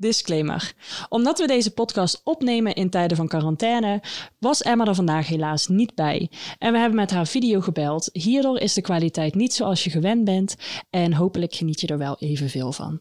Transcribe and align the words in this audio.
Disclaimer. 0.00 0.72
Omdat 1.08 1.38
we 1.38 1.46
deze 1.46 1.70
podcast 1.70 2.20
opnemen 2.24 2.74
in 2.74 2.90
tijden 2.90 3.16
van 3.16 3.28
quarantaine, 3.28 4.02
was 4.38 4.62
Emma 4.62 4.84
er 4.84 4.94
vandaag 4.94 5.26
helaas 5.26 5.66
niet 5.66 5.94
bij. 5.94 6.30
En 6.58 6.72
we 6.72 6.78
hebben 6.78 6.96
met 6.96 7.10
haar 7.10 7.26
video 7.26 7.60
gebeld. 7.60 8.08
Hierdoor 8.12 8.58
is 8.58 8.74
de 8.74 8.80
kwaliteit 8.80 9.34
niet 9.34 9.54
zoals 9.54 9.84
je 9.84 9.90
gewend 9.90 10.24
bent 10.24 10.56
en 10.90 11.12
hopelijk 11.12 11.54
geniet 11.54 11.80
je 11.80 11.86
er 11.86 11.98
wel 11.98 12.16
evenveel 12.18 12.72
van. 12.72 12.98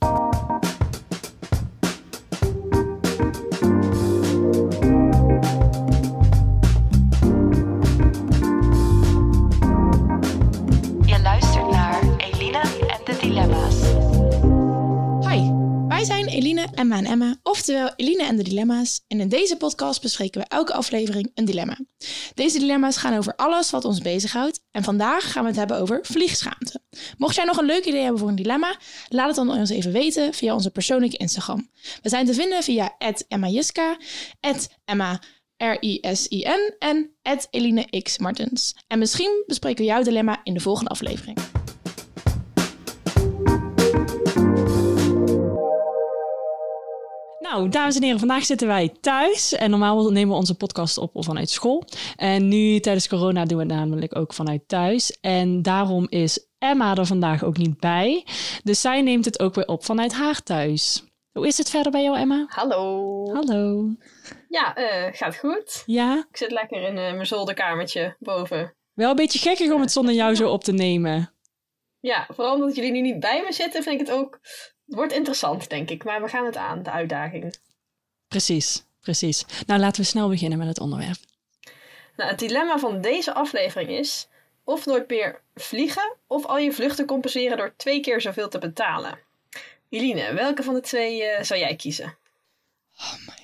Emma 16.79 16.97
en 16.97 17.05
Emma, 17.05 17.35
oftewel 17.43 17.93
Eline 17.95 18.23
en 18.23 18.35
de 18.35 18.43
Dilemma's. 18.43 19.03
En 19.07 19.19
in 19.19 19.29
deze 19.29 19.57
podcast 19.57 20.01
bespreken 20.01 20.41
we 20.41 20.47
elke 20.47 20.73
aflevering 20.73 21.31
een 21.33 21.45
dilemma. 21.45 21.77
Deze 22.33 22.59
dilemma's 22.59 22.97
gaan 22.97 23.17
over 23.17 23.35
alles 23.35 23.69
wat 23.69 23.85
ons 23.85 23.99
bezighoudt. 23.99 24.61
En 24.71 24.83
vandaag 24.83 25.31
gaan 25.31 25.43
we 25.43 25.49
het 25.49 25.57
hebben 25.57 25.77
over 25.77 25.99
vliegschaamte. 26.01 26.81
Mocht 27.17 27.35
jij 27.35 27.45
nog 27.45 27.57
een 27.57 27.65
leuk 27.65 27.85
idee 27.85 28.01
hebben 28.01 28.19
voor 28.19 28.29
een 28.29 28.35
dilemma, 28.35 28.77
laat 29.07 29.27
het 29.27 29.35
dan 29.35 29.57
ons 29.57 29.69
even 29.69 29.91
weten 29.91 30.33
via 30.33 30.53
onze 30.53 30.71
persoonlijke 30.71 31.17
Instagram. 31.17 31.69
We 32.01 32.09
zijn 32.09 32.25
te 32.25 32.33
vinden 32.33 32.63
via 32.63 32.95
@emmajiska, 33.27 33.97
@emma 34.85 35.21
R-I-S-I-N 35.57 36.75
en 36.79 37.11
Eline. 37.49 37.87
En 38.87 38.99
misschien 38.99 39.43
bespreken 39.47 39.83
we 39.83 39.89
jouw 39.91 40.03
dilemma 40.03 40.39
in 40.43 40.53
de 40.53 40.59
volgende 40.59 40.89
aflevering. 40.89 41.58
Nou, 47.49 47.69
dames 47.69 47.95
en 47.95 48.03
heren, 48.03 48.19
vandaag 48.19 48.45
zitten 48.45 48.67
wij 48.67 48.89
thuis. 49.01 49.53
En 49.53 49.69
normaal 49.69 50.11
nemen 50.11 50.29
we 50.29 50.39
onze 50.39 50.55
podcast 50.55 50.97
op 50.97 51.11
vanuit 51.13 51.49
school. 51.49 51.83
En 52.15 52.47
nu 52.47 52.79
tijdens 52.79 53.07
corona 53.07 53.45
doen 53.45 53.57
we 53.57 53.63
het 53.63 53.73
namelijk 53.73 54.15
ook 54.15 54.33
vanuit 54.33 54.67
thuis. 54.67 55.19
En 55.21 55.61
daarom 55.61 56.07
is 56.09 56.47
Emma 56.57 56.95
er 56.95 57.05
vandaag 57.05 57.43
ook 57.43 57.57
niet 57.57 57.79
bij. 57.79 58.25
Dus 58.63 58.81
zij 58.81 59.01
neemt 59.01 59.25
het 59.25 59.39
ook 59.39 59.55
weer 59.55 59.67
op 59.67 59.85
vanuit 59.85 60.13
haar 60.13 60.43
thuis. 60.43 61.03
Hoe 61.31 61.47
is 61.47 61.57
het 61.57 61.69
verder 61.69 61.91
bij 61.91 62.03
jou, 62.03 62.17
Emma? 62.17 62.45
Hallo. 62.47 63.33
Hallo. 63.33 63.89
Ja, 64.49 64.75
eh, 64.75 65.13
gaat 65.13 65.35
goed. 65.35 65.83
Ja, 65.85 66.25
Ik 66.29 66.37
zit 66.37 66.51
lekker 66.51 66.81
in 66.81 66.97
eh, 66.97 67.13
mijn 67.13 67.25
zolderkamertje 67.25 68.15
boven. 68.19 68.75
wel 68.93 69.09
een 69.09 69.15
beetje 69.15 69.39
gekkig 69.39 69.71
om 69.71 69.81
het 69.81 69.91
zonder 69.91 70.13
jou 70.13 70.35
zo 70.35 70.49
op 70.49 70.63
te 70.63 70.71
nemen. 70.71 71.33
Ja, 71.99 72.27
vooral 72.33 72.53
omdat 72.53 72.75
jullie 72.75 72.91
nu 72.91 73.01
niet 73.01 73.19
bij 73.19 73.43
me 73.45 73.53
zitten, 73.53 73.83
vind 73.83 74.01
ik 74.01 74.07
het 74.07 74.15
ook... 74.15 74.39
Het 74.89 74.97
wordt 74.97 75.13
interessant, 75.13 75.69
denk 75.69 75.89
ik. 75.89 76.03
Maar 76.03 76.21
we 76.21 76.27
gaan 76.27 76.45
het 76.45 76.57
aan, 76.57 76.83
de 76.83 76.91
uitdaging. 76.91 77.55
Precies, 78.27 78.83
precies. 79.01 79.45
Nou, 79.65 79.79
laten 79.79 80.01
we 80.01 80.07
snel 80.07 80.29
beginnen 80.29 80.57
met 80.57 80.67
het 80.67 80.79
onderwerp. 80.79 81.17
Nou, 82.17 82.29
het 82.29 82.39
dilemma 82.39 82.79
van 82.79 83.01
deze 83.01 83.33
aflevering 83.33 83.89
is... 83.89 84.27
Of 84.63 84.85
nooit 84.85 85.09
meer 85.09 85.41
vliegen, 85.55 86.15
of 86.27 86.45
al 86.45 86.57
je 86.57 86.71
vluchten 86.71 87.05
compenseren 87.05 87.57
door 87.57 87.73
twee 87.75 87.99
keer 87.99 88.21
zoveel 88.21 88.49
te 88.49 88.57
betalen. 88.57 89.19
Eline, 89.89 90.33
welke 90.33 90.63
van 90.63 90.73
de 90.73 90.81
twee 90.81 91.23
eh, 91.23 91.43
zou 91.43 91.59
jij 91.59 91.75
kiezen? 91.75 92.17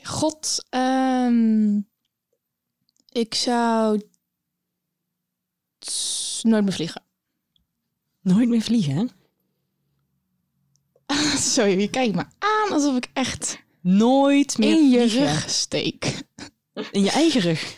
God, 0.04 0.66
ehm, 0.70 1.78
ik 3.12 3.34
zou 3.34 4.02
nooit 6.42 6.64
meer 6.64 6.74
vliegen. 6.74 7.04
Nooit 8.22 8.48
meer 8.48 8.62
vliegen, 8.62 9.12
Sorry, 11.54 11.80
je 11.80 11.90
kijkt 11.90 12.16
me 12.16 12.24
aan 12.40 12.74
alsof 12.74 12.96
ik 12.96 13.08
echt 13.14 13.64
Nooit 13.82 14.58
meer 14.58 14.70
in 14.70 14.90
je 14.90 14.98
vliegen. 15.10 15.26
rug 15.28 15.50
steek. 15.50 16.24
In 16.92 17.04
je 17.04 17.12
eigen 17.12 17.42
rug. 17.42 17.78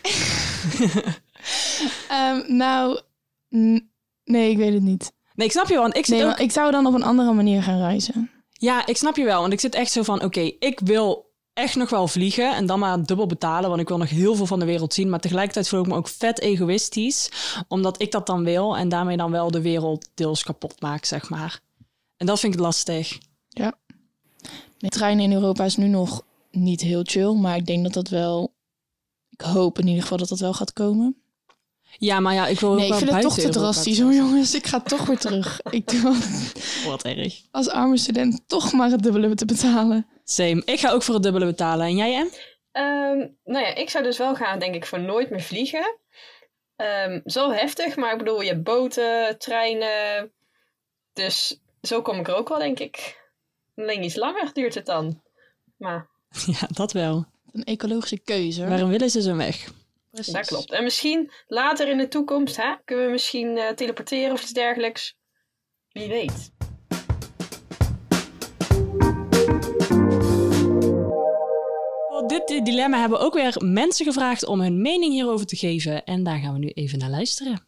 Ehm, 2.08 2.56
nou, 2.56 3.00
nee, 4.24 4.50
ik 4.50 4.56
weet 4.56 4.72
het 4.72 4.82
niet. 4.82 5.12
Nee, 5.34 5.46
ik 5.46 5.52
snap 5.52 5.66
je 5.66 5.72
wel. 5.72 5.82
Want 5.82 5.96
ik 5.96 6.04
zit 6.06 6.14
Nee, 6.14 6.22
ook 6.24 6.28
want 6.28 6.40
ik 6.40 6.50
zou 6.50 6.70
dan 6.70 6.86
op 6.86 6.94
een 6.94 7.02
andere 7.02 7.32
manier 7.32 7.62
gaan 7.62 7.78
reizen. 7.78 8.30
Ja, 8.52 8.86
ik 8.86 8.96
snap 8.96 9.16
je 9.16 9.24
wel. 9.24 9.40
Want 9.40 9.52
ik 9.52 9.60
zit 9.60 9.74
echt 9.74 9.92
zo 9.92 10.02
van, 10.02 10.22
oké, 10.22 10.40
ik 10.58 10.80
wil 10.84 11.32
echt 11.52 11.76
nog 11.76 11.90
wel 11.90 12.08
vliegen 12.08 12.54
en 12.54 12.66
dan 12.66 12.78
maar 12.78 13.02
dubbel 13.02 13.26
betalen, 13.26 13.68
want 13.68 13.80
ik 13.80 13.88
wil 13.88 13.98
nog 13.98 14.08
heel 14.10 14.34
veel 14.34 14.46
van 14.46 14.58
de 14.58 14.64
wereld 14.64 14.94
zien. 14.94 15.10
Maar 15.10 15.20
tegelijkertijd 15.20 15.68
voel 15.68 15.80
ik 15.80 15.86
me 15.86 15.94
ook 15.94 16.08
vet 16.08 16.40
egoïstisch, 16.40 17.30
omdat 17.68 18.02
ik 18.02 18.10
dat 18.12 18.26
dan 18.26 18.44
wil 18.44 18.76
en 18.76 18.88
daarmee 18.88 19.16
dan 19.16 19.30
wel 19.30 19.50
de 19.50 19.62
wereld 19.62 20.08
deels 20.14 20.42
kapot 20.42 20.80
maak, 20.80 21.04
zeg 21.04 21.28
maar. 21.28 21.60
En 22.16 22.26
dat 22.26 22.40
vind 22.40 22.54
ik 22.54 22.60
lastig. 22.60 23.18
De 24.78 24.88
trein 24.88 25.20
in 25.20 25.32
Europa 25.32 25.64
is 25.64 25.76
nu 25.76 25.88
nog 25.88 26.26
niet 26.50 26.80
heel 26.80 27.00
chill, 27.04 27.32
maar 27.32 27.56
ik 27.56 27.66
denk 27.66 27.82
dat 27.82 27.92
dat 27.92 28.08
wel... 28.08 28.54
Ik 29.30 29.40
hoop 29.40 29.78
in 29.78 29.86
ieder 29.86 30.02
geval 30.02 30.18
dat 30.18 30.28
dat 30.28 30.38
wel 30.38 30.52
gaat 30.52 30.72
komen. 30.72 31.22
Ja, 31.98 32.20
maar 32.20 32.34
ja, 32.34 32.46
ik 32.46 32.60
wil 32.60 32.70
ook 32.70 32.76
Nee, 32.76 32.84
ik 32.84 32.90
wel 32.90 32.98
vind 32.98 33.10
het 33.10 33.22
toch 33.22 33.34
te 33.34 33.40
Europa 33.40 33.60
drastisch 33.60 34.00
hoor, 34.00 34.12
jongens. 34.12 34.54
Ik 34.54 34.66
ga 34.66 34.80
toch 34.80 35.06
weer 35.06 35.18
terug. 35.18 35.60
Ik 35.70 35.88
doe 35.90 36.16
Wat 36.86 37.02
erg. 37.04 37.42
als 37.50 37.68
arme 37.68 37.96
student 37.96 38.42
toch 38.46 38.72
maar 38.72 38.90
het 38.90 39.02
dubbele 39.02 39.34
te 39.34 39.44
betalen. 39.44 40.06
Same. 40.24 40.62
Ik 40.64 40.80
ga 40.80 40.90
ook 40.90 41.02
voor 41.02 41.14
het 41.14 41.22
dubbele 41.22 41.46
betalen. 41.46 41.86
En 41.86 41.96
jij, 41.96 42.14
Em? 42.14 42.28
Ehm, 42.72 43.28
nou 43.44 43.64
ja, 43.64 43.74
ik 43.74 43.90
zou 43.90 44.04
dus 44.04 44.18
wel 44.18 44.34
gaan, 44.34 44.58
denk 44.58 44.74
ik, 44.74 44.86
voor 44.86 45.00
nooit 45.00 45.30
meer 45.30 45.40
vliegen. 45.40 45.98
Ehm 46.76 47.20
zo 47.24 47.50
heftig, 47.50 47.96
maar 47.96 48.12
ik 48.12 48.18
bedoel, 48.18 48.40
je 48.40 48.48
hebt 48.48 48.62
boten, 48.62 49.38
treinen. 49.38 50.32
Dus 51.12 51.60
zo 51.82 52.02
kom 52.02 52.18
ik 52.18 52.28
er 52.28 52.34
ook 52.34 52.48
wel, 52.48 52.58
denk 52.58 52.78
ik. 52.78 53.26
Alleen 53.78 54.04
iets 54.04 54.16
langer 54.16 54.50
duurt 54.52 54.74
het 54.74 54.86
dan. 54.86 55.22
Maar 55.76 56.08
Ja, 56.60 56.68
dat 56.68 56.92
wel. 56.92 57.26
Een 57.52 57.64
ecologische 57.64 58.18
keuze. 58.18 58.60
hoor. 58.60 58.68
Waarom 58.70 58.88
willen 58.90 59.10
ze 59.10 59.22
zo 59.22 59.36
weg? 59.36 59.72
Precies. 60.10 60.32
dat 60.32 60.46
klopt. 60.46 60.72
En 60.72 60.84
misschien 60.84 61.30
later 61.46 61.88
in 61.88 61.98
de 61.98 62.08
toekomst 62.08 62.56
hè, 62.56 62.74
kunnen 62.84 63.04
we 63.06 63.10
misschien 63.10 63.56
eh, 63.56 63.68
teleporteren 63.68 64.32
of 64.32 64.42
iets 64.42 64.52
dergelijks. 64.52 65.16
Wie 65.92 66.08
weet. 66.08 66.50
Voor 72.08 72.28
dit 72.28 72.64
dilemma 72.64 73.00
hebben 73.00 73.18
we 73.18 73.24
ook 73.24 73.34
weer 73.34 73.54
mensen 73.64 74.06
gevraagd 74.06 74.46
om 74.46 74.60
hun 74.60 74.82
mening 74.82 75.12
hierover 75.12 75.46
te 75.46 75.56
geven. 75.56 76.04
En 76.04 76.22
daar 76.22 76.38
gaan 76.38 76.52
we 76.52 76.58
nu 76.58 76.68
even 76.68 76.98
naar 76.98 77.10
luisteren. 77.10 77.67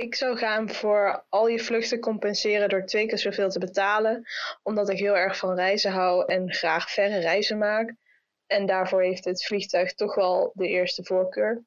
Ik 0.00 0.14
zou 0.14 0.36
gaan 0.36 0.70
voor 0.70 1.24
al 1.28 1.48
je 1.48 1.58
vluchten 1.58 2.00
compenseren 2.00 2.68
door 2.68 2.84
twee 2.84 3.06
keer 3.06 3.18
zoveel 3.18 3.50
te 3.50 3.58
betalen. 3.58 4.24
Omdat 4.62 4.88
ik 4.88 4.98
heel 4.98 5.16
erg 5.16 5.36
van 5.36 5.54
reizen 5.54 5.92
hou 5.92 6.24
en 6.26 6.52
graag 6.52 6.90
verre 6.90 7.18
reizen 7.18 7.58
maak. 7.58 7.94
En 8.46 8.66
daarvoor 8.66 9.02
heeft 9.02 9.24
het 9.24 9.44
vliegtuig 9.44 9.94
toch 9.94 10.14
wel 10.14 10.52
de 10.54 10.68
eerste 10.68 11.04
voorkeur. 11.04 11.64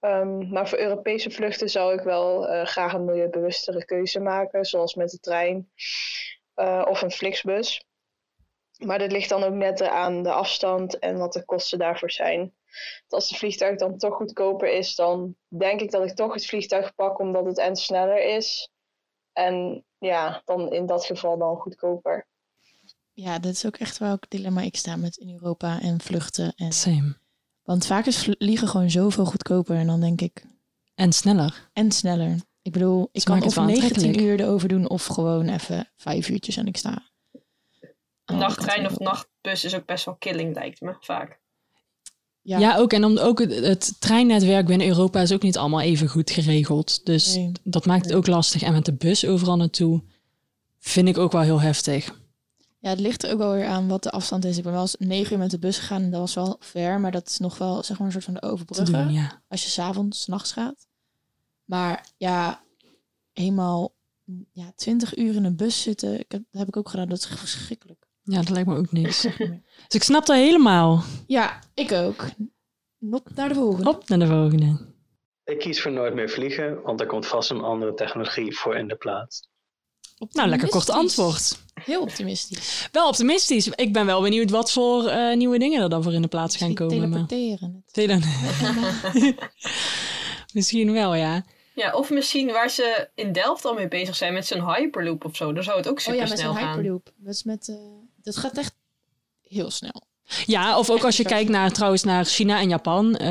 Ehm, 0.00 0.48
maar 0.50 0.68
voor 0.68 0.78
Europese 0.78 1.30
vluchten 1.30 1.68
zou 1.68 1.94
ik 1.94 2.00
wel 2.00 2.48
eh, 2.48 2.66
graag 2.66 2.92
een 2.92 3.04
milieubewustere 3.04 3.84
keuze 3.84 4.20
maken. 4.20 4.64
Zoals 4.64 4.94
met 4.94 5.10
de 5.10 5.18
trein 5.18 5.70
eh, 6.54 6.84
of 6.88 7.02
een 7.02 7.10
Flixbus. 7.10 7.84
Maar 8.78 8.98
dit 8.98 9.12
ligt 9.12 9.28
dan 9.28 9.42
ook 9.42 9.54
net 9.54 9.82
aan 9.82 10.22
de 10.22 10.32
afstand 10.32 10.98
en 10.98 11.18
wat 11.18 11.32
de 11.32 11.44
kosten 11.44 11.78
daarvoor 11.78 12.10
zijn. 12.10 12.54
Als 13.08 13.28
de 13.28 13.34
vliegtuig 13.34 13.78
dan 13.78 13.98
toch 13.98 14.14
goedkoper 14.14 14.72
is, 14.72 14.94
dan 14.94 15.36
denk 15.48 15.80
ik 15.80 15.90
dat 15.90 16.04
ik 16.10 16.14
toch 16.16 16.34
het 16.34 16.46
vliegtuig 16.46 16.94
pak 16.94 17.18
omdat 17.18 17.44
het 17.44 17.58
en 17.58 17.76
sneller 17.76 18.36
is. 18.36 18.70
En 19.32 19.84
ja, 19.98 20.42
dan 20.44 20.72
in 20.72 20.86
dat 20.86 21.04
geval 21.04 21.38
dan 21.38 21.56
goedkoper. 21.56 22.26
Ja, 23.12 23.38
dat 23.38 23.52
is 23.52 23.66
ook 23.66 23.76
echt 23.76 23.98
welk 23.98 24.30
dilemma 24.30 24.60
ik 24.60 24.76
sta 24.76 24.96
met 24.96 25.16
in 25.16 25.32
Europa 25.32 25.80
en 25.80 26.00
vluchten. 26.00 26.52
En... 26.56 26.72
Same. 26.72 27.16
Want 27.62 27.86
vaak 27.86 28.06
is 28.06 28.18
vliegen 28.18 28.68
gewoon 28.68 28.90
zoveel 28.90 29.24
goedkoper. 29.24 29.76
En 29.76 29.86
dan 29.86 30.00
denk 30.00 30.20
ik, 30.20 30.44
En 30.94 31.12
sneller. 31.12 31.70
en 31.72 31.92
sneller. 31.92 32.36
Ik 32.62 32.72
bedoel, 32.72 33.08
ik 33.12 33.20
Ze 33.20 33.26
kan 33.26 33.42
of 33.42 33.54
wel 33.54 33.64
19 33.64 33.92
aantrekkelijk. 33.92 34.28
uur 34.28 34.40
erover 34.40 34.68
doen 34.68 34.88
of 34.88 35.04
gewoon 35.06 35.48
even 35.48 35.90
vijf 35.96 36.28
uurtjes 36.28 36.56
en 36.56 36.66
ik 36.66 36.76
sta. 36.76 37.10
andere 38.24 38.48
Nachttrein 38.48 38.86
of 38.86 38.98
nachtbus 38.98 39.64
is 39.64 39.74
ook 39.74 39.86
best 39.86 40.04
wel 40.04 40.16
killing, 40.16 40.54
lijkt 40.54 40.80
me 40.80 40.96
vaak. 41.00 41.40
Ja, 42.42 42.58
Ja, 42.58 42.76
ook. 42.76 42.92
En 42.92 43.04
om, 43.04 43.18
ook 43.18 43.38
het, 43.38 43.54
het 43.54 43.94
treinnetwerk 43.98 44.66
binnen 44.66 44.86
Europa 44.86 45.20
is 45.20 45.32
ook 45.32 45.42
niet 45.42 45.56
allemaal 45.56 45.80
even 45.80 46.08
goed 46.08 46.30
geregeld. 46.30 47.06
Dus 47.06 47.34
Nee. 47.34 47.52
dat 47.62 47.86
maakt 47.86 48.04
het 48.04 48.14
ook 48.14 48.26
lastig. 48.26 48.62
En 48.62 48.72
met 48.72 48.84
de 48.84 48.92
bus 48.92 49.26
overal 49.26 49.56
naartoe 49.56 50.02
vind 50.78 51.08
ik 51.08 51.18
ook 51.18 51.32
wel 51.32 51.40
heel 51.40 51.60
heftig. 51.60 52.16
Ja, 52.80 52.90
het 52.90 53.00
ligt 53.00 53.24
er 53.24 53.32
ook 53.32 53.38
wel 53.38 53.52
weer 53.52 53.66
aan 53.66 53.88
wat 53.88 54.02
de 54.02 54.10
afstand 54.10 54.44
is. 54.44 54.56
Ik 54.56 54.62
ben 54.62 54.72
wel 54.72 54.80
eens 54.80 54.96
negen 54.98 55.32
uur 55.32 55.38
met 55.38 55.50
de 55.50 55.58
bus 55.58 55.78
gegaan 55.78 56.02
en 56.02 56.10
dat 56.10 56.20
was 56.20 56.34
wel 56.34 56.56
ver. 56.60 57.00
Maar 57.00 57.10
dat 57.10 57.28
is 57.28 57.38
nog 57.38 57.58
wel 57.58 57.82
zeg 57.82 57.98
maar 57.98 58.06
een 58.06 58.12
soort 58.12 58.24
van 58.24 58.34
de 58.34 58.42
overbruggen. 58.42 58.92
doen, 58.92 59.12
ja. 59.12 59.42
Als 59.48 59.62
je 59.62 59.68
s'avonds, 59.70 60.26
nachts 60.26 60.52
gaat. 60.52 60.86
Maar 61.64 62.06
ja, 62.16 62.62
eenmaal 63.32 63.94
ja, 64.52 64.72
20 64.76 65.16
uur 65.16 65.34
in 65.34 65.44
een 65.44 65.56
bus 65.56 65.82
zitten, 65.82 66.12
ik 66.20 66.32
heb, 66.32 66.42
dat 66.50 66.60
heb 66.60 66.68
ik 66.68 66.76
ook 66.76 66.88
gedaan. 66.88 67.08
Dat 67.08 67.18
is 67.18 67.26
verschrikkelijk. 67.26 67.97
Ja, 68.30 68.36
dat 68.36 68.48
lijkt 68.50 68.68
me 68.68 68.76
ook 68.76 68.92
niks. 68.92 69.20
Dus 69.88 69.96
ik 70.00 70.02
snap 70.02 70.26
dat 70.26 70.36
helemaal. 70.36 71.02
Ja, 71.26 71.58
ik 71.74 71.92
ook. 71.92 72.24
Not 72.98 73.34
naar 73.34 73.48
de 73.48 73.54
volgende. 73.54 73.90
Op 73.90 74.08
naar 74.08 74.18
de 74.18 74.26
volgende. 74.26 74.86
Ik 75.44 75.58
kies 75.58 75.82
voor 75.82 75.92
nooit 75.92 76.14
meer 76.14 76.30
vliegen, 76.30 76.82
want 76.82 77.00
er 77.00 77.06
komt 77.06 77.26
vast 77.26 77.50
een 77.50 77.60
andere 77.60 77.94
technologie 77.94 78.56
voor 78.58 78.76
in 78.76 78.88
de 78.88 78.96
plaats. 78.96 79.48
Nou, 80.30 80.48
lekker 80.48 80.68
kort 80.68 80.90
antwoord. 80.90 81.58
Heel 81.74 82.00
optimistisch. 82.02 82.88
Wel 82.92 83.08
optimistisch. 83.08 83.68
Ik 83.68 83.92
ben 83.92 84.06
wel 84.06 84.22
benieuwd 84.22 84.50
wat 84.50 84.72
voor 84.72 85.06
eh, 85.06 85.36
nieuwe 85.36 85.58
dingen 85.58 85.82
er 85.82 85.88
dan 85.88 86.02
voor 86.02 86.12
in 86.12 86.22
de 86.22 86.28
plaats 86.28 86.56
gaan 86.56 86.74
komen. 86.74 86.98
Teleporteren. 86.98 87.84
Tele- 87.92 88.20
Misschien 90.54 90.92
wel, 90.92 91.14
ja. 91.14 91.44
Ja, 91.74 91.92
of 91.94 92.10
misschien 92.10 92.46
waar 92.52 92.70
ze 92.70 93.08
in 93.14 93.32
Delft 93.32 93.64
al 93.64 93.74
mee 93.74 93.88
bezig 93.88 94.16
zijn 94.16 94.32
met 94.32 94.46
zo'n 94.46 94.74
Hyperloop 94.74 95.24
of 95.24 95.36
zo. 95.36 95.52
Dan 95.52 95.62
zou 95.62 95.76
het 95.76 95.88
ook 95.88 95.96
Oh 95.96 96.02
super 96.04 96.20
ja, 96.20 96.28
met 96.28 96.38
snel 96.38 96.52
zo'n 96.52 96.60
gaan. 96.62 96.74
Hyperloop. 96.76 97.12
Dat, 97.16 97.34
is 97.34 97.42
met, 97.42 97.68
eh, 97.68 97.76
dat 98.34 98.36
gaat 98.36 98.58
echt 98.58 98.74
heel 99.42 99.70
snel. 99.70 100.06
Ja, 100.46 100.78
of 100.78 100.90
ook 100.90 101.04
als 101.04 101.16
je 101.16 101.24
kijkt 101.24 101.50
naar 101.50 101.72
trouwens 101.72 102.02
naar 102.02 102.24
China 102.24 102.60
en 102.60 102.68
Japan. 102.68 103.16
eh, 103.16 103.28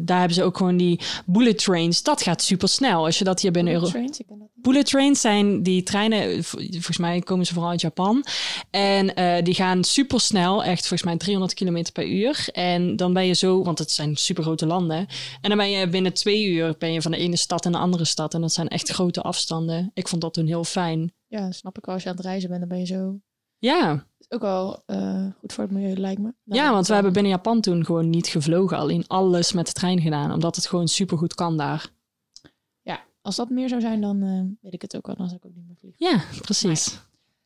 daar 0.00 0.18
hebben 0.18 0.34
ze 0.36 0.42
ook 0.42 0.56
gewoon 0.56 0.76
die 0.76 1.00
bullet 1.26 1.58
trains. 1.58 2.02
Dat 2.02 2.22
gaat 2.22 2.42
super 2.42 2.68
snel. 2.68 3.04
Als 3.04 3.18
je 3.18 3.24
dat 3.24 3.40
hier 3.40 3.50
binnen. 3.50 3.84
Trains, 3.84 4.18
niet. 4.18 4.38
Bullet 4.54 4.86
trains 4.86 5.20
zijn 5.20 5.62
die 5.62 5.82
treinen, 5.82 6.44
volgens 6.44 6.98
mij 6.98 7.20
komen 7.20 7.46
ze 7.46 7.52
vooral 7.52 7.70
uit 7.70 7.80
Japan. 7.80 8.24
En 8.70 9.14
eh, 9.14 9.44
die 9.44 9.54
gaan 9.54 9.84
super 9.84 10.20
snel, 10.20 10.64
echt 10.64 10.78
volgens 10.78 11.02
mij 11.02 11.16
300 11.16 11.54
km 11.54 11.84
per 11.92 12.06
uur. 12.06 12.48
En 12.52 12.96
dan 12.96 13.12
ben 13.12 13.26
je 13.26 13.34
zo, 13.34 13.62
want 13.62 13.78
het 13.78 13.90
zijn 13.90 14.16
super 14.16 14.42
grote 14.42 14.66
landen. 14.66 15.06
En 15.40 15.48
dan 15.48 15.56
ben 15.58 15.70
je 15.70 15.88
binnen 15.88 16.14
twee 16.14 16.46
uur 16.46 16.74
ben 16.78 16.92
je 16.92 17.02
van 17.02 17.10
de 17.10 17.16
ene 17.16 17.36
stad 17.36 17.64
in 17.64 17.72
de 17.72 17.78
andere 17.78 18.04
stad. 18.04 18.34
En 18.34 18.40
dat 18.40 18.52
zijn 18.52 18.68
echt 18.68 18.88
grote 18.88 19.22
afstanden. 19.22 19.90
Ik 19.94 20.08
vond 20.08 20.22
dat 20.22 20.34
toen 20.34 20.46
heel 20.46 20.64
fijn. 20.64 21.12
Ja, 21.26 21.52
snap 21.52 21.78
ik 21.78 21.84
wel. 21.84 21.94
Als 21.94 22.02
je 22.02 22.10
aan 22.10 22.16
het 22.16 22.24
reizen 22.24 22.48
bent, 22.48 22.60
dan 22.60 22.68
ben 22.68 22.78
je 22.78 22.86
zo... 22.86 23.16
Ja, 23.58 24.04
Is 24.18 24.30
ook 24.30 24.40
wel 24.40 24.82
eh, 24.86 25.26
goed 25.38 25.52
voor 25.52 25.64
het 25.64 25.72
milieu, 25.72 25.96
lijkt 25.96 26.20
me. 26.20 26.34
Dan 26.44 26.58
ja 26.58 26.72
want 26.72 26.86
we 26.86 26.94
hebben 26.94 27.12
binnen 27.12 27.32
Japan 27.32 27.60
toen 27.60 27.84
gewoon 27.84 28.10
niet 28.10 28.26
gevlogen. 28.26 28.76
Alleen 28.76 29.04
alles 29.06 29.52
met 29.52 29.66
de 29.66 29.72
trein 29.72 30.00
gedaan. 30.00 30.32
Omdat 30.32 30.56
het 30.56 30.66
gewoon 30.66 30.88
super 30.88 31.18
goed 31.18 31.34
kan 31.34 31.56
daar. 31.56 31.86
Ja, 32.82 33.00
als 33.22 33.36
dat 33.36 33.48
meer 33.50 33.68
zou 33.68 33.80
zijn, 33.80 34.00
dan 34.00 34.22
eh, 34.22 34.62
weet 34.62 34.74
ik 34.74 34.82
het 34.82 34.96
ook 34.96 35.06
wel. 35.06 35.16
Dan 35.16 35.26
zou 35.26 35.38
ik 35.42 35.46
ook 35.46 35.54
niet 35.56 35.66
meer 35.66 35.76
vliegen. 35.80 36.06
Ja, 36.08 36.40
precies. 36.40 37.00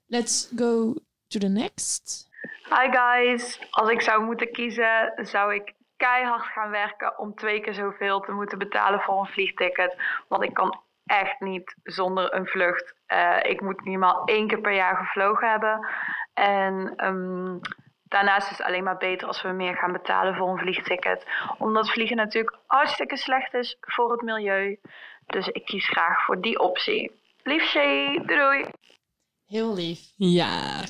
Let's 0.07 0.49
go 0.57 0.95
to 1.27 1.39
the 1.39 1.49
next. 1.49 2.31
Hi 2.69 2.91
guys, 2.91 3.61
als 3.71 3.91
ik 3.91 4.01
zou 4.01 4.25
moeten 4.25 4.53
kiezen, 4.53 5.13
zou 5.17 5.55
ik 5.55 5.75
keihard 5.97 6.43
gaan 6.43 6.71
werken 6.71 7.19
om 7.19 7.35
twee 7.35 7.61
keer 7.61 7.75
zoveel 7.75 8.21
te 8.21 8.33
moeten 8.33 8.59
betalen 8.59 9.01
voor 9.01 9.21
een 9.21 9.33
vliegticket. 9.33 9.97
Want 10.29 10.43
ik 10.43 10.55
kan 10.55 10.81
echt 11.07 11.41
niet 11.41 11.77
zonder 11.83 12.35
een 12.35 12.47
vlucht. 12.47 12.95
Eh, 13.07 13.39
ik 13.43 13.61
moet 13.61 13.85
minimaal 13.85 14.25
één 14.25 14.49
keer 14.49 14.61
per 14.61 14.75
jaar 14.75 14.97
gevlogen 14.97 15.51
hebben. 15.51 15.87
En 16.35 16.93
ehm, 16.97 17.59
daarnaast 18.03 18.51
is 18.51 18.59
het 18.59 18.67
alleen 18.67 18.85
maar 18.85 18.97
beter 18.97 19.27
als 19.27 19.43
we 19.43 19.49
meer 19.49 19.75
gaan 19.75 19.93
betalen 19.93 20.35
voor 20.35 20.49
een 20.49 20.59
vliegticket. 20.59 21.27
Omdat 21.59 21.91
vliegen 21.91 22.17
natuurlijk 22.17 22.59
hartstikke 22.67 23.17
slecht 23.17 23.55
is 23.55 23.77
voor 23.81 24.13
het 24.13 24.23
milieu. 24.23 24.79
Dus 25.27 25.49
ik 25.49 25.65
kies 25.65 25.89
graag 25.89 26.25
voor 26.25 26.41
die 26.41 26.59
optie. 26.59 27.21
Lief 27.43 27.65
Shay, 27.65 28.23
doei 28.27 28.39
doei! 28.39 28.65
Heel 29.47 29.75
lief. 29.75 30.01
Ja. 30.17 30.85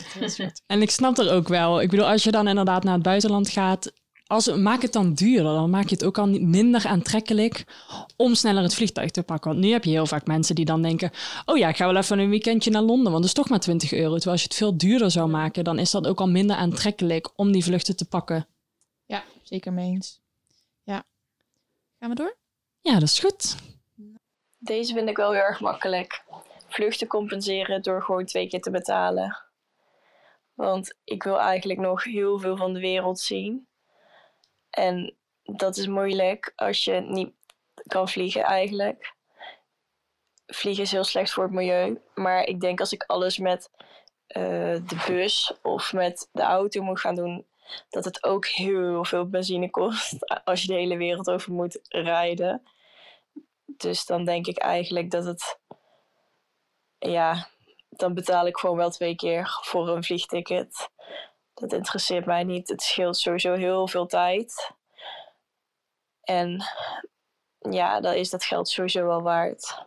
En 0.66 0.82
ik 0.82 0.90
snap 0.90 1.18
er 1.18 1.32
ook 1.32 1.48
wel. 1.48 1.80
Ik 1.80 1.90
bedoel, 1.90 2.06
als 2.06 2.24
je 2.24 2.30
dan 2.30 2.48
inderdaad 2.48 2.84
naar 2.84 2.94
het 2.94 3.02
buitenland 3.02 3.48
gaat, 3.48 3.92
als, 4.32 4.54
maak 4.54 4.82
het 4.82 4.92
dan 4.92 5.14
duurder. 5.14 5.52
Dan 5.52 5.70
maak 5.70 5.88
je 5.88 5.94
het 5.94 6.04
ook 6.04 6.18
al 6.18 6.26
niet 6.26 6.42
minder 6.42 6.86
aantrekkelijk 6.86 7.64
om 8.16 8.34
sneller 8.34 8.62
het 8.62 8.74
vliegtuig 8.74 9.10
te 9.10 9.22
pakken. 9.22 9.50
Want 9.50 9.64
nu 9.64 9.70
heb 9.70 9.84
je 9.84 9.90
heel 9.90 10.06
vaak 10.06 10.26
mensen 10.26 10.54
die 10.54 10.64
dan 10.64 10.82
denken: 10.82 11.10
Oh 11.44 11.58
ja, 11.58 11.68
ik 11.68 11.76
ga 11.76 11.86
wel 11.86 11.96
even 11.96 12.18
een 12.18 12.30
weekendje 12.30 12.70
naar 12.70 12.82
Londen, 12.82 13.12
want 13.12 13.16
dat 13.16 13.24
is 13.24 13.32
toch 13.32 13.48
maar 13.48 13.60
20 13.60 13.92
euro. 13.92 14.12
Terwijl 14.12 14.32
als 14.32 14.40
je 14.40 14.48
het 14.48 14.56
veel 14.56 14.76
duurder 14.76 15.10
zou 15.10 15.30
maken, 15.30 15.64
dan 15.64 15.78
is 15.78 15.90
dat 15.90 16.06
ook 16.06 16.20
al 16.20 16.28
minder 16.28 16.56
aantrekkelijk 16.56 17.30
om 17.36 17.52
die 17.52 17.64
vluchten 17.64 17.96
te 17.96 18.08
pakken. 18.08 18.46
Ja, 19.06 19.24
zeker 19.42 19.72
mee 19.72 19.90
eens. 19.90 20.20
Ja. 20.82 21.04
Gaan 21.98 22.08
we 22.08 22.14
door? 22.14 22.36
Ja, 22.80 22.92
dat 22.92 23.02
is 23.02 23.18
goed. 23.18 23.56
Deze 24.58 24.94
vind 24.94 25.08
ik 25.08 25.16
wel 25.16 25.32
heel 25.32 25.40
erg 25.40 25.60
makkelijk. 25.60 26.24
Vluchten 26.68 27.06
compenseren 27.06 27.82
door 27.82 28.02
gewoon 28.02 28.24
twee 28.24 28.48
keer 28.48 28.60
te 28.60 28.70
betalen. 28.70 29.36
Want 30.54 30.94
ik 31.04 31.22
wil 31.22 31.40
eigenlijk 31.40 31.80
nog 31.80 32.04
heel 32.04 32.38
veel 32.38 32.56
van 32.56 32.72
de 32.72 32.80
wereld 32.80 33.20
zien. 33.20 33.66
En 34.72 35.16
dat 35.42 35.76
is 35.76 35.86
moeilijk 35.86 36.52
als 36.56 36.84
je 36.84 36.92
niet 36.92 37.32
kan 37.86 38.08
vliegen 38.08 38.42
eigenlijk. 38.42 39.14
Vliegen 40.46 40.82
is 40.82 40.92
heel 40.92 41.04
slecht 41.04 41.32
voor 41.32 41.42
het 41.44 41.52
milieu. 41.52 42.00
Maar 42.14 42.44
ik 42.44 42.60
denk 42.60 42.80
als 42.80 42.92
ik 42.92 43.04
alles 43.06 43.38
met 43.38 43.70
eh, 44.26 44.42
de 44.86 45.04
bus 45.06 45.52
of 45.62 45.92
met 45.92 46.28
de 46.32 46.42
auto 46.42 46.82
moet 46.82 47.00
gaan 47.00 47.14
doen, 47.14 47.46
dat 47.90 48.04
het 48.04 48.24
ook 48.24 48.46
heel 48.46 49.04
veel 49.04 49.28
benzine 49.28 49.70
kost 49.70 50.16
als 50.44 50.62
je 50.62 50.66
de 50.66 50.74
hele 50.74 50.96
wereld 50.96 51.30
over 51.30 51.52
moet 51.52 51.78
rijden. 51.88 52.62
Dus 53.64 54.06
dan 54.06 54.24
denk 54.24 54.46
ik 54.46 54.58
eigenlijk 54.58 55.10
dat 55.10 55.24
het. 55.24 55.60
Ja, 56.98 57.48
dan 57.88 58.14
betaal 58.14 58.46
ik 58.46 58.56
gewoon 58.56 58.76
wel 58.76 58.90
twee 58.90 59.14
keer 59.14 59.58
voor 59.62 59.88
een 59.88 60.04
vliegticket. 60.04 60.90
Dat 61.62 61.72
interesseert 61.72 62.26
mij 62.26 62.44
niet. 62.44 62.68
Het 62.68 62.82
scheelt 62.82 63.16
sowieso 63.16 63.54
heel 63.54 63.88
veel 63.88 64.06
tijd. 64.06 64.70
En 66.22 66.64
ja, 67.70 68.00
dan 68.00 68.14
is 68.14 68.30
dat 68.30 68.44
geld 68.44 68.68
sowieso 68.68 69.06
wel 69.06 69.22
waard. 69.22 69.84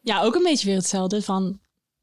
Ja, 0.00 0.22
ook 0.22 0.34
een 0.34 0.42
beetje 0.42 0.66
weer 0.66 0.76
hetzelfde 0.76 1.22
van 1.22 1.60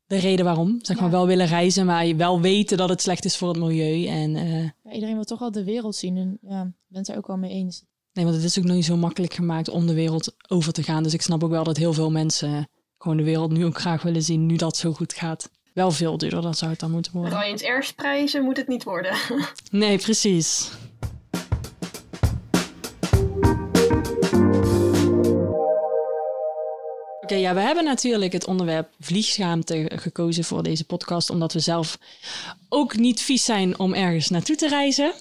de 0.08 0.18
reden 0.18 0.46
waarom. 0.46 0.80
Zeg 0.82 0.96
maar 0.96 1.06
Ja. 1.06 1.12
wel 1.12 1.28
willen 1.28 1.46
reizen, 1.48 1.86
maar 1.86 2.06
je 2.06 2.16
wel 2.16 2.42
weten 2.42 2.78
dat 2.78 2.90
het 2.90 3.02
slecht 3.02 3.26
is 3.26 3.38
voor 3.38 3.48
het 3.48 3.58
milieu. 3.58 4.06
En 4.08 4.36
eh, 4.36 4.64
Ja, 4.64 4.92
iedereen 4.92 5.16
wil 5.16 5.24
toch 5.24 5.42
al 5.42 5.52
de 5.52 5.64
wereld 5.64 5.96
zien. 5.96 6.18
En 6.18 6.38
ja, 6.42 6.62
ik 6.62 6.74
ben 6.88 7.00
het 7.00 7.08
er 7.08 7.18
ook 7.18 7.28
wel 7.28 7.38
mee 7.38 7.52
eens. 7.52 7.84
Nee, 8.14 8.26
want 8.26 8.36
het 8.38 8.46
is 8.46 8.58
ook 8.60 8.64
nog 8.66 8.76
niet 8.76 8.86
zo 8.86 8.96
makkelijk 8.98 9.34
gemaakt 9.34 9.70
om 9.70 9.88
de 9.88 9.94
wereld 9.94 10.36
over 10.48 10.74
te 10.74 10.84
gaan. 10.84 11.04
Dus 11.04 11.14
ik 11.14 11.22
snap 11.22 11.44
ook 11.44 11.50
wel 11.50 11.64
dat 11.64 11.78
heel 11.78 11.94
veel 11.94 12.12
mensen 12.12 12.68
gewoon 12.98 13.18
de 13.18 13.24
wereld 13.24 13.52
nu 13.52 13.66
ook 13.66 13.80
graag 13.80 14.02
willen 14.02 14.22
zien, 14.24 14.46
nu 14.46 14.56
dat 14.56 14.78
zo 14.78 14.94
goed 14.94 15.14
gaat. 15.14 15.50
Wel 15.76 15.92
veel 15.92 16.18
duurder, 16.18 16.42
dan 16.42 16.54
zou 16.54 16.72
het 16.72 16.80
dan 16.80 16.92
moeten 16.92 17.12
worden. 17.12 17.40
Ryanair's 17.40 17.94
prijzen 17.94 18.44
moet 18.44 18.58
het 18.58 18.68
niet 18.68 18.84
worden. 18.84 19.16
Nee, 19.72 19.98
precies. 19.98 20.72
Oké, 27.22 27.36
ja, 27.36 27.54
we 27.54 27.60
hebben 27.60 27.84
natuurlijk 27.84 28.34
het 28.34 28.46
onderwerp 28.48 28.90
vliegschaamte 29.00 29.92
gekozen 29.96 30.44
voor 30.44 30.64
deze 30.64 30.86
podcast, 30.86 31.30
omdat 31.30 31.54
we 31.54 31.60
zelf 31.60 31.98
ook 32.70 32.96
niet 32.96 33.22
vies 33.22 33.46
zijn 33.46 33.80
om 33.80 33.94
ergens 33.94 34.30
naartoe 34.30 34.56
te 34.56 34.68
reizen. 34.68 35.14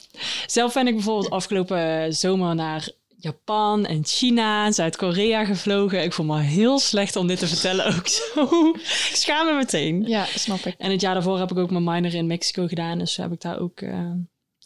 Zelf 0.47 0.75
ben 0.75 0.87
ik 0.87 0.95
bijvoorbeeld 0.95 1.31
afgelopen 1.31 2.15
zomer 2.15 2.55
naar 2.55 2.89
Japan 3.25 3.87
en 3.87 4.05
China, 4.05 4.73
Zuid-Korea 4.73 5.45
gevlogen. 5.45 6.03
Ik 6.03 6.13
voel 6.13 6.27
me 6.27 6.41
heel 6.41 6.79
slecht 6.79 7.17
om 7.17 7.27
dit 7.27 7.39
te 7.39 7.47
vertellen 7.47 7.87
ook 7.97 8.09
zo. 8.09 8.69
Ik 9.11 9.17
schaam 9.17 9.47
me 9.47 9.53
meteen. 9.53 10.03
Ja, 10.07 10.25
snap 10.25 10.59
ik. 10.59 10.75
En 10.79 10.91
het 10.91 11.01
jaar 11.01 11.15
daarvoor 11.15 11.39
heb 11.39 11.51
ik 11.51 11.59
ook 11.59 11.71
mijn 11.71 11.85
minor 11.85 12.15
in 12.15 12.27
Mexico 12.27 12.67
gedaan. 12.67 12.99
Dus 12.99 13.17
heb 13.17 13.33
ik 13.33 13.41
daar 13.41 13.61
ook 13.61 13.81
eh, 13.81 14.11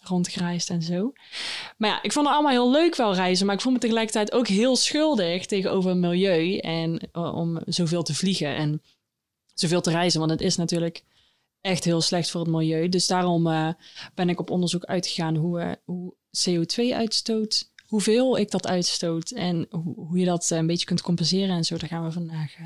rondgereisd 0.03 0.71
en 0.71 0.83
zo. 0.83 1.13
Maar 1.77 1.91
ja, 1.91 2.03
ik 2.03 2.13
vond 2.13 2.27
het 2.27 2.35
allemaal 2.35 2.53
heel 2.53 2.71
leuk 2.71 2.97
wel 2.97 3.15
reizen. 3.15 3.47
Maar 3.47 3.55
ik 3.55 3.61
voel 3.61 3.73
me 3.73 3.79
tegelijkertijd 3.79 4.33
ook 4.33 4.49
heel 4.49 4.77
schuldig 4.77 5.47
tegenover 5.47 5.91
het 5.91 5.99
milieu. 5.99 6.57
En 6.57 7.09
eh, 7.13 7.35
om 7.35 7.61
zoveel 7.67 8.03
te 8.03 8.15
vliegen 8.15 8.55
en 8.55 8.83
zoveel 9.55 9.81
te 9.81 9.91
reizen. 9.91 10.19
Want 10.19 10.33
het 10.33 10.41
is 10.41 10.57
natuurlijk 10.57 11.05
echt 11.61 11.85
heel 11.85 12.01
slecht 12.01 12.31
voor 12.31 12.41
het 12.41 12.51
milieu. 12.51 12.89
Dus 12.89 13.07
daarom 13.07 13.47
eh, 13.47 13.69
ben 14.15 14.29
ik 14.29 14.41
op 14.41 14.51
onderzoek 14.51 14.85
uitgegaan 14.85 15.37
hoe, 15.37 15.79
hoe 15.85 16.15
CO2-uitstoot... 16.49 17.68
Hoeveel 17.89 18.39
ik 18.39 18.51
dat 18.51 18.67
uitstoot 18.67 19.31
en 19.31 19.67
hoe, 19.71 19.95
hoe 19.95 20.19
je 20.19 20.25
dat 20.25 20.51
eh, 20.51 20.59
een 20.59 20.67
beetje 20.67 20.87
kunt 20.87 21.03
compenseren 21.03 21.57
en 21.57 21.65
zo. 21.65 21.77
Daar 21.77 21.89
gaan 21.89 22.05
we 22.05 22.13
vandaag 22.13 22.55
eh, 22.55 22.65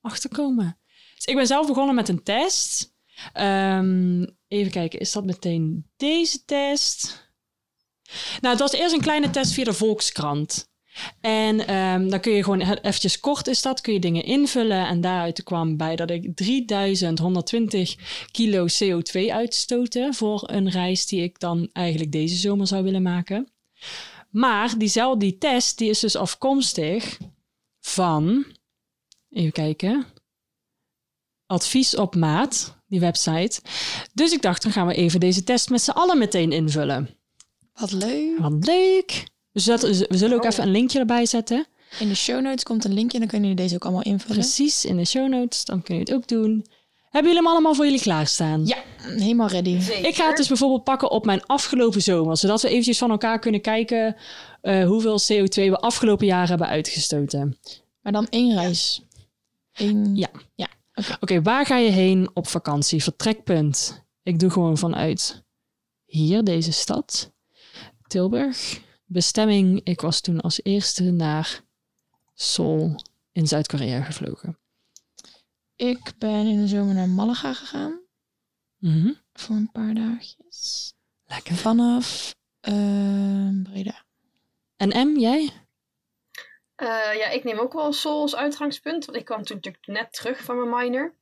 achterkomen. 0.00 0.78
Dus 1.14 1.24
ik 1.24 1.34
ben 1.34 1.46
zelf 1.46 1.66
begonnen 1.66 1.94
met 1.94 2.08
een 2.08 2.22
test. 2.22 2.94
Ehm, 3.32 4.26
even 4.48 4.72
kijken, 4.72 5.00
is 5.00 5.12
dat 5.12 5.24
meteen 5.24 5.90
deze 5.96 6.44
test? 6.44 7.24
Nou, 8.40 8.54
het 8.54 8.58
was 8.58 8.72
eerst 8.72 8.94
een 8.94 9.00
kleine 9.00 9.30
test 9.30 9.52
via 9.52 9.64
de 9.64 9.72
Volkskrant. 9.72 10.70
En 11.20 11.66
ehm, 11.66 12.08
dan 12.08 12.20
kun 12.20 12.32
je 12.32 12.42
gewoon 12.42 12.60
eventjes 12.60 13.20
kort 13.20 13.46
is 13.46 13.62
dat, 13.62 13.80
kun 13.80 13.92
je 13.92 14.00
dingen 14.00 14.24
invullen. 14.24 14.86
En 14.86 15.00
daaruit 15.00 15.42
kwam 15.42 15.76
bij 15.76 15.96
dat 15.96 16.10
ik 16.10 16.36
3120 16.36 17.96
kilo 18.30 18.66
CO2 18.66 19.30
uitstoten 19.30 20.14
voor 20.14 20.50
een 20.50 20.70
reis 20.70 21.06
die 21.06 21.22
ik 21.22 21.38
dan 21.38 21.70
eigenlijk 21.72 22.12
deze 22.12 22.36
zomer 22.36 22.66
zou 22.66 22.82
willen 22.82 23.02
maken. 23.02 23.50
Maar 24.36 24.78
diezelfde 24.78 25.18
die 25.18 25.38
test, 25.38 25.78
die 25.78 25.90
is 25.90 26.00
dus 26.00 26.16
afkomstig 26.16 27.18
van, 27.80 28.46
even 29.30 29.52
kijken, 29.52 30.06
advies 31.46 31.96
op 31.96 32.14
maat, 32.14 32.76
die 32.86 33.00
website. 33.00 33.60
Dus 34.14 34.32
ik 34.32 34.42
dacht, 34.42 34.62
dan 34.62 34.72
gaan 34.72 34.86
we 34.86 34.94
even 34.94 35.20
deze 35.20 35.44
test 35.44 35.70
met 35.70 35.82
z'n 35.82 35.90
allen 35.90 36.18
meteen 36.18 36.52
invullen. 36.52 37.18
Wat 37.72 37.92
leuk. 37.92 38.38
Wat 38.38 38.66
leuk! 38.66 39.26
Dus 39.52 39.64
dat, 39.64 39.80
we 39.82 40.16
zullen 40.16 40.36
ook 40.36 40.44
even 40.44 40.62
een 40.62 40.70
linkje 40.70 40.98
erbij 40.98 41.26
zetten. 41.26 41.66
In 41.98 42.08
de 42.08 42.14
show 42.14 42.40
notes 42.40 42.62
komt 42.62 42.84
een 42.84 42.94
linkje. 42.94 43.18
Dan 43.18 43.28
kunnen 43.28 43.48
jullie 43.48 43.62
deze 43.62 43.74
ook 43.74 43.84
allemaal 43.84 44.02
invullen. 44.02 44.36
Precies, 44.36 44.84
in 44.84 44.96
de 44.96 45.04
show 45.04 45.28
notes. 45.28 45.64
Dan 45.64 45.82
kun 45.82 45.94
je 45.94 46.00
het 46.00 46.12
ook 46.12 46.28
doen. 46.28 46.66
Hebben 47.16 47.34
jullie 47.34 47.46
hem 47.46 47.56
allemaal 47.56 47.74
voor 47.74 47.84
jullie 47.84 48.00
klaarstaan? 48.00 48.66
Ja, 48.66 48.82
helemaal 49.02 49.48
ready. 49.48 49.80
Zeker. 49.80 50.04
Ik 50.04 50.14
ga 50.14 50.26
het 50.26 50.36
dus 50.36 50.48
bijvoorbeeld 50.48 50.84
pakken 50.84 51.10
op 51.10 51.24
mijn 51.24 51.46
afgelopen 51.46 52.02
zomer. 52.02 52.36
Zodat 52.36 52.62
we 52.62 52.68
eventjes 52.68 52.98
van 52.98 53.10
elkaar 53.10 53.38
kunnen 53.38 53.60
kijken 53.60 54.16
eh, 54.60 54.86
hoeveel 54.86 55.20
CO2 55.20 55.54
we 55.54 55.76
afgelopen 55.76 56.26
jaar 56.26 56.48
hebben 56.48 56.66
uitgestoten. 56.66 57.58
Maar 58.00 58.12
dan 58.12 58.28
één 58.28 58.54
reis. 58.54 59.02
Eén... 59.72 60.16
Ja. 60.16 60.28
Ja. 60.54 60.68
Oké, 61.20 61.42
waar 61.42 61.66
ga 61.66 61.76
je 61.76 61.90
heen 61.90 62.30
op 62.34 62.46
vakantie? 62.48 63.02
Vertrekpunt. 63.02 64.04
Ik 64.22 64.38
doe 64.38 64.50
gewoon 64.50 64.78
vanuit 64.78 65.44
hier, 66.04 66.44
deze 66.44 66.72
stad. 66.72 67.32
Tilburg. 68.06 68.80
Bestemming, 69.04 69.80
ik 69.84 70.00
was 70.00 70.20
toen 70.20 70.40
als 70.40 70.60
eerste 70.62 71.02
naar 71.02 71.60
Seoul 72.34 73.00
in 73.32 73.46
Zuid-Korea 73.46 74.02
gevlogen. 74.02 74.58
Ik 75.76 76.12
ben 76.18 76.46
in 76.46 76.60
de 76.60 76.66
zomer 76.66 76.94
naar 76.94 77.08
Malaga 77.08 77.52
gegaan. 77.52 78.00
Mhm. 78.78 79.12
Voor 79.32 79.56
een 79.56 79.70
paar 79.72 79.94
dagjes. 79.94 80.92
Lekker. 81.24 81.54
Vanaf 81.54 82.34
eh, 82.60 83.62
Breda. 83.62 84.04
En 84.76 85.08
M, 85.08 85.18
jij? 85.18 85.52
Eh, 86.74 86.86
ja, 87.16 87.28
ik 87.28 87.44
neem 87.44 87.58
ook 87.58 87.72
wel 87.72 87.92
Seoul 87.92 88.20
als 88.20 88.36
uitgangspunt. 88.36 89.04
Want 89.04 89.18
ik 89.18 89.24
kwam 89.24 89.42
toen 89.42 89.56
natuurlijk 89.56 89.86
net 89.86 90.12
terug 90.12 90.40
van 90.40 90.56
mijn 90.56 90.82
minor. 90.82 91.14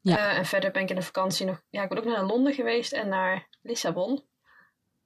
Ja. 0.00 0.18
Eh, 0.18 0.38
en 0.38 0.46
verder 0.46 0.70
ben 0.70 0.82
ik 0.82 0.90
in 0.90 0.96
de 0.96 1.02
vakantie 1.02 1.46
nog... 1.46 1.62
Ja, 1.70 1.82
ik 1.82 1.88
ben 1.88 1.98
ook 1.98 2.04
naar 2.04 2.24
Londen 2.24 2.54
geweest 2.54 2.92
en 2.92 3.08
naar 3.08 3.48
Lissabon. 3.62 4.24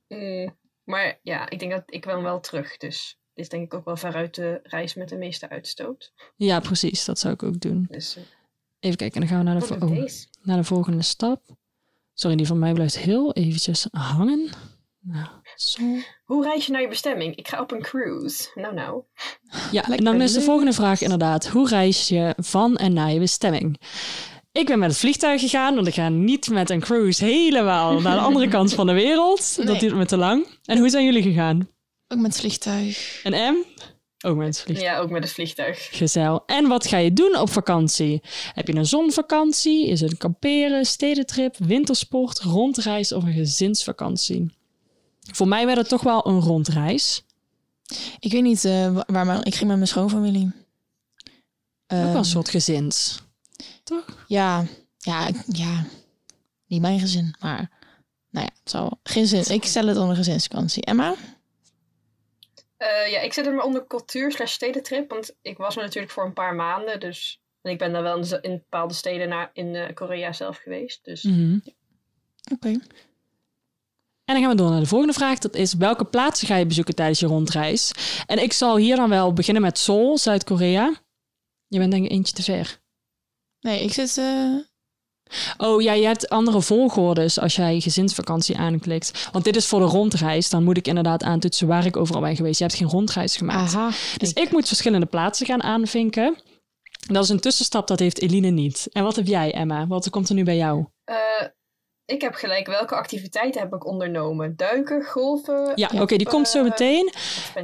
Mm, 0.09 0.59
maar 0.85 1.19
ja, 1.23 1.51
ik 1.51 1.59
denk 1.59 1.71
dat 1.71 1.83
ik 1.87 2.05
wel 2.05 2.23
wel 2.23 2.41
terug. 2.41 2.77
Dus 2.77 3.19
dit 3.35 3.45
is 3.45 3.49
denk 3.49 3.65
ik 3.65 3.75
ook 3.75 3.85
wel 3.85 3.97
veruit 3.97 4.35
de 4.35 4.61
reis 4.63 4.95
met 4.95 5.09
de 5.09 5.17
meeste 5.17 5.49
uitstoot. 5.49 6.13
Ja, 6.37 6.61
precies. 6.61 7.05
Dat 7.05 7.19
zou 7.19 7.35
ik 7.35 7.43
ook 7.43 7.61
doen. 7.61 7.87
Dus 7.91 8.17
eh, 8.17 8.23
Even 8.81 8.97
kijken, 8.97 9.21
dan 9.21 9.29
gaan 9.29 9.39
we 9.39 9.45
naar 9.45 9.59
de, 9.59 9.75
oh, 9.75 9.91
deze. 9.91 10.27
naar 10.43 10.57
de 10.57 10.65
volgende 10.65 11.03
stap. 11.03 11.43
Sorry, 12.15 12.37
die 12.37 12.47
van 12.47 12.59
mij 12.59 12.73
blijft 12.73 12.99
heel 12.99 13.33
eventjes 13.33 13.87
hangen. 13.91 14.51
Nou, 15.01 15.27
zo. 15.57 15.83
Hoe 16.25 16.45
reis 16.45 16.67
je 16.67 16.73
naar 16.73 16.81
je 16.81 16.89
bestemming? 16.89 17.37
Ik 17.37 17.49
ga 17.49 17.61
op 17.61 17.73
een 17.73 17.83
cruise. 17.83 18.51
Nou, 18.55 18.75
nou. 18.75 19.03
Ja, 19.73 19.89
en 19.89 20.05
dan 20.05 20.21
is 20.21 20.33
de 20.33 20.41
volgende 20.41 20.73
vraag 20.73 21.01
inderdaad. 21.01 21.47
Hoe 21.49 21.69
reis 21.69 22.09
je 22.09 22.35
van 22.37 22.77
en 22.77 22.93
naar 22.93 23.13
je 23.13 23.19
bestemming? 23.19 23.81
Ik 24.53 24.67
ben 24.67 24.79
met 24.79 24.91
het 24.91 24.99
vliegtuig 24.99 25.41
gegaan, 25.41 25.75
want 25.75 25.87
ik 25.87 25.95
ga 25.95 26.09
niet 26.09 26.51
met 26.51 26.71
een 26.71 26.81
cruise 26.81 27.25
helemaal 27.25 28.01
naar 28.01 28.15
de 28.17 28.23
andere 28.23 28.49
kant 28.49 28.75
van 28.75 28.87
de 28.87 28.93
wereld. 28.93 29.67
Dat 29.67 29.81
duurt 29.81 29.95
me 29.95 30.07
te 30.07 30.17
lang. 30.17 30.47
En 30.65 30.79
hoe 30.79 30.89
zijn 30.89 31.05
jullie 31.05 31.23
gegaan? 31.23 31.69
Ook 32.09 32.19
met 32.19 32.37
vliegtuig. 32.37 33.21
En 33.23 33.55
M? 33.55 33.57
Ook 34.27 34.37
met 34.37 34.47
het 34.47 34.61
vliegtuig. 34.61 34.89
Ja, 34.91 34.99
ook 34.99 35.11
met 35.11 35.23
het 35.23 35.33
vliegtuig. 35.33 35.89
Gezel. 35.93 36.43
En 36.47 36.69
wat 36.69 36.87
ga 36.87 36.97
je 36.97 37.13
doen 37.13 37.37
op 37.39 37.51
vakantie? 37.51 38.23
Heb 38.53 38.67
je 38.67 38.75
een 38.75 38.87
zonvakantie? 38.87 39.87
Is 39.89 40.01
het 40.01 40.11
een 40.11 40.17
kamperen, 40.17 40.85
stedentrip, 40.87 41.57
wintersport, 41.57 42.41
rondreis 42.41 43.13
of 43.13 43.25
een 43.25 43.33
gezinsvakantie? 43.33 44.55
Voor 45.33 45.49
mij 45.49 45.67
werd 45.67 45.79
het 45.79 45.89
toch 45.89 46.03
wel 46.03 46.27
een 46.27 46.41
rondreis. 46.41 47.25
Ik 48.19 48.33
weet 48.33 48.43
niet 48.43 48.65
eh, 48.65 48.93
wa- 48.93 49.05
waar 49.07 49.27
mijn... 49.27 49.43
Ik 49.45 49.55
ging 49.55 49.67
met 49.69 49.77
mijn 49.77 49.89
schoonfamilie. 49.89 50.45
Ook 50.47 50.53
wel 51.87 52.07
Ehm, 52.09 52.17
een 52.17 52.25
soort 52.25 52.49
gezins. 52.49 53.23
Toch? 53.85 54.25
Ja, 54.29 54.65
ja, 54.99 55.29
ja. 55.47 55.85
Niet 56.67 56.81
mijn 56.81 57.01
gezin, 57.01 57.35
maar... 57.41 57.71
Nou 58.31 58.47
ja, 58.47 58.53
het 58.63 58.71
zal 58.71 58.99
gezin. 59.03 59.45
Ik 59.55 59.65
stel 59.65 59.87
het 59.87 59.97
onder 59.97 60.17
gezinsvakantie. 60.17 60.85
Emma? 60.85 61.15
Eh, 62.77 63.11
ja, 63.11 63.21
ik 63.21 63.33
zet 63.33 63.45
hem 63.45 63.61
onder 63.61 63.87
cultuur 63.87 64.33
slash 64.33 64.53
stedentrip. 64.53 65.11
Want 65.11 65.37
ik 65.43 65.57
was 65.57 65.77
er 65.77 65.83
natuurlijk 65.83 66.13
voor 66.13 66.25
een 66.25 66.33
paar 66.33 66.55
maanden. 66.55 67.01
Dus 67.01 67.41
en 67.63 67.71
ik 67.73 67.79
ben 67.79 67.93
dan 67.93 68.03
wel 68.03 68.25
in 68.41 68.53
bepaalde 68.59 68.95
steden 68.95 69.29
naar, 69.29 69.51
in 69.53 69.75
eh, 69.75 69.95
Korea 69.95 70.33
zelf 70.33 70.57
geweest. 70.57 71.05
Dus 71.05 71.23
Mhm. 71.23 71.59
Oké. 72.53 72.69
En 74.25 74.35
dan 74.35 74.41
gaan 74.41 74.51
we 74.51 74.57
door 74.57 74.71
naar 74.71 74.81
de 74.81 74.87
volgende 74.87 75.13
vraag. 75.15 75.39
Dat 75.39 75.55
is 75.55 75.75
welke 75.75 76.05
plaatsen 76.05 76.47
ga 76.47 76.57
je 76.57 76.67
bezoeken 76.67 76.95
tijdens 76.95 77.21
je 77.21 77.27
rondreis? 77.27 77.93
En 78.27 78.39
ik 78.43 78.53
zal 78.53 78.77
hier 78.77 78.97
dan 78.97 79.09
wel 79.09 79.33
beginnen 79.33 79.63
met 79.63 79.79
Seoul, 79.79 80.19
Zuid-Korea. 80.19 80.95
Je 81.69 81.79
bent 81.79 81.91
denk 81.91 82.05
ik 82.05 82.11
eentje 82.11 82.35
te 82.35 82.43
ver. 82.43 82.81
Nee, 83.61 83.83
ik 83.85 83.93
zit... 83.93 84.17
eh, 84.19 84.55
Oh 85.57 85.83
ja, 85.83 85.93
je 85.93 86.07
hebt 86.07 86.29
andere 86.29 86.63
volgordes 86.63 87.41
als 87.41 87.57
jij 87.57 87.81
gezinsvakantie 87.81 88.57
aanklikt. 88.57 89.29
Want 89.33 89.45
dit 89.45 89.57
is 89.57 89.67
voor 89.67 89.81
de 89.81 89.85
rondreis. 89.87 90.51
Dan 90.51 90.65
moet 90.65 90.77
ik 90.77 90.87
inderdaad 90.89 91.23
aantoetsen 91.23 91.67
waar 91.67 91.87
ik 91.87 91.97
overal 91.97 92.21
ben 92.21 92.37
geweest. 92.37 92.59
Je 92.59 92.65
hebt 92.65 92.77
geen 92.77 92.89
rondreis 92.89 93.37
gemaakt. 93.37 93.75
aha. 93.75 93.91
Dus 94.17 94.33
ik 94.33 94.51
moet 94.51 94.67
verschillende 94.69 95.07
plaatsen 95.07 95.47
gaan 95.47 95.63
aanvinken. 95.63 96.37
Dat 97.09 97.23
is 97.25 97.29
een 97.29 97.41
tussenstap, 97.41 97.87
dat 97.87 97.99
heeft 97.99 98.21
Eline 98.21 98.49
niet. 98.51 98.89
En 98.93 99.03
wat 99.03 99.17
heb 99.17 99.27
jij, 99.27 99.53
Emma? 99.53 99.87
Wat 99.87 100.11
komt 100.11 100.29
er 100.29 100.35
nu 100.35 100.45
bij 100.45 100.57
jou? 100.57 100.85
eh, 101.05 101.15
ik 102.07 102.21
heb 102.21 102.35
gelijk 102.35 102.67
welke 102.67 102.95
activiteiten 102.95 103.61
heb 103.61 103.75
ik 103.75 103.87
ondernomen? 103.87 104.57
Duiken, 104.57 105.05
golven, 105.05 105.73
Ja, 105.75 105.91
oké, 105.95 106.17
die 106.17 106.29
komt 106.29 106.49
zo 106.49 106.63
meteen. 106.63 107.13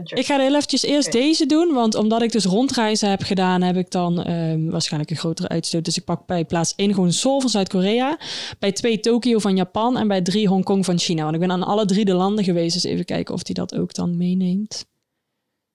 Ik 0.04 0.26
ga 0.26 0.38
heel 0.38 0.54
eventjes 0.54 0.82
eerst 0.82 1.12
deze 1.12 1.46
doen, 1.46 1.72
want 1.74 1.94
omdat 1.94 2.22
ik 2.22 2.32
dus 2.32 2.44
rondreizen 2.44 3.10
heb 3.10 3.22
gedaan, 3.22 3.62
heb 3.62 3.76
ik 3.76 3.90
dan 3.90 4.22
ehm, 4.22 4.70
waarschijnlijk 4.70 5.10
een 5.10 5.16
grotere 5.16 5.48
uitstoot. 5.48 5.84
Dus 5.84 5.96
ik 5.96 6.04
pak 6.04 6.26
bij 6.26 6.44
plaats 6.44 6.74
1 6.76 6.94
gewoon 6.94 7.12
Seoul 7.12 7.40
van 7.40 7.50
Zuid-Korea, 7.50 8.18
bij 8.58 8.72
2 8.72 9.00
Tokio 9.00 9.38
van 9.38 9.56
Japan 9.56 9.96
en 9.96 10.08
bij 10.08 10.22
3 10.22 10.48
Hongkong 10.48 10.84
van 10.84 10.98
China. 10.98 11.22
Want 11.22 11.34
ik 11.34 11.40
ben 11.40 11.50
aan 11.50 11.62
alle 11.62 11.84
drie 11.84 12.04
de 12.04 12.14
landen 12.14 12.44
geweest, 12.44 12.74
dus 12.74 12.84
even 12.84 13.04
kijken 13.04 13.34
of 13.34 13.42
die 13.42 13.54
dat 13.54 13.74
ook 13.74 13.94
dan 13.94 14.16
meeneemt. 14.16 14.86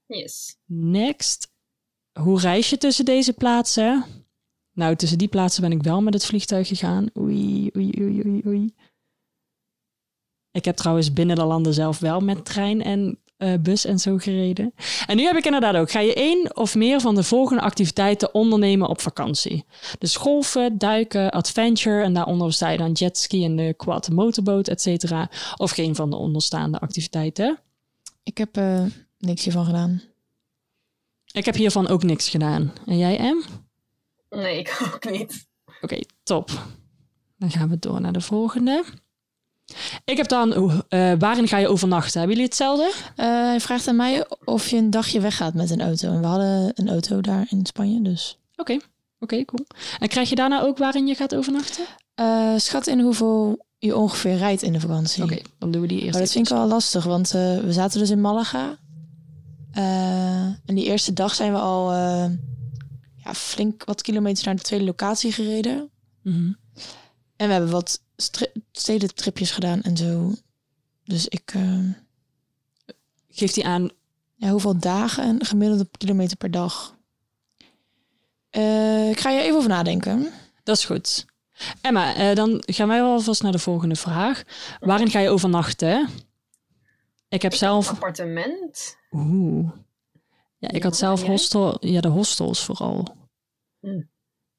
Yes. 0.06 0.58
Next. 0.66 1.56
Hoe 2.20 2.40
reis 2.40 2.70
je 2.70 2.78
tussen 2.78 3.06
deze 3.06 3.34
plaatsen? 3.34 4.06
Nou, 4.78 4.96
tussen 4.96 5.18
die 5.18 5.28
plaatsen 5.28 5.62
ben 5.62 5.72
ik 5.72 5.84
wel 5.84 6.02
met 6.02 6.14
het 6.14 6.26
vliegtuig 6.26 6.68
gegaan. 6.68 7.10
Oei, 7.20 7.70
oei, 7.78 7.92
oei, 8.02 8.22
oei, 8.26 8.42
oei. 8.48 8.74
Ik 10.52 10.66
heb 10.66 10.76
trouwens 10.76 11.14
binnen 11.14 11.36
de 11.36 11.44
landen 11.44 11.74
zelf 11.74 12.00
wel 12.00 12.20
met 12.20 12.46
trein 12.46 12.84
en 12.84 13.20
eh, 13.38 13.54
bus 13.60 13.86
en 13.86 14.00
zo 14.00 14.18
gereden. 14.18 14.74
En 15.08 15.18
nu 15.18 15.24
heb 15.24 15.36
ik 15.36 15.46
inderdaad 15.46 15.76
ook. 15.76 15.92
Ga 15.92 16.00
je 16.00 16.14
één 16.14 16.56
of 16.56 16.76
meer 16.76 17.02
van 17.02 17.16
de 17.16 17.24
volgende 17.24 17.62
activiteiten 17.62 18.34
ondernemen 18.34 18.88
op 18.88 19.02
vakantie? 19.02 19.66
Dus 20.00 20.16
golfen, 20.16 20.78
duiken, 20.78 21.32
adventure 21.32 22.04
en 22.04 22.14
daaronder 22.14 22.54
sta 22.54 22.70
je 22.70 22.78
dan 22.78 22.92
jetski 22.92 23.46
en 23.46 23.56
de 23.56 23.74
quad 23.78 24.10
motorboot, 24.10 24.68
et 24.68 24.82
cetera. 24.82 25.30
Of 25.56 25.72
geen 25.72 25.96
van 25.96 26.10
de 26.10 26.16
onderstaande 26.16 26.80
activiteiten. 26.80 27.60
Ik 28.24 28.38
heb 28.38 28.58
eh, 28.58 28.84
niks 29.18 29.44
hiervan 29.44 29.66
gedaan. 29.66 30.02
Ik 31.32 31.46
heb 31.46 31.56
hiervan 31.56 31.88
ook 31.88 32.04
niks 32.04 32.30
gedaan. 32.30 32.74
En 32.86 32.98
jij, 32.98 33.18
Em? 33.18 33.44
Nee, 34.30 34.60
ik 34.60 34.80
ook 34.94 35.10
niet. 35.10 35.48
Oké, 35.82 36.00
top. 36.24 36.50
Dan 37.38 37.52
gaan 37.52 37.70
we 37.70 37.80
door 37.80 38.02
naar 38.02 38.14
de 38.14 38.22
volgende. 38.22 38.84
Ik 40.06 40.18
heb 40.18 40.28
dan, 40.28 40.54
eh, 40.90 41.14
waarin 41.20 41.48
ga 41.48 41.58
je 41.58 41.68
overnachten? 41.68 42.20
Hebben 42.20 42.30
jullie 42.30 42.50
hetzelfde? 42.50 42.92
Eh, 43.16 43.26
hij 43.26 43.60
vraagt 43.60 43.88
aan 43.88 43.96
mij 43.96 44.26
of 44.44 44.68
je 44.68 44.78
een 44.78 44.90
dagje 44.90 45.20
weggaat 45.20 45.54
met 45.54 45.70
een 45.70 45.82
auto. 45.82 46.12
En 46.12 46.22
we 46.22 46.28
hadden 46.28 46.72
een 46.76 46.90
auto 46.90 47.22
daar 47.22 47.46
in 47.50 47.66
Spanje, 47.66 48.02
dus... 48.02 48.40
Oké, 48.56 48.78
oké, 49.20 49.46
cool. 49.46 49.66
En 50.00 50.08
krijg 50.08 50.30
je 50.30 50.36
daarna 50.36 50.62
ook 50.62 50.78
waarin 50.78 51.08
je 51.08 51.16
gaat 51.16 51.36
overnachten? 51.36 51.86
Eh, 52.16 52.54
schat 52.58 52.88
in 52.88 53.00
hoeveel 53.00 53.66
je 53.80 53.96
ongeveer 53.96 54.38
rijdt 54.38 54.62
in 54.62 54.74
de 54.74 54.80
vakantie. 54.80 55.24
Oké, 55.24 55.38
dan 55.60 55.72
doen 55.72 55.82
we 55.82 55.88
die 55.88 56.00
eerst. 56.00 56.12
Maar 56.12 56.22
dat 56.22 56.32
vind 56.32 56.50
ik 56.50 56.56
wel 56.56 56.68
lastig, 56.68 57.04
want 57.04 57.34
eh, 57.34 57.58
we 57.58 57.74
zaten 57.74 58.00
dus 58.00 58.10
in 58.10 58.22
Malaga. 58.22 58.78
Eh, 59.72 60.46
en 60.46 60.76
die 60.76 60.86
eerste 60.86 61.14
dag 61.14 61.36
zijn 61.36 61.52
we 61.52 61.60
al 61.60 61.92
eh, 61.92 62.26
ja, 63.28 63.34
flink 63.34 63.84
wat 63.86 64.02
kilometers 64.02 64.46
naar 64.46 64.56
de 64.56 64.62
tweede 64.62 64.86
locatie 64.86 65.32
gereden. 65.32 65.90
Mhm. 66.22 66.52
En 67.36 67.48
we 67.48 67.54
hebben 67.54 67.72
wat 67.72 68.02
stedentripjes 68.72 69.52
gedaan 69.52 69.82
en 69.82 69.98
zo. 69.98 70.34
Dus 71.04 71.28
ik... 71.28 71.52
eh, 71.54 71.80
Geeft 73.30 73.54
die 73.54 73.66
aan. 73.66 73.90
ja, 74.36 74.50
hoeveel 74.50 74.78
dagen 74.80 75.24
en 75.24 75.46
gemiddelde 75.46 75.88
kilometer 75.98 76.38
per 76.38 76.52
dag? 76.52 76.96
Eh, 78.50 79.10
ik 79.10 79.20
ga 79.20 79.30
je 79.30 79.42
even 79.42 79.58
over 79.58 79.70
nadenken. 79.70 80.32
Dat 80.64 80.78
is 80.78 80.86
goed. 80.86 81.26
Emma, 81.82 82.16
eh, 82.16 82.36
dan 82.36 82.64
gaan 82.66 82.88
wij 82.88 83.02
wel 83.02 83.12
alvast 83.12 83.44
naar 83.44 83.52
de 83.52 83.60
volgende 83.60 83.96
vraag. 83.96 84.44
Waarin 84.80 85.10
ga 85.10 85.20
je 85.20 85.30
overnachten? 85.30 86.10
Ik 87.30 87.42
heb 87.42 87.54
zelf... 87.54 87.90
Appartement. 87.90 88.98
Oeh. 89.12 89.70
Ja, 90.58 90.70
ik 90.72 90.84
had 90.84 90.98
zelf 90.98 91.24
hostel... 91.24 91.78
Ja, 91.80 92.02
de 92.02 92.08
hostels 92.08 92.64
vooral. 92.64 93.17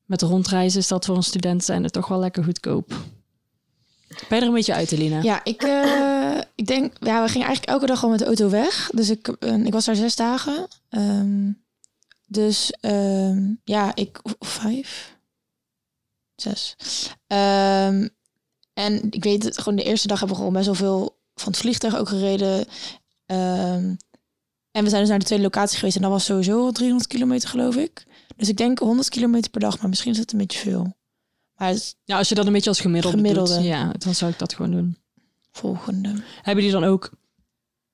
Met 0.05 0.23
rondreizen 0.23 0.81
is 0.81 0.89
dat 0.89 1.05
voor 1.05 1.17
een 1.17 1.23
student 1.23 1.65
zijn 1.65 1.83
het 1.83 1.93
toch 1.93 2.09
wel 2.09 2.19
lekker 2.19 2.45
goedkoop. 2.45 2.89
Ben 4.09 4.39
je 4.39 4.41
er 4.41 4.43
een 4.43 4.55
beetje 4.55 4.75
uit, 4.75 4.93
Eline? 4.93 5.23
Ja, 5.23 5.45
ik, 5.45 5.63
eh, 5.63 6.41
ik 6.55 6.67
denk... 6.67 6.97
Ja, 7.01 7.23
we 7.23 7.29
gingen 7.29 7.47
eigenlijk 7.47 7.65
elke 7.65 7.87
dag 7.87 8.03
al 8.03 8.11
met 8.11 8.19
de 8.19 8.25
auto 8.25 8.51
weg. 8.51 8.91
Dus 8.95 9.11
ik, 9.11 9.29
eh, 9.29 9.65
ik 9.65 9.73
was 9.73 9.85
daar 9.85 9.97
zes 9.97 10.17
dagen. 10.17 10.69
Ehm, 10.89 11.51
dus 12.27 12.71
ehm, 12.71 13.53
ja, 13.65 13.95
ik... 13.95 14.21
Vijf? 14.39 15.17
Zes. 16.35 16.77
Ehm, 17.27 18.09
en 18.73 19.07
ik 19.11 19.25
weet 19.25 19.43
het, 19.43 19.59
gewoon 19.59 19.79
de 19.79 19.85
eerste 19.85 20.09
dag 20.09 20.19
hebben 20.19 20.37
we 20.37 20.43
gewoon 20.43 20.59
best 20.59 20.67
wel 20.67 20.75
veel 20.75 21.19
van 21.35 21.53
het 21.53 21.61
vliegtuig 21.61 21.97
ook 21.97 22.09
gereden. 22.09 22.67
En 24.71 24.85
we 24.85 24.89
zijn 24.89 25.01
dus 25.01 25.09
naar 25.09 25.19
de 25.19 25.25
tweede 25.25 25.45
locatie 25.45 25.79
geweest. 25.79 25.97
En 25.97 26.03
dat 26.03 26.11
was 26.11 26.25
sowieso 26.25 26.65
al 26.65 26.73
300 26.73 27.09
kilometer, 27.09 27.49
geloof 27.49 27.77
ik. 27.77 28.07
Dus 28.39 28.49
ik 28.49 28.57
denk 28.57 28.79
100 28.79 29.09
kilometer 29.09 29.51
per 29.51 29.61
dag. 29.61 29.79
Maar 29.81 29.89
misschien 29.89 30.13
is 30.13 30.19
het 30.19 30.33
een 30.33 30.39
beetje 30.39 30.59
veel. 30.59 30.97
Maar 31.55 31.69
het 31.69 31.97
Ja, 32.05 32.17
als 32.19 32.29
je 32.29 32.35
dat 32.35 32.47
een 32.47 32.53
beetje 32.53 32.69
als 32.69 32.81
gemiddelde, 32.81 33.17
Gemiddelde. 33.17 33.55
doet, 33.55 33.65
ja, 33.65 33.93
dan 33.99 34.15
zou 34.15 34.31
ik 34.31 34.39
dat 34.39 34.55
gewoon 34.55 34.71
doen. 34.71 34.97
volgende. 35.53 36.09
Hebben 36.43 36.65
jullie 36.65 36.81
dan 36.81 36.91
ook... 36.91 37.11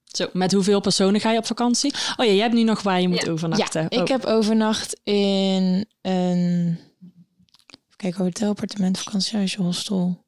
Zo, 0.04 0.28
met 0.32 0.52
hoeveel 0.52 0.80
personen 0.80 1.20
ga 1.20 1.30
je 1.30 1.38
op 1.38 1.46
vakantie? 1.46 1.92
Oh 2.16 2.26
ja, 2.26 2.32
jij 2.32 2.42
hebt 2.42 2.54
nu 2.54 2.62
nog 2.62 2.82
waar 2.82 3.00
je 3.00 3.08
moet 3.08 3.22
Ja. 3.24 3.30
overnachten. 3.30 3.82
Ja, 3.82 3.90
ik 3.90 3.98
Oh, 4.00 4.06
heb 4.08 4.24
overnacht 4.24 5.00
in 5.02 5.86
een... 6.00 6.78
Kijk, 7.96 8.14
hotel, 8.14 8.48
appartement, 8.48 8.98
vakantiehuisje, 8.98 9.62
hostel. 9.62 10.24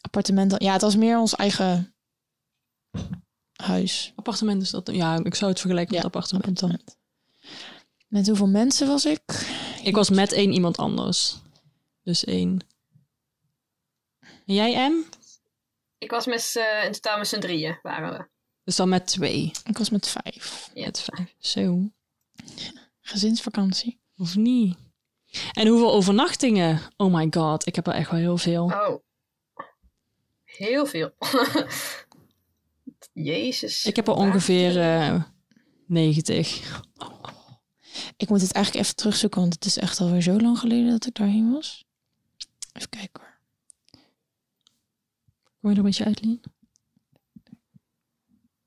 Appartement. 0.00 0.50
dan- 0.50 0.60
Ja, 0.62 0.72
het 0.72 0.82
was 0.82 0.96
meer 0.96 1.18
ons 1.18 1.34
eigen 1.34 1.94
huis. 3.52 4.12
Appartement 4.16 4.62
is 4.62 4.70
dat... 4.70 4.90
Ja, 4.92 5.20
ik 5.22 5.34
zou 5.34 5.50
het 5.50 5.60
vergelijken 5.60 5.94
Ja, 5.96 6.02
met 6.02 6.14
appartement 6.14 6.58
dan. 6.60 6.78
Met 8.14 8.26
hoeveel 8.26 8.46
mensen 8.48 8.86
was 8.86 9.04
ik? 9.04 9.20
Ik 9.82 9.94
was 9.94 10.10
met 10.10 10.32
één 10.32 10.52
iemand 10.52 10.76
anders. 10.76 11.36
Dus 12.02 12.24
één. 12.24 12.66
En 14.20 14.54
jij, 14.54 14.88
M? 14.88 14.94
Ik 15.98 16.10
was 16.10 16.26
met 16.26 16.42
z'n- 16.42 16.84
in 16.84 16.92
totaal 16.92 17.18
met 17.18 17.28
z'n 17.28 17.38
drieën 17.40 17.78
waren 17.82 18.18
we. 18.18 18.28
Dus 18.64 18.76
dan 18.76 18.88
met 18.88 19.06
twee. 19.06 19.52
Ik 19.64 19.78
was 19.78 19.90
met 19.90 20.08
vijf. 20.08 20.70
Ja. 20.74 20.84
Met 20.84 21.00
vijf. 21.00 21.34
Zo. 21.38 21.90
Gezinsvakantie. 23.00 24.00
Of 24.16 24.36
niet? 24.36 24.76
En 25.52 25.66
hoeveel 25.66 25.92
overnachtingen? 25.92 26.80
Oh 26.96 27.14
my 27.14 27.26
god, 27.30 27.66
ik 27.66 27.74
heb 27.74 27.86
er 27.86 27.94
echt 27.94 28.10
wel 28.10 28.20
heel 28.20 28.38
veel. 28.38 28.64
Oh. 28.64 29.00
Heel 30.44 30.86
veel. 30.86 31.10
Jezus. 33.12 33.84
Ik 33.86 33.96
heb 33.96 34.08
er 34.08 34.14
ongeveer 34.14 34.80
eh 34.80 35.22
90. 35.86 36.60
Ik 38.16 38.28
moet 38.28 38.40
het 38.40 38.52
eigenlijk 38.52 38.84
even 38.84 38.96
terugzoeken, 38.96 39.40
want 39.40 39.54
het 39.54 39.64
is 39.64 39.76
echt 39.76 40.00
alweer 40.00 40.22
zo 40.22 40.40
lang 40.40 40.58
geleden 40.58 40.90
dat 40.90 41.06
ik 41.06 41.14
daarheen 41.14 41.52
was. 41.52 41.84
Even 42.72 42.88
kijken 42.88 43.22
hoor. 43.22 43.38
Kom 45.60 45.70
je 45.70 45.70
er 45.70 45.76
een 45.76 45.82
beetje 45.82 46.04
uit, 46.04 46.24
Lien? 46.24 46.40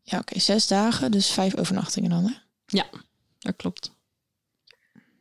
Ja, 0.01 0.19
oké. 0.19 0.39
Zes 0.39 0.67
dagen, 0.67 1.11
dus 1.11 1.31
vijf 1.31 1.57
overnachtingen 1.57 2.09
dan, 2.09 2.23
hè? 2.23 2.33
Dat 3.39 3.55
klopt. 3.55 3.95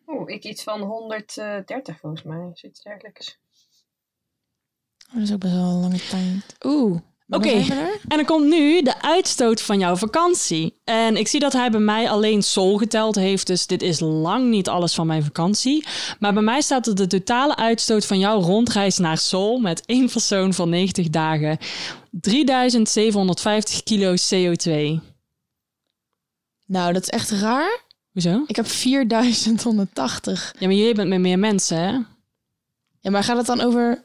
Oeh, 0.06 0.30
ik 0.30 0.44
iets 0.44 0.62
van 0.62 0.80
130 0.80 1.98
volgens 1.98 2.22
mij. 2.22 2.50
Zoiets 2.54 2.82
dergelijks. 2.82 3.38
Oh, 5.08 5.14
dat 5.14 5.22
is 5.22 5.32
ook 5.32 5.38
best 5.40 5.52
wel 5.54 5.70
een 5.70 5.80
lange 5.80 6.06
tijd. 6.08 6.56
Oeh. 6.64 7.00
Oké. 7.28 7.48
er. 7.48 8.00
En 8.08 8.16
dan 8.16 8.24
komt 8.24 8.46
nu 8.46 8.82
de 8.82 9.02
uitstoot 9.02 9.62
van 9.62 9.78
jouw 9.78 9.96
vakantie. 9.96 10.80
En 10.84 11.16
ik 11.16 11.28
zie 11.28 11.40
dat 11.40 11.52
hij 11.52 11.70
bij 11.70 11.80
mij 11.80 12.10
alleen 12.10 12.42
Sol 12.42 12.78
geteld 12.78 13.14
heeft, 13.14 13.46
dus 13.46 13.66
dit 13.66 13.82
is 13.82 14.00
lang 14.00 14.50
niet 14.50 14.68
alles 14.68 14.94
van 14.94 15.06
mijn 15.06 15.24
vakantie. 15.24 15.86
Maar 16.18 16.32
bij 16.32 16.42
mij 16.42 16.60
staat 16.60 16.86
er 16.86 16.94
de 16.94 17.06
totale 17.06 17.56
uitstoot 17.56 18.06
van 18.06 18.18
jouw 18.18 18.40
rondreis 18.40 18.98
naar 18.98 19.18
Sol 19.18 19.58
met 19.58 19.86
één 19.86 20.10
persoon 20.10 20.54
van 20.54 20.68
90 20.68 21.10
dagen. 21.10 21.58
3750 22.10 23.82
kilo 23.82 24.14
CO2. 24.14 25.00
Nou, 26.66 26.92
dat 26.92 27.02
is 27.02 27.08
echt 27.08 27.30
raar. 27.30 27.84
Hoezo? 28.12 28.44
Ik 28.46 28.56
heb 28.56 28.66
4180. 28.66 30.54
Ja, 30.58 30.66
maar 30.66 30.76
jullie 30.76 30.94
bent 30.94 31.08
met 31.08 31.20
meer 31.20 31.38
mensen, 31.38 31.78
hè? 31.78 31.98
Ja, 33.00 33.10
maar 33.10 33.24
gaat 33.24 33.36
het 33.36 33.46
dan 33.46 33.60
over 33.60 34.04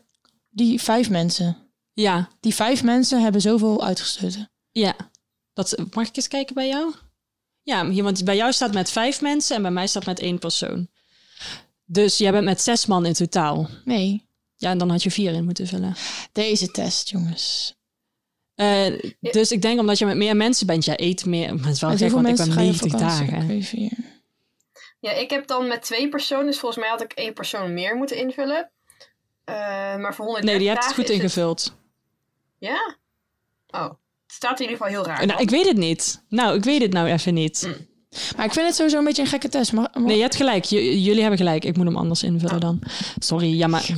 die 0.49 0.81
vijf 0.81 1.09
mensen? 1.09 1.70
Ja, 1.93 2.29
Die 2.39 2.55
vijf 2.55 2.83
mensen 2.83 3.21
hebben 3.21 3.41
zoveel 3.41 3.83
uitgestoten. 3.85 4.51
ja. 4.71 4.95
Dat, 5.53 5.75
mag 5.93 6.07
ik 6.07 6.15
eens 6.15 6.27
kijken 6.27 6.55
bij 6.55 6.67
jou? 6.67 6.93
Ja, 7.63 7.89
hier, 7.89 8.03
want 8.03 8.23
bij 8.25 8.35
jou 8.35 8.51
staat 8.53 8.73
met 8.73 8.91
vijf 8.91 9.21
mensen 9.21 9.55
en 9.55 9.61
bij 9.61 9.71
mij 9.71 9.87
staat 9.87 10.05
met 10.05 10.19
één 10.19 10.39
persoon. 10.39 10.87
Dus 11.85 12.17
jij 12.17 12.31
bent 12.31 12.45
met 12.45 12.61
zes 12.61 12.85
man 12.85 13.05
in 13.05 13.13
totaal. 13.13 13.69
Nee, 13.85 14.25
Ja, 14.55 14.69
en 14.69 14.77
dan 14.77 14.89
had 14.89 15.03
je 15.03 15.11
vier 15.11 15.33
in 15.33 15.43
moeten 15.43 15.67
vullen. 15.67 15.95
deze 16.31 16.71
test, 16.71 17.09
jongens. 17.09 17.75
Eh, 18.55 18.99
Dus 19.19 19.51
ik 19.51 19.61
denk 19.61 19.79
omdat 19.79 19.97
je 19.97 20.05
met 20.05 20.15
meer 20.17 20.35
mensen 20.35 20.67
bent, 20.67 20.85
jij 20.85 20.99
eet 20.99 21.25
meer. 21.25 21.55
Maar 21.55 21.65
het 21.65 21.73
is 21.75 21.81
wel 21.81 21.89
Met 21.89 21.99
gek, 21.99 22.11
hoeveel 22.11 22.27
want 22.35 22.39
ik 22.39 22.45
ben 22.45 22.53
ga 22.55 22.61
je 22.61 22.71
op 22.71 22.75
90 22.81 22.99
vakantie? 22.99 23.31
dagen. 23.31 23.97
Ja, 24.99 25.11
ik 25.11 25.29
heb 25.29 25.47
dan 25.47 25.67
met 25.67 25.81
twee 25.81 26.09
personen, 26.09 26.45
dus 26.45 26.59
volgens 26.59 26.81
mij 26.81 26.89
had 26.91 27.01
ik 27.01 27.11
één 27.11 27.33
persoon 27.33 27.73
meer 27.73 27.95
moeten 27.95 28.17
invullen. 28.17 28.71
Eh, 29.43 29.55
maar 29.97 30.15
voor 30.15 30.25
130 30.25 30.43
Nee, 30.43 30.57
die 30.57 30.67
hebt 30.69 30.83
het 30.85 30.93
goed 30.93 31.09
ingevuld. 31.09 31.75
Ja? 32.61 32.95
Oh, 33.67 33.83
het 33.89 33.97
staat 34.27 34.59
in 34.59 34.69
ieder 34.69 34.77
geval 34.77 34.91
heel 34.91 35.05
raar. 35.05 35.25
Nou, 35.25 35.41
ik 35.41 35.49
weet 35.49 35.67
het 35.67 35.77
niet. 35.77 36.23
Nou, 36.29 36.55
ik 36.57 36.63
weet 36.63 36.81
het 36.81 36.93
nou 36.93 37.07
even 37.07 37.33
niet. 37.33 37.63
Mm. 37.67 37.87
Maar 38.35 38.45
ik 38.45 38.53
vind 38.53 38.65
het 38.65 38.75
sowieso 38.75 38.97
een 38.97 39.03
beetje 39.03 39.21
een 39.21 39.27
gekke 39.27 39.49
test. 39.49 39.73
Mag, 39.73 39.93
mag- 39.93 40.03
Nee, 40.03 40.15
je 40.15 40.21
hebt 40.21 40.35
gelijk. 40.35 40.63
J- 40.63 40.75
jullie 40.77 41.19
hebben 41.21 41.37
gelijk. 41.37 41.65
Ik 41.65 41.77
moet 41.77 41.85
hem 41.85 41.97
anders 41.97 42.23
invullen 42.23 42.59
dan. 42.59 42.81
Sorry, 43.19 43.57
ja, 43.57 43.67
maar... 43.67 43.83
Ja. 43.87 43.95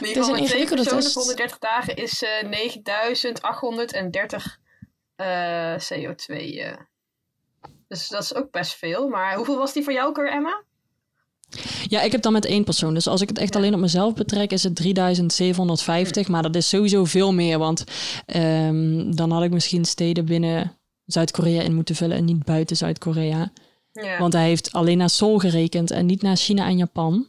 Het 0.00 0.16
is 0.16 0.26
een 0.28 0.36
ingewikkelde 0.36 0.82
test. 0.84 1.12
voor 1.12 1.22
130 1.22 1.58
dagen 1.58 1.96
is 1.96 2.22
eh 2.22 2.42
9830 2.48 4.58
eh, 5.16 5.74
CO2. 5.74 6.58
eh. 6.58 6.72
Dus 7.88 8.08
dat 8.08 8.22
is 8.22 8.34
ook 8.34 8.50
best 8.50 8.74
veel. 8.74 9.08
Maar 9.08 9.34
hoeveel 9.36 9.56
was 9.56 9.72
die 9.72 9.84
voor 9.84 9.92
jou, 9.92 10.12
Cor, 10.12 10.28
Emma? 10.30 10.62
Ja, 11.94 12.02
ik 12.02 12.12
heb 12.12 12.22
dan 12.22 12.32
met 12.32 12.44
één 12.44 12.64
persoon. 12.64 12.94
Dus 12.94 13.06
als 13.06 13.20
ik 13.20 13.28
het 13.28 13.38
echt 13.38 13.56
alleen 13.56 13.74
op 13.74 13.80
mezelf 13.80 14.14
betrek, 14.14 14.52
is 14.52 14.62
het 14.62 14.76
3750. 14.76 16.28
Maar 16.28 16.42
dat 16.42 16.56
is 16.56 16.68
sowieso 16.68 17.04
veel 17.04 17.32
meer. 17.32 17.58
Want 17.58 17.84
ehm, 18.26 19.10
dan 19.14 19.30
had 19.30 19.42
ik 19.42 19.50
misschien 19.50 19.84
steden 19.84 20.24
binnen 20.24 20.76
Zuid-Korea 21.06 21.62
in 21.62 21.74
moeten 21.74 21.94
vullen 21.94 22.16
en 22.16 22.24
niet 22.24 22.44
buiten 22.44 22.76
Zuid-Korea. 22.76 23.52
Ja. 23.92 24.18
Want 24.18 24.32
hij 24.32 24.46
heeft 24.46 24.72
alleen 24.72 24.98
naar 24.98 25.10
Seoul 25.10 25.38
gerekend 25.38 25.90
en 25.90 26.06
niet 26.06 26.22
naar 26.22 26.36
China 26.36 26.66
en 26.66 26.76
Japan. 26.76 27.28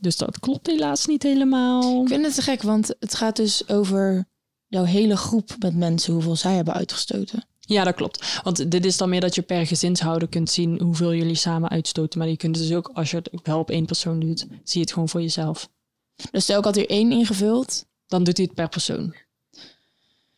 Dus 0.00 0.16
dat 0.16 0.38
klopt 0.40 0.66
helaas 0.66 1.06
niet 1.06 1.22
helemaal. 1.22 2.02
Ik 2.02 2.08
vind 2.08 2.24
het 2.24 2.34
te 2.34 2.42
gek, 2.42 2.62
want 2.62 2.94
het 2.98 3.14
gaat 3.14 3.36
dus 3.36 3.68
over 3.68 4.28
jouw 4.66 4.84
hele 4.84 5.16
groep 5.16 5.56
met 5.58 5.76
mensen, 5.76 6.12
hoeveel 6.12 6.36
zij 6.36 6.54
hebben 6.54 6.74
uitgestoten. 6.74 7.44
Ja, 7.70 7.84
dat 7.84 7.94
klopt. 7.94 8.40
Want 8.42 8.70
dit 8.70 8.84
is 8.84 8.96
dan 8.96 9.08
meer 9.08 9.20
dat 9.20 9.34
je 9.34 9.42
per 9.42 9.66
gezinshouder 9.66 10.28
kunt 10.28 10.50
zien 10.50 10.80
hoeveel 10.80 11.14
jullie 11.14 11.34
samen 11.34 11.68
uitstoten. 11.70 12.18
Maar 12.18 12.28
je 12.28 12.36
kunt 12.36 12.58
dus 12.58 12.72
ook, 12.72 12.90
als 12.94 13.10
je 13.10 13.16
het 13.16 13.30
wel 13.42 13.58
op 13.58 13.70
één 13.70 13.86
persoon 13.86 14.20
doet, 14.20 14.38
zie 14.38 14.50
je 14.64 14.80
het 14.80 14.92
gewoon 14.92 15.08
voor 15.08 15.20
jezelf. 15.20 15.68
Dus 16.30 16.42
stel 16.42 16.58
ik 16.58 16.64
had 16.64 16.74
hier 16.74 16.90
één 16.90 17.12
ingevuld. 17.12 17.86
Dan 18.06 18.24
doet 18.24 18.36
hij 18.36 18.46
het 18.46 18.54
per 18.54 18.68
persoon. 18.68 19.14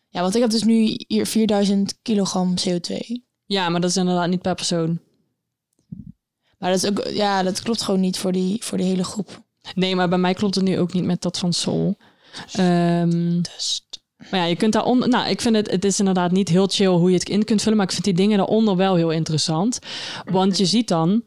Ja, 0.09 0.21
want 0.21 0.35
ik 0.35 0.40
heb 0.40 0.51
dus 0.51 0.62
nu 0.62 0.95
hier 1.07 1.27
4000 1.27 1.99
kilogram 2.03 2.55
CO2. 2.68 2.97
Ja, 3.47 3.68
maar 3.68 3.81
dat 3.81 3.90
is 3.90 3.97
inderdaad 3.97 4.29
niet 4.29 4.42
per 4.42 4.55
persoon. 4.55 5.01
Maar 6.59 6.71
dat 6.71 6.83
is 6.83 6.88
ook, 6.90 7.07
ja, 7.09 7.42
dat 7.42 7.62
klopt 7.62 7.83
gewoon 7.83 8.01
niet 8.01 8.18
voor 8.18 8.33
die, 8.33 8.64
voor 8.64 8.79
die 8.79 8.87
hele 8.87 9.05
groep. 9.05 9.42
Nee, 9.75 9.97
maar 9.97 10.09
bij 10.09 10.18
mij 10.18 10.35
klopt 10.35 10.55
het 10.55 10.64
nu 10.64 10.79
ook 10.79 10.92
niet 10.92 11.05
met 11.05 11.23
dat 11.23 11.38
van 11.38 11.53
Sol. 11.53 11.97
Ehm, 12.53 13.40
Dus 13.42 13.87
maar 14.31 14.41
ja, 14.41 14.47
je 14.47 14.57
kunt 14.57 14.73
daaronder... 14.73 15.09
Nou, 15.09 15.29
ik 15.29 15.41
vind 15.41 15.57
het... 15.57 15.71
Het 15.71 15.85
is 15.85 15.99
inderdaad 15.99 16.31
niet 16.31 16.49
heel 16.49 16.67
chill 16.67 16.87
hoe 16.87 17.11
je 17.11 17.19
het 17.19 17.29
in 17.29 17.45
kunt 17.45 17.63
vullen. 17.63 17.77
Maar 17.77 17.87
ik 17.87 17.93
vind 17.93 18.05
die 18.05 18.15
dingen 18.15 18.39
daaronder 18.39 18.77
wel 18.77 18.95
heel 18.95 19.11
interessant. 19.11 19.79
Want 20.25 20.59
je 20.59 20.67
ziet 20.67 20.89
dan... 20.89 21.23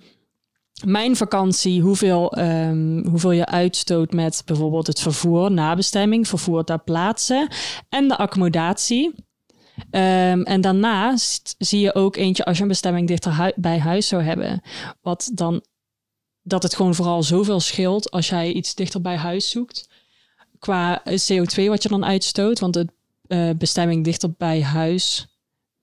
Mijn 0.84 1.16
vakantie, 1.16 1.82
hoeveel, 1.82 2.32
ehm, 2.32 3.08
hoeveel 3.08 3.32
je 3.32 3.46
uitstoot 3.46 4.12
met 4.12 4.42
bijvoorbeeld 4.46 4.88
het 4.88 5.00
vervoer, 5.00 5.52
nabestemming, 5.52 6.28
vervoer 6.28 6.64
ter 6.64 6.80
plaatse 6.80 7.50
en 7.90 8.08
de 8.08 8.18
accommodatie. 8.18 9.16
Ehm, 9.90 10.42
en 10.42 10.62
daarnaast 10.62 11.56
zie 11.58 11.80
je 11.80 11.96
ook 11.96 12.16
eentje 12.16 12.46
als 12.46 12.56
je 12.56 12.62
een 12.62 12.70
bestemming 12.70 13.08
dichter 13.08 13.54
bij 13.56 13.80
huis 13.80 14.08
zou 14.08 14.24
hebben. 14.24 14.62
Wat 15.02 15.32
dan 15.34 15.64
dat 16.48 16.64
het 16.64 16.76
gewoon 16.76 16.96
vooral 16.96 17.24
zoveel 17.24 17.60
scheelt 17.60 18.12
als 18.12 18.30
jij 18.30 18.52
iets 18.52 18.76
dichter 18.76 19.02
bij 19.02 19.16
huis 19.16 19.50
zoekt. 19.50 19.90
Qua 20.60 21.04
eh, 21.04 21.18
CO2 21.20 21.66
wat 21.68 21.84
je 21.84 21.90
dan 21.90 22.06
uitstoot. 22.06 22.60
Want 22.60 22.74
de 22.74 22.88
eh, 23.28 23.50
bestemming 23.58 24.04
dichter 24.04 24.32
bij 24.38 24.64
huis, 24.64 25.28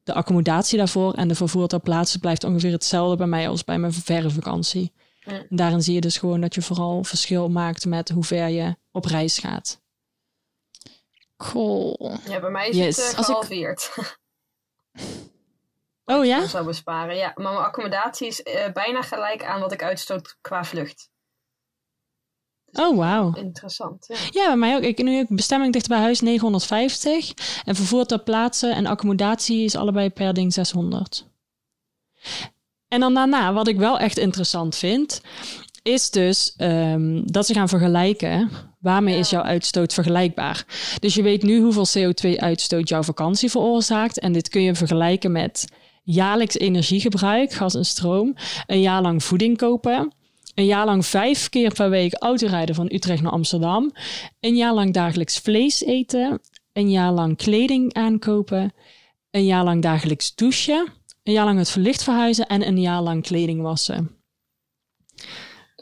de 0.02 0.12
accommodatie 0.14 0.78
daarvoor 0.78 1.12
en 1.14 1.28
de 1.28 1.34
vervoer 1.34 1.68
ter 1.68 1.80
plaatse 1.80 2.18
blijft 2.18 2.44
ongeveer 2.44 2.72
hetzelfde 2.72 3.16
bij 3.16 3.26
mij 3.26 3.48
als 3.48 3.64
bij 3.64 3.78
mijn 3.78 3.92
verre 3.92 4.30
vakantie. 4.30 4.92
En 5.22 5.46
daarin 5.48 5.82
zie 5.82 5.94
je 5.94 6.00
dus 6.00 6.16
gewoon 6.16 6.40
dat 6.40 6.54
je 6.54 6.62
vooral 6.62 7.04
verschil 7.04 7.48
maakt 7.50 7.84
met 7.86 8.08
hoe 8.08 8.24
ver 8.24 8.48
je 8.48 8.76
op 8.90 9.04
reis 9.04 9.38
gaat. 9.38 9.80
cool. 11.36 12.16
Ja, 12.28 12.40
bij 12.40 12.50
mij 12.50 12.68
is 12.68 12.76
Yes. 12.76 12.96
het 12.96 13.04
uh, 13.14 13.18
ik- 13.18 13.24
gehalveerd. 13.24 13.92
Oh 16.04 16.24
ja? 16.24 16.40
Dat 16.40 16.48
zou 16.48 16.66
besparen. 16.66 17.16
Ja, 17.16 17.32
maar 17.34 17.52
mijn 17.52 17.64
accommodatie 17.64 18.26
is 18.26 18.42
eh, 18.42 18.72
bijna 18.72 19.02
gelijk 19.02 19.44
aan 19.44 19.60
wat 19.60 19.72
ik 19.72 19.82
uitstoot 19.82 20.36
qua 20.40 20.64
vlucht. 20.64 21.10
Oh 22.72 22.96
wauw. 22.96 23.32
Interessant. 23.34 24.06
Ja. 24.08 24.16
Ja, 24.30 24.46
bij 24.46 24.56
mij 24.56 24.76
ook. 24.76 24.82
Ik 24.82 25.02
nu 25.02 25.26
bestemming 25.28 25.72
dichter 25.72 25.90
bij 25.90 26.00
huis 26.02 26.20
950 26.20 27.32
en 27.64 27.74
vervoer 27.74 28.06
ter 28.06 28.22
plaatse 28.22 28.68
en 28.68 28.86
accommodatie 28.86 29.64
is 29.64 29.76
allebei 29.76 30.10
per 30.10 30.34
ding 30.34 30.52
600. 30.52 31.26
En 32.88 33.00
dan 33.00 33.14
daarna, 33.14 33.52
wat 33.52 33.68
ik 33.68 33.76
wel 33.76 33.98
echt 33.98 34.18
interessant 34.18 34.76
vind, 34.76 35.20
is 35.82 36.10
dus 36.10 36.54
ehm, 36.56 37.22
dat 37.24 37.46
ze 37.46 37.54
gaan 37.54 37.68
vergelijken. 37.68 38.50
Waarmee 38.78 39.18
is 39.18 39.30
jouw 39.30 39.42
uitstoot 39.42 39.92
vergelijkbaar? 39.92 40.64
Dus 41.00 41.14
je 41.14 41.22
weet 41.22 41.42
nu 41.42 41.60
hoeveel 41.60 41.86
CO2-uitstoot 41.98 42.88
jouw 42.88 43.02
vakantie 43.02 43.50
veroorzaakt. 43.50 44.18
En 44.18 44.32
dit 44.32 44.48
kun 44.48 44.62
je 44.62 44.74
vergelijken 44.74 45.32
met 45.32 45.64
jaarlijks 46.02 46.58
energiegebruik, 46.58 47.52
gas 47.52 47.74
en 47.74 47.84
stroom, 47.84 48.34
een 48.66 48.80
jaar 48.80 49.02
lang 49.02 49.24
voeding 49.24 49.56
kopen, 49.56 50.12
een 50.54 50.64
jaar 50.64 50.84
lang 50.84 51.06
vijf 51.06 51.48
keer 51.48 51.72
per 51.72 51.90
week 51.90 52.14
autorijden 52.14 52.74
van 52.74 52.92
Utrecht 52.92 53.22
naar 53.22 53.32
Amsterdam, 53.32 53.92
een 54.40 54.56
jaar 54.56 54.74
lang 54.74 54.92
dagelijks 54.92 55.38
vlees 55.38 55.82
eten, 55.84 56.40
een 56.72 56.90
jaar 56.90 57.12
lang 57.12 57.36
kleding 57.36 57.94
aankopen, 57.94 58.72
een 59.30 59.44
jaar 59.44 59.64
lang 59.64 59.82
dagelijks 59.82 60.34
douchen, 60.34 60.92
een 61.22 61.32
jaar 61.32 61.44
lang 61.44 61.58
het 61.58 61.70
verlicht 61.70 62.02
verhuizen 62.02 62.46
en 62.46 62.66
een 62.66 62.80
jaar 62.80 63.00
lang 63.00 63.22
kleding 63.22 63.62
wassen. 63.62 64.16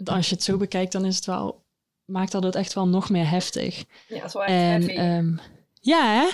Als 0.04 0.28
je 0.28 0.35
het 0.35 0.44
zo 0.44 0.56
bekijkt, 0.56 0.92
dan 0.92 1.04
is 1.04 1.16
het 1.16 1.24
wel, 1.24 1.64
maakt 2.04 2.33
dat 2.33 2.42
het 2.42 2.54
echt 2.54 2.72
wel 2.72 2.88
nog 2.88 3.11
meer 3.11 3.30
heftig. 3.30 3.85
Ja, 4.09 4.16
dat 4.16 4.24
is 4.26 4.33
wel 4.33 4.42
echt 4.42 4.52
En 4.52 4.83
heavy. 4.83 4.92
ehm, 4.92 5.37
ja, 5.80 6.14
hè? 6.14 6.28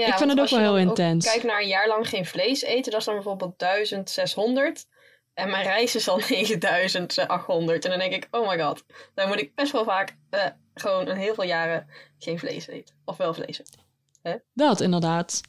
Ja, 0.00 0.06
ik 0.06 0.14
vind 0.14 0.30
het 0.30 0.40
ook 0.40 0.48
wel 0.48 0.58
heel 0.58 0.78
intens. 0.78 1.26
Kijk 1.26 1.42
naar 1.42 1.60
een 1.60 1.68
jaar 1.68 1.88
lang 1.88 2.08
geen 2.08 2.26
vlees 2.26 2.62
eten, 2.62 2.90
dat 2.90 3.00
is 3.00 3.06
dan 3.06 3.14
bijvoorbeeld 3.14 3.58
1600. 3.58 4.86
En 5.34 5.50
mijn 5.50 5.64
reis 5.64 5.94
is 5.94 6.08
al 6.08 6.20
9800. 6.28 7.84
En 7.84 7.90
dan 7.90 7.98
denk 7.98 8.12
ik, 8.12 8.28
oh 8.30 8.48
my 8.48 8.60
god, 8.60 8.84
dan 9.14 9.28
moet 9.28 9.40
ik 9.40 9.54
best 9.54 9.72
wel 9.72 9.84
vaak 9.84 10.16
eh, 10.30 10.46
gewoon 10.74 11.08
een 11.08 11.16
heel 11.16 11.34
veel 11.34 11.44
jaren 11.44 11.86
geen 12.18 12.38
vlees 12.38 12.66
eten. 12.66 12.94
Of 13.04 13.16
wel 13.16 13.34
vlees 13.34 13.60
eten. 13.60 14.44
Dat 14.54 14.80
inderdaad. 14.80 15.40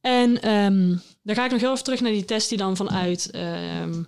En 0.00 0.42
ehm, 0.42 0.96
dan 1.22 1.34
ga 1.34 1.44
ik 1.44 1.50
nog 1.50 1.60
heel 1.60 1.72
even 1.72 1.84
terug 1.84 2.00
naar 2.00 2.12
die 2.12 2.24
test 2.24 2.48
die 2.48 2.58
dan 2.58 2.76
vanuit 2.76 3.30
ehm, 3.30 4.02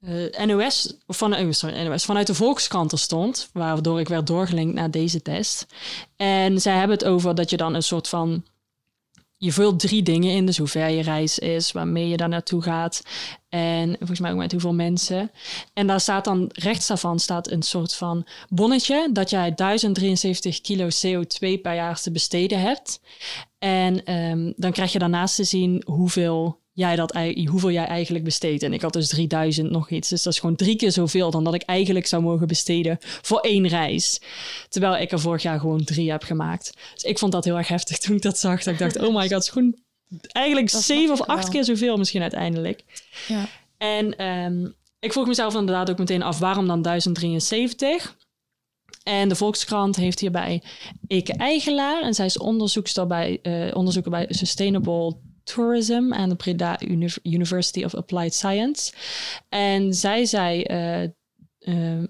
eh, 0.00 0.46
NOS, 0.46 0.96
of 1.06 1.16
van, 1.16 1.34
oh, 1.34 1.50
sorry, 1.50 1.86
NOS, 1.86 2.04
vanuit 2.04 2.26
de 2.26 2.34
Volkskrant 2.34 2.92
er 2.92 2.98
stond, 2.98 3.50
waardoor 3.52 4.00
ik 4.00 4.08
werd 4.08 4.26
doorgelinkt 4.26 4.74
naar 4.74 4.90
deze 4.90 5.22
test. 5.22 5.66
En 6.16 6.60
zij 6.60 6.76
hebben 6.76 6.96
het 6.96 7.06
over 7.06 7.34
dat 7.34 7.50
je 7.50 7.56
dan 7.56 7.74
een 7.74 7.82
soort 7.82 8.08
van, 8.08 8.44
je 9.44 9.52
vult 9.52 9.80
drie 9.80 10.02
dingen 10.02 10.30
in, 10.30 10.46
dus 10.46 10.58
hoe 10.58 10.66
ver 10.66 10.88
je 10.88 11.02
reis 11.02 11.38
is, 11.38 11.72
waarmee 11.72 12.08
je 12.08 12.16
daar 12.16 12.28
naartoe 12.28 12.62
gaat 12.62 13.02
en 13.48 13.96
volgens 13.98 14.20
mij 14.20 14.30
ook 14.30 14.38
met 14.38 14.52
hoeveel 14.52 14.74
mensen. 14.74 15.30
En 15.72 15.86
daar 15.86 16.00
staat 16.00 16.24
dan, 16.24 16.50
rechts 16.52 16.86
daarvan 16.86 17.18
staat 17.18 17.50
een 17.50 17.62
soort 17.62 17.94
van 17.94 18.26
bonnetje 18.48 19.08
dat 19.12 19.30
jij 19.30 19.54
1073 19.54 20.60
kilo 20.60 20.88
CO2 20.88 21.60
per 21.62 21.74
jaar 21.74 22.00
te 22.00 22.10
besteden 22.10 22.60
hebt. 22.60 23.00
En 23.58 24.04
ehm, 24.04 24.52
dan 24.56 24.72
krijg 24.72 24.92
je 24.92 24.98
daarnaast 24.98 25.36
te 25.36 25.44
zien 25.44 25.82
hoeveel 25.86 26.62
jij, 26.74 26.96
dat, 26.96 27.18
hoeveel 27.50 27.70
jij 27.70 27.86
eigenlijk 27.86 28.24
besteedt. 28.24 28.62
En 28.62 28.72
ik 28.72 28.82
had 28.82 28.92
dus 28.92 29.08
3000 29.08 29.70
nog 29.70 29.90
iets. 29.90 30.08
Dus 30.08 30.22
dat 30.22 30.32
is 30.32 30.38
gewoon 30.38 30.56
drie 30.56 30.76
keer 30.76 30.92
zoveel 30.92 31.30
dan 31.30 31.44
dat 31.44 31.54
ik 31.54 31.62
eigenlijk 31.62 32.06
zou 32.06 32.22
mogen 32.22 32.46
besteden 32.46 32.98
voor 33.00 33.40
één 33.40 33.68
reis. 33.68 34.20
Terwijl 34.68 34.96
ik 34.96 35.12
er 35.12 35.20
vorig 35.20 35.42
jaar 35.42 35.60
gewoon 35.60 35.84
drie 35.84 36.10
heb 36.10 36.22
gemaakt. 36.22 36.72
Dus 36.94 37.02
ik 37.02 37.18
vond 37.18 37.32
dat 37.32 37.44
heel 37.44 37.56
erg 37.56 37.68
heftig 37.68 37.98
toen 37.98 38.16
ik 38.16 38.22
dat 38.22 38.38
zag. 38.38 38.62
Dat 38.62 38.72
ik 38.72 38.78
dacht, 38.78 38.98
oh 38.98 39.14
my 39.14 39.20
god, 39.20 39.30
het 39.30 39.42
is 39.42 39.48
gewoon 39.48 39.78
eigenlijk 40.32 40.70
zeven 40.70 41.12
of 41.12 41.20
ik 41.20 41.26
acht 41.26 41.42
wel. 41.42 41.52
keer 41.52 41.64
zoveel 41.64 41.96
misschien 41.96 42.22
uiteindelijk. 42.22 42.84
Ja. 43.28 43.48
En 43.78 44.16
ehm, 44.16 44.66
ik 44.98 45.12
vroeg 45.12 45.26
mezelf 45.26 45.54
inderdaad 45.54 45.90
ook 45.90 45.98
meteen 45.98 46.22
af, 46.22 46.38
waarom 46.38 46.66
dan 46.66 46.82
1073? 46.82 48.16
En 49.02 49.28
de 49.28 49.34
Volkskrant 49.34 49.96
heeft 49.96 50.20
hierbij 50.20 50.62
Eke 51.06 51.32
Eigelaar. 51.32 52.02
En 52.02 52.14
zij 52.14 52.26
is 52.26 52.38
onderzoekster 52.38 53.06
bij, 53.06 53.40
onderzoeker 53.74 54.10
bij 54.10 54.26
Sustainable 54.28 55.16
Tourism 55.44 56.12
aan 56.12 56.28
de 56.28 56.34
Breda 56.34 56.80
Uni- 56.82 57.16
University 57.22 57.84
of 57.84 57.94
Applied 57.94 58.34
Science. 58.34 58.92
En 59.48 59.94
zij 59.94 60.24
zei, 60.24 60.62
eh, 60.62 61.02
eh, 61.58 62.02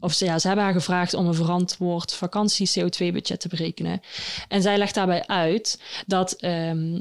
of 0.00 0.12
ze, 0.12 0.24
ja, 0.24 0.38
ze 0.38 0.46
hebben 0.46 0.64
haar 0.64 0.74
gevraagd 0.74 1.14
om 1.14 1.26
een 1.26 1.34
verantwoord 1.34 2.14
vakantie 2.14 2.70
CO2-budget 2.70 3.40
te 3.40 3.48
berekenen. 3.48 4.00
En 4.48 4.62
zij 4.62 4.78
legt 4.78 4.94
daarbij 4.94 5.26
uit 5.26 5.80
dat, 6.06 6.32
ehm, 6.32 7.00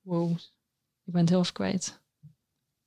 wow, 0.00 0.30
ik 1.04 1.12
ben 1.12 1.20
het 1.20 1.30
heel 1.30 1.40
even 1.40 1.52
kwijt. 1.52 2.00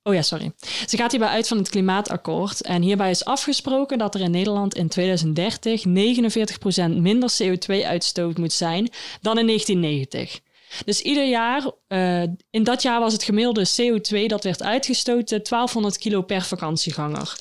Oh 0.06 0.14
ja, 0.14 0.22
sorry. 0.22 0.52
Ze 0.86 0.96
gaat 0.96 1.10
hierbij 1.10 1.28
uit 1.28 1.48
van 1.48 1.58
het 1.58 1.68
klimaatakkoord. 1.68 2.62
En 2.62 2.82
hierbij 2.82 3.10
is 3.10 3.24
afgesproken 3.24 3.98
dat 3.98 4.14
er 4.14 4.20
in 4.20 4.30
Nederland 4.30 4.74
in 4.74 4.88
2030 4.88 5.84
49% 5.84 6.96
minder 7.00 7.34
CO2-uitstoot 7.42 8.38
moet 8.38 8.52
zijn 8.52 8.90
dan 9.20 9.38
in 9.38 9.46
1990. 9.46 10.40
Dus 10.84 11.00
ieder 11.00 11.28
jaar, 11.28 11.70
eh, 11.86 12.22
in 12.50 12.64
dat 12.64 12.82
jaar 12.82 13.00
was 13.00 13.12
het 13.12 13.22
gemiddelde 13.22 13.66
CO2 13.76 14.26
dat 14.26 14.44
werd 14.44 14.62
uitgestoten 14.62 15.42
1200 15.42 15.98
kilo 15.98 16.22
per 16.22 16.42
vakantieganger. 16.42 17.38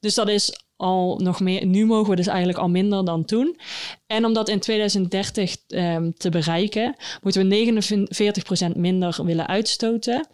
Dus 0.00 0.14
dat 0.14 0.28
is 0.28 0.52
al 0.76 1.18
nog 1.22 1.40
meer. 1.40 1.66
Nu 1.66 1.86
mogen 1.86 2.10
we 2.10 2.16
dus 2.16 2.26
eigenlijk 2.26 2.58
al 2.58 2.68
minder 2.68 3.04
dan 3.04 3.24
toen. 3.24 3.58
En 4.06 4.24
om 4.24 4.32
dat 4.32 4.48
in 4.48 4.60
2030 4.60 5.56
ehm, 5.66 6.10
te 6.16 6.30
bereiken, 6.30 6.96
moeten 7.22 7.48
we 7.48 7.54
49% 8.72 8.76
minder 8.76 9.24
willen 9.24 9.46
uitstoten. 9.46 10.28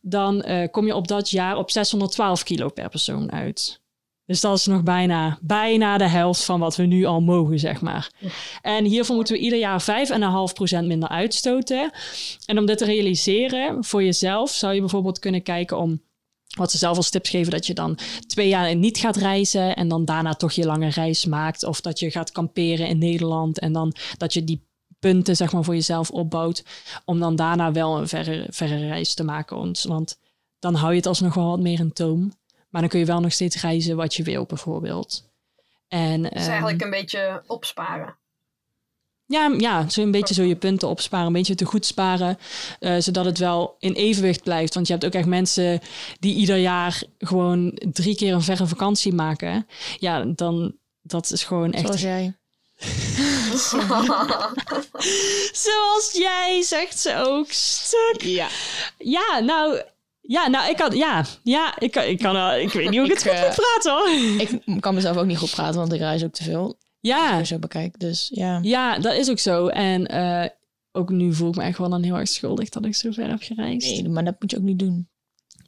Dan 0.00 0.42
eh, 0.42 0.70
kom 0.70 0.86
je 0.86 0.94
op 0.94 1.08
dat 1.08 1.30
jaar 1.30 1.56
op 1.56 1.70
612 1.70 2.42
kilo 2.42 2.68
per 2.68 2.88
persoon 2.88 3.32
uit. 3.32 3.82
Dus 4.26 4.40
dat 4.40 4.58
is 4.58 4.66
nog 4.66 4.82
bijna, 4.82 5.38
bijna 5.42 5.98
de 5.98 6.08
helft 6.08 6.44
van 6.44 6.60
wat 6.60 6.76
we 6.76 6.82
nu 6.84 7.04
al 7.04 7.20
mogen, 7.20 7.58
zeg 7.58 7.80
maar. 7.80 8.10
En 8.62 8.84
hiervoor 8.84 9.14
moeten 9.16 9.34
we 9.34 9.40
ieder 9.40 9.58
jaar 9.58 9.82
5,5% 9.82 10.84
minder 10.86 11.08
uitstoten. 11.08 11.90
En 12.46 12.58
om 12.58 12.66
dit 12.66 12.78
te 12.78 12.84
realiseren 12.84 13.84
voor 13.84 14.02
jezelf, 14.04 14.50
zou 14.50 14.74
je 14.74 14.80
bijvoorbeeld 14.80 15.18
kunnen 15.18 15.42
kijken 15.42 15.78
om 15.78 16.02
wat 16.56 16.70
ze 16.70 16.78
zelf 16.78 16.96
als 16.96 17.10
tips 17.10 17.30
geven, 17.30 17.52
dat 17.52 17.66
je 17.66 17.74
dan 17.74 17.98
twee 18.26 18.48
jaar 18.48 18.76
niet 18.76 18.98
gaat 18.98 19.16
reizen 19.16 19.76
en 19.76 19.88
dan 19.88 20.04
daarna 20.04 20.34
toch 20.34 20.52
je 20.52 20.64
lange 20.66 20.88
reis 20.88 21.24
maakt. 21.24 21.64
Of 21.64 21.80
dat 21.80 21.98
je 21.98 22.10
gaat 22.10 22.32
kamperen 22.32 22.88
in 22.88 22.98
Nederland 22.98 23.58
en 23.58 23.72
dan 23.72 23.94
dat 24.16 24.32
je 24.32 24.44
die 24.44 24.66
punten 24.98 25.36
zeg 25.36 25.52
maar 25.52 25.64
voor 25.64 25.74
jezelf 25.74 26.10
opbouwt. 26.10 26.64
Om 27.04 27.20
dan 27.20 27.36
daarna 27.36 27.72
wel 27.72 27.98
een 27.98 28.08
verre, 28.08 28.46
verre 28.50 28.86
reis 28.86 29.14
te 29.14 29.24
maken. 29.24 29.56
Want- 29.56 29.82
Want 29.82 30.18
dan 30.58 30.74
hou 30.74 30.90
je 30.90 30.96
het 30.96 31.06
alsnog 31.06 31.34
wel 31.34 31.48
wat 31.48 31.60
meer 31.60 31.78
in 31.80 31.92
toom. 31.92 32.32
Maar 32.74 32.82
dan 32.82 32.92
kun 32.92 33.00
je 33.00 33.06
wel 33.06 33.20
nog 33.20 33.32
steeds 33.32 33.60
reizen 33.60 33.96
wat 33.96 34.14
je 34.14 34.22
wil 34.22 34.44
bijvoorbeeld. 34.44 35.30
En, 35.88 36.22
Dus 36.22 36.46
eigenlijk 36.46 36.82
een 36.82 36.90
beetje 36.90 37.42
opsparen. 37.46 38.16
ja, 39.26 39.54
ja, 39.58 39.88
zo 39.88 40.02
een 40.02 40.10
beetje 40.10 40.34
zo 40.34 40.42
je 40.42 40.56
punten 40.56 40.88
opsparen, 40.88 41.26
een 41.26 41.32
beetje 41.32 41.54
te 41.54 41.64
goed 41.64 41.86
sparen, 41.86 42.38
eh, 42.80 42.96
zodat 42.98 43.24
het 43.24 43.38
wel 43.38 43.76
in 43.78 43.92
evenwicht 43.92 44.42
blijft. 44.42 44.74
Want 44.74 44.86
je 44.86 44.92
hebt 44.92 45.04
ook 45.04 45.12
echt 45.12 45.26
mensen 45.26 45.80
die 46.20 46.34
ieder 46.34 46.56
jaar 46.56 47.02
gewoon 47.18 47.80
drie 47.92 48.16
keer 48.16 48.32
een 48.32 48.42
verre 48.42 48.66
vakantie 48.66 49.12
maken. 49.12 49.66
Ja, 49.98 50.24
dan 50.24 50.76
dat 51.02 51.30
is 51.30 51.44
gewoon 51.44 51.72
echt. 51.72 51.86
Zoals 51.86 52.00
jij. 52.00 52.36
Zoals 55.64 56.10
jij, 56.12 56.62
zegt 56.62 56.98
ze 56.98 57.24
ook. 57.26 57.52
Stuk. 57.52 58.22
Ja. 58.22 58.48
Ja, 58.98 59.38
nou. 59.38 59.82
Ja, 60.26 60.48
nou, 60.48 60.70
ik 60.70 60.76
kan. 60.76 60.96
Ja, 60.96 61.24
ja 61.42 61.78
ik, 61.78 61.90
kan, 61.90 62.04
ik, 62.04 62.18
kan, 62.18 62.32
wel- 62.32 62.54
ik 62.54 62.72
weet 62.72 62.90
niet 62.90 62.98
hoe 63.00 63.08
ik, 63.08 63.12
Ik, 63.18 63.18
het 63.18 63.28
goed 63.28 63.32
eh, 63.40 63.46
moet 63.46 63.54
praten 63.54 63.92
hoor. 63.92 64.60
Ik 64.74 64.80
kan 64.80 64.94
mezelf 64.94 65.16
ook 65.16 65.26
niet 65.26 65.38
goed 65.38 65.50
praten, 65.50 65.80
want 65.80 65.92
ik 65.92 65.98
reis 66.00 66.24
ook 66.24 66.32
te 66.32 66.42
veel. 66.42 66.78
Ja, 67.00 67.44
zo 67.44 67.58
bekijkt. 67.58 68.00
Dus 68.00 68.30
ja. 68.34 68.58
ja, 68.62 68.98
dat 68.98 69.14
is 69.14 69.30
ook 69.30 69.38
zo. 69.38 69.66
En 69.68 70.06
eh, 70.06 70.48
ook 70.92 71.10
nu 71.10 71.34
voel 71.34 71.48
ik 71.48 71.54
me 71.56 71.62
echt 71.62 71.78
wel 71.78 71.88
dan 71.88 72.02
heel 72.02 72.16
erg 72.16 72.28
schuldig 72.28 72.68
dat 72.68 72.84
ik 72.84 72.94
zo 72.94 73.10
ver 73.10 73.28
heb 73.28 73.42
gereisd. 73.42 73.90
Nee, 74.02 74.08
maar 74.08 74.24
dat 74.24 74.34
moet 74.38 74.50
je 74.50 74.56
ook 74.56 74.62
niet 74.62 74.78
doen. 74.78 75.08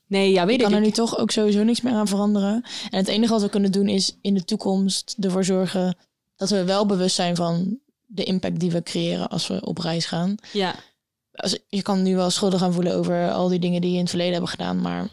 Nee, 0.06 0.30
ja, 0.32 0.44
weet 0.46 0.54
Ik 0.54 0.60
ik. 0.60 0.66
kan 0.66 0.74
er 0.74 0.80
nu 0.84 0.90
toch 0.90 1.18
ook 1.18 1.30
sowieso 1.30 1.62
niks 1.62 1.80
meer 1.80 1.92
aan 1.92 2.08
veranderen. 2.08 2.62
En 2.90 2.98
het 2.98 3.08
enige 3.08 3.32
wat 3.32 3.42
we 3.42 3.48
kunnen 3.48 3.72
doen 3.72 3.88
is 3.88 4.16
in 4.22 4.34
de 4.34 4.44
toekomst 4.44 5.16
ervoor 5.20 5.44
zorgen 5.44 5.96
dat 6.36 6.50
we 6.50 6.64
wel 6.64 6.86
bewust 6.86 7.14
zijn 7.14 7.36
van 7.36 7.78
de 8.06 8.24
impact 8.24 8.60
die 8.60 8.70
we 8.70 8.82
creëren 8.82 9.28
als 9.28 9.46
we 9.46 9.60
op 9.66 9.78
reis 9.78 10.06
gaan. 10.06 10.34
Ja. 10.52 10.74
Als, 11.36 11.58
je 11.68 11.82
kan 11.82 12.02
nu 12.02 12.16
wel 12.16 12.30
schuldig 12.30 12.60
gaan 12.60 12.72
voelen 12.72 12.94
over 12.94 13.30
al 13.30 13.48
die 13.48 13.58
dingen 13.58 13.80
die 13.80 13.90
je 13.90 13.96
in 13.96 14.02
het 14.02 14.10
verleden 14.10 14.32
hebben 14.32 14.50
gedaan, 14.50 14.80
maar 14.80 15.08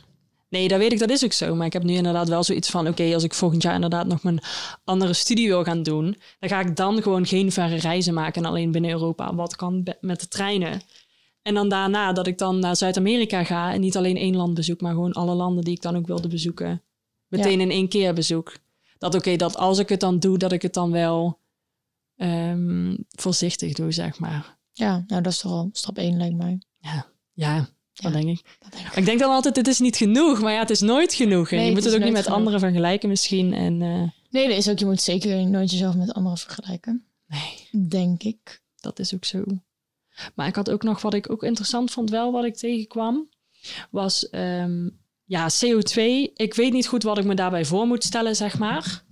Nee, 0.54 0.68
dat 0.68 0.80
weet 0.80 0.92
ik, 0.92 1.00
dat 1.00 1.10
is 1.10 1.24
ook 1.24 1.32
zo. 1.32 1.56
Maar 1.56 1.66
ik 1.66 1.74
heb 1.74 1.84
nu 1.84 1.94
inderdaad 1.94 2.30
wel 2.30 2.44
zoiets 2.44 2.70
van: 2.70 2.88
oké, 2.88 3.14
als 3.14 3.24
ik 3.24 3.34
volgend 3.34 3.62
jaar 3.62 3.76
inderdaad 3.76 4.08
nog 4.08 4.24
mijn 4.24 4.40
andere 4.84 5.14
studie 5.14 5.48
wil 5.48 5.64
gaan 5.64 5.84
doen, 5.84 6.18
dan 6.40 6.50
ga 6.50 6.60
ik 6.60 6.76
dan 6.76 7.02
gewoon 7.02 7.26
geen 7.26 7.52
verre 7.52 7.76
reizen 7.76 8.14
maken 8.14 8.44
en 8.44 8.50
alleen 8.50 8.72
binnen 8.72 8.92
Europa. 8.92 9.36
Wat 9.36 9.56
kan 9.56 9.84
met 10.00 10.20
de 10.20 10.28
treinen? 10.28 10.82
En 11.42 11.54
dan 11.54 11.70
daarna 11.70 12.14
dat 12.14 12.28
ik 12.28 12.38
dan 12.38 12.60
naar 12.60 12.76
Zuid-Amerika 12.76 13.44
ga 13.44 13.74
en 13.74 13.82
niet 13.82 13.98
alleen 13.98 14.18
één 14.18 14.36
land 14.36 14.54
bezoek, 14.54 14.82
maar 14.82 14.94
gewoon 14.94 15.14
alle 15.14 15.34
landen 15.34 15.64
die 15.64 15.74
ik 15.74 15.82
dan 15.82 15.98
ook 15.98 16.08
wilde 16.08 16.28
bezoeken. 16.28 16.82
Meteen 17.28 17.62
in 17.62 17.72
één 17.72 17.90
keer 17.90 18.14
bezoek. 18.14 18.54
Dat 18.98 19.16
oké, 19.16 19.36
dat 19.36 19.58
als 19.58 19.80
ik 19.80 19.90
het 19.90 20.00
dan 20.00 20.20
doe, 20.20 20.38
dat 20.38 20.52
ik 20.52 20.62
het 20.62 20.74
dan 20.74 20.92
wel 20.92 21.40
ehm, 22.16 22.96
voorzichtig 23.10 23.74
doe, 23.74 23.92
zeg 23.92 24.20
maar. 24.20 24.58
Ja, 24.74 25.04
nou 25.08 25.22
dat 25.22 25.32
is 25.32 25.40
toch 25.40 25.52
al 25.52 25.70
stap 25.74 25.98
1 25.98 26.18
lijkt 26.18 26.36
mij. 26.36 26.62
Ja, 26.80 27.06
Ja. 27.34 27.70
dat 27.94 28.14
denk 28.14 28.28
ik. 28.28 28.58
Dat 28.60 28.72
denk 28.72 28.94
ik. 28.96 29.06
Denk 29.06 29.20
dan 29.20 29.32
altijd, 29.32 29.56
het 29.56 29.68
is 29.68 29.80
niet 29.80 29.96
genoeg. 29.98 30.42
Maar 30.42 30.54
ja, 30.54 30.60
het 30.60 30.70
is 30.70 30.80
nooit 30.82 31.14
genoeg. 31.14 31.52
En 31.52 31.58
Nee, 31.58 31.66
je 31.66 31.72
moet 31.72 31.84
het 31.84 31.94
ook 31.94 32.00
niet 32.04 32.12
met 32.12 32.24
genoeg. 32.24 32.38
anderen 32.38 32.60
vergelijken 32.60 33.10
misschien. 33.10 33.54
En 33.54 33.82
eh, 33.82 34.10
Nee, 34.30 34.48
dat 34.48 34.58
is 34.58 34.70
ook, 34.70 34.80
je 34.80 34.86
moet 34.86 35.02
zeker 35.02 35.48
nooit 35.48 35.72
jezelf 35.72 35.96
met 35.96 36.14
anderen 36.14 36.38
vergelijken. 36.38 37.06
nee, 37.28 37.88
Denk 37.88 38.24
ik. 38.24 38.62
dat 38.80 39.00
is 39.00 39.14
ook 39.14 39.26
zo. 39.26 39.44
Maar 40.36 40.48
ik 40.48 40.56
had 40.56 40.70
ook 40.70 40.84
nog 40.84 41.02
wat 41.02 41.14
ik 41.14 41.32
ook 41.32 41.44
interessant 41.44 41.92
vond, 41.92 42.10
wel 42.10 42.32
wat 42.32 42.44
ik 42.46 42.56
tegenkwam, 42.56 43.30
was 43.92 44.30
ehm, 44.30 44.90
ja, 45.24 45.50
CO2. 45.50 46.02
Ik 46.34 46.54
weet 46.56 46.74
niet 46.74 46.88
goed 46.88 47.04
wat 47.04 47.18
ik 47.18 47.26
me 47.26 47.34
daarbij 47.36 47.66
voor 47.66 47.88
moet 47.88 48.04
stellen, 48.04 48.36
zeg 48.36 48.58
maar. 48.60 49.04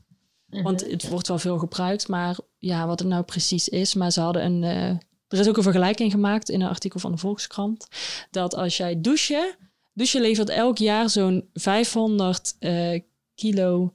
Want 0.48 0.86
het 0.92 1.10
wordt 1.10 1.28
wel 1.28 1.40
veel 1.40 1.58
gebruikt, 1.58 2.08
maar 2.08 2.38
ja, 2.58 2.88
wat 2.88 3.00
het 3.00 3.08
nou 3.08 3.24
precies 3.24 3.70
is. 3.70 3.94
Maar 3.94 4.12
ze 4.12 4.22
hadden 4.22 4.46
een. 4.46 4.64
eh, 4.64 4.98
er 5.32 5.40
is 5.40 5.48
ook 5.48 5.58
een 5.58 5.64
vergelijking 5.64 6.12
gemaakt 6.12 6.50
in 6.50 6.62
een 6.62 6.70
artikel 6.70 7.00
van 7.00 7.12
de 7.12 7.18
Volkskrant. 7.18 7.88
Dat 8.32 8.56
als 8.56 8.78
jij 8.78 9.02
douchen. 9.02 9.56
Douchen 9.94 10.22
levert 10.22 10.50
elk 10.50 10.78
jaar 10.78 11.10
zo'n 11.10 11.50
500 11.54 12.56
eh, 12.60 13.00
kilo 13.36 13.94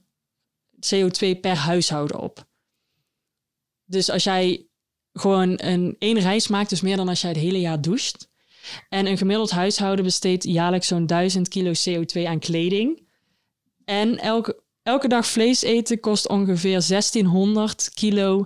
CO2 0.75 1.39
per 1.41 1.55
huishouden 1.55 2.19
op. 2.19 2.45
Dus 3.85 4.09
als 4.09 4.23
jij 4.23 4.67
gewoon 5.13 5.53
een 5.57 5.95
één 5.99 6.19
reis 6.19 6.47
maakt, 6.47 6.69
dus 6.69 6.81
meer 6.81 6.97
dan 6.97 7.07
als 7.07 7.21
jij 7.21 7.29
het 7.29 7.39
hele 7.39 7.59
jaar 7.59 7.81
doucht. 7.81 8.29
En 8.89 9.05
een 9.05 9.17
gemiddeld 9.17 9.51
huishouden 9.51 10.05
besteedt 10.05 10.43
jaarlijks 10.43 10.87
zo'n 10.87 11.05
1000 11.05 11.47
kilo 11.47 11.71
CO2 11.89 12.23
aan 12.23 12.39
kleding. 12.39 13.05
En 13.85 14.17
elk 14.17 14.61
elke 14.83 15.07
dag 15.07 15.27
vlees 15.27 15.61
eten 15.61 15.99
kost 15.99 16.27
ongeveer 16.27 16.87
1600 16.87 17.91
kilo 17.93 18.45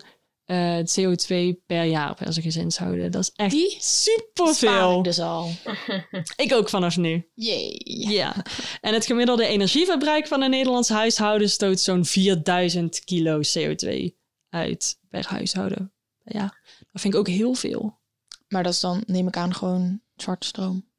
eh, 0.51 0.77
CO2 0.77 1.57
per 1.65 1.83
jaar 1.83 2.15
per 2.15 2.33
zijn 2.33 2.45
gezinshouden. 2.45 3.11
Dat 3.11 3.21
is 3.21 3.31
echt 3.35 3.51
Die 3.51 3.77
superveel. 3.79 4.97
ik 4.97 5.03
dus 5.03 5.19
al. 5.19 5.49
Ik 6.35 6.53
ook 6.53 6.69
vanaf 6.69 6.97
nu. 6.97 7.29
Jee. 7.33 7.75
Ja. 8.09 8.35
En 8.81 8.93
het 8.93 9.05
gemiddelde 9.05 9.45
energieverbruik 9.45 10.27
van 10.27 10.41
een 10.41 10.49
Nederlands 10.49 10.89
huishouden 10.89 11.49
stoot 11.49 11.79
zo'n 11.79 12.05
4000 12.05 13.03
kilo 13.03 13.39
CO2 13.57 14.11
uit 14.49 14.99
per 15.09 15.25
huishouden. 15.27 15.93
Ja, 16.23 16.53
dat 16.91 17.01
vind 17.01 17.13
ik 17.13 17.19
ook 17.19 17.27
heel 17.27 17.53
veel. 17.53 17.99
Maar 18.47 18.63
dat 18.63 18.73
is 18.73 18.79
dan, 18.79 19.03
neem 19.05 19.27
ik 19.27 19.37
aan, 19.37 19.53
gewoon 19.55 20.01
zwarte 20.15 20.47
stroom. 20.47 20.89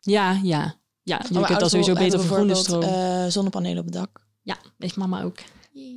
Ja, 0.00 0.40
ja. 0.42 0.80
Ja, 1.02 1.20
je 1.28 1.32
Mijn 1.32 1.44
kunt 1.44 1.60
dat 1.60 1.70
sowieso 1.70 1.92
beter 1.94 2.20
voor 2.20 2.34
groene 2.36 2.54
stroom. 2.54 2.82
eh, 2.82 3.26
zonnepanelen 3.26 3.78
op 3.78 3.84
het 3.84 3.94
dak. 3.94 4.26
Ja, 4.42 4.56
heeft 4.78 4.96
mama 4.96 5.22
ook. 5.22 5.38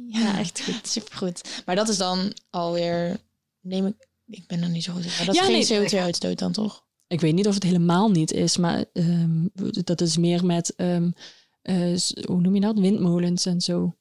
Ja, 0.08 0.38
echt 0.40 0.62
goed. 0.62 0.88
Supergoed. 0.88 1.62
Maar 1.66 1.76
dat 1.76 1.90
is 1.90 1.98
dan 1.98 2.34
alweer, 2.50 3.18
neem 3.62 3.86
ik, 3.86 4.08
ik 4.28 4.48
ben 4.48 4.62
er 4.62 4.70
niet 4.70 4.84
zo 4.84 4.94
goed 4.94 5.04
in. 5.06 5.12
Maar 5.18 5.26
dat 5.26 5.36
Ja, 5.36 5.42
is 5.48 5.70
nee. 5.70 5.80
geen 5.80 5.88
CO2-uitstoot 6.00 6.40
dan 6.40 6.52
toch? 6.52 6.86
Ik 7.08 7.22
weet 7.22 7.34
niet 7.34 7.48
of 7.48 7.54
het 7.54 7.64
helemaal 7.64 8.10
niet 8.12 8.32
is, 8.32 8.58
maar 8.58 8.86
ehm, 8.94 9.46
dat 9.84 10.02
is 10.02 10.18
meer 10.18 10.46
met, 10.46 10.74
s- 11.96 12.14
hoe 12.26 12.42
noem 12.42 12.56
je 12.56 12.62
dat? 12.62 12.80
Windmolens 12.80 13.46
en 13.46 13.62
zo. 13.62 13.94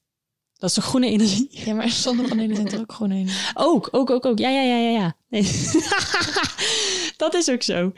Dat 0.55 0.69
is 0.69 0.75
toch 0.75 0.85
groene 0.85 1.07
energie? 1.09 1.49
Ja, 1.51 1.75
maar 1.75 1.91
zonnepanelen 1.91 2.57
zijn 2.57 2.69
toch 2.69 2.81
ook 2.81 2.93
gewoon 2.93 3.11
een. 3.11 3.29
Ook, 3.55 3.89
ook, 3.93 4.11
ook, 4.11 4.27
ook. 4.27 4.39
Ja, 4.39 4.51
ja, 4.51 4.63
ja, 4.63 4.77
ja, 4.79 4.91
ja. 4.91 5.17
Nee. 5.29 5.43
dat 7.25 7.35
is 7.35 7.51
ook 7.51 7.63
zo. 7.63 7.93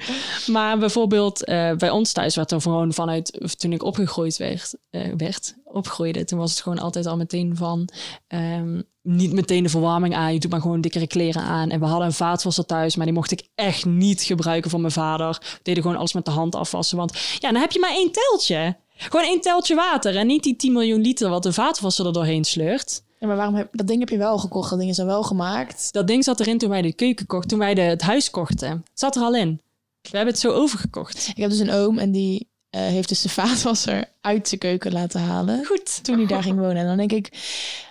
Maar 0.46 0.78
bijvoorbeeld 0.78 1.44
eh, 1.44 1.72
bij 1.72 1.90
ons 1.90 2.12
thuis 2.12 2.36
werd 2.36 2.50
er 2.50 2.60
gewoon 2.60 2.92
vanuit, 2.92 3.56
toen 3.58 3.72
ik 3.72 3.82
opgegroeid 3.82 4.36
werd, 4.36 4.74
eh, 4.90 5.12
werd, 5.16 5.54
opgroeide, 5.64 6.24
toen 6.24 6.38
was 6.38 6.50
het 6.50 6.60
gewoon 6.60 6.78
altijd 6.78 7.06
al 7.06 7.16
meteen 7.16 7.56
van, 7.56 7.88
ehm, 8.26 8.80
niet 9.02 9.32
meteen 9.32 9.62
de 9.62 9.68
verwarming 9.68 10.14
aan, 10.14 10.32
je 10.32 10.40
doet 10.40 10.50
maar 10.50 10.60
gewoon 10.60 10.80
dikkere 10.80 11.06
kleren 11.06 11.42
aan. 11.42 11.70
En 11.70 11.80
we 11.80 11.86
hadden 11.86 12.06
een 12.06 12.12
vaatwasser 12.12 12.66
thuis, 12.66 12.96
maar 12.96 13.06
die 13.06 13.14
mocht 13.14 13.30
ik 13.30 13.48
echt 13.54 13.84
niet 13.84 14.22
gebruiken 14.22 14.70
van 14.70 14.80
mijn 14.80 14.92
vader. 14.92 15.38
We 15.40 15.58
deden 15.62 15.82
gewoon 15.82 15.98
alles 15.98 16.12
met 16.12 16.24
de 16.24 16.30
hand 16.30 16.54
afwassen, 16.54 16.96
want 16.96 17.18
ja, 17.38 17.50
dan 17.50 17.60
heb 17.60 17.72
je 17.72 17.80
maar 17.80 17.94
één 17.94 18.12
teltje. 18.12 18.76
Gewoon 18.96 19.26
één 19.26 19.40
teltje 19.40 19.74
water 19.74 20.16
en 20.16 20.26
niet 20.26 20.42
die 20.42 20.56
10 20.56 20.72
miljoen 20.72 21.00
liter 21.00 21.28
wat 21.30 21.42
de 21.42 21.52
vaatwasser 21.52 22.06
er 22.06 22.12
doorheen 22.12 22.44
sleurt. 22.44 23.02
Ja, 23.20 23.26
maar 23.26 23.36
waarom 23.36 23.54
heb, 23.54 23.68
dat 23.72 23.86
ding 23.86 24.00
heb 24.00 24.08
je 24.08 24.16
wel 24.16 24.38
gekocht, 24.38 24.70
dat 24.70 24.78
ding 24.78 24.90
is 24.90 24.96
dan 24.96 25.06
wel 25.06 25.22
gemaakt. 25.22 25.92
Dat 25.92 26.06
ding 26.06 26.24
zat 26.24 26.40
erin 26.40 26.58
toen 26.58 26.70
wij 26.70 26.82
de 26.82 26.92
keuken 26.92 27.26
kochten, 27.26 27.48
toen 27.48 27.58
wij 27.58 27.74
de, 27.74 27.80
het 27.80 28.02
huis 28.02 28.30
kochten. 28.30 28.70
Het 28.70 28.98
zat 28.98 29.16
er 29.16 29.22
al 29.22 29.34
in. 29.34 29.60
We 30.00 30.16
hebben 30.16 30.34
het 30.34 30.42
zo 30.42 30.52
overgekocht. 30.52 31.28
Ik 31.28 31.36
heb 31.36 31.50
dus 31.50 31.58
een 31.58 31.70
oom 31.70 31.98
en 31.98 32.12
die 32.12 32.48
eh, 32.70 32.80
heeft 32.80 33.08
dus 33.08 33.22
de 33.22 33.28
vaatwasser 33.28 34.04
uit 34.20 34.48
zijn 34.48 34.60
keuken 34.60 34.92
laten 34.92 35.20
halen. 35.20 35.64
Goed. 35.64 36.04
Toen 36.04 36.16
hij 36.16 36.26
daar 36.26 36.42
ging 36.42 36.58
wonen. 36.58 36.76
En 36.76 36.86
dan 36.86 36.96
denk 36.96 37.12
ik, 37.12 37.28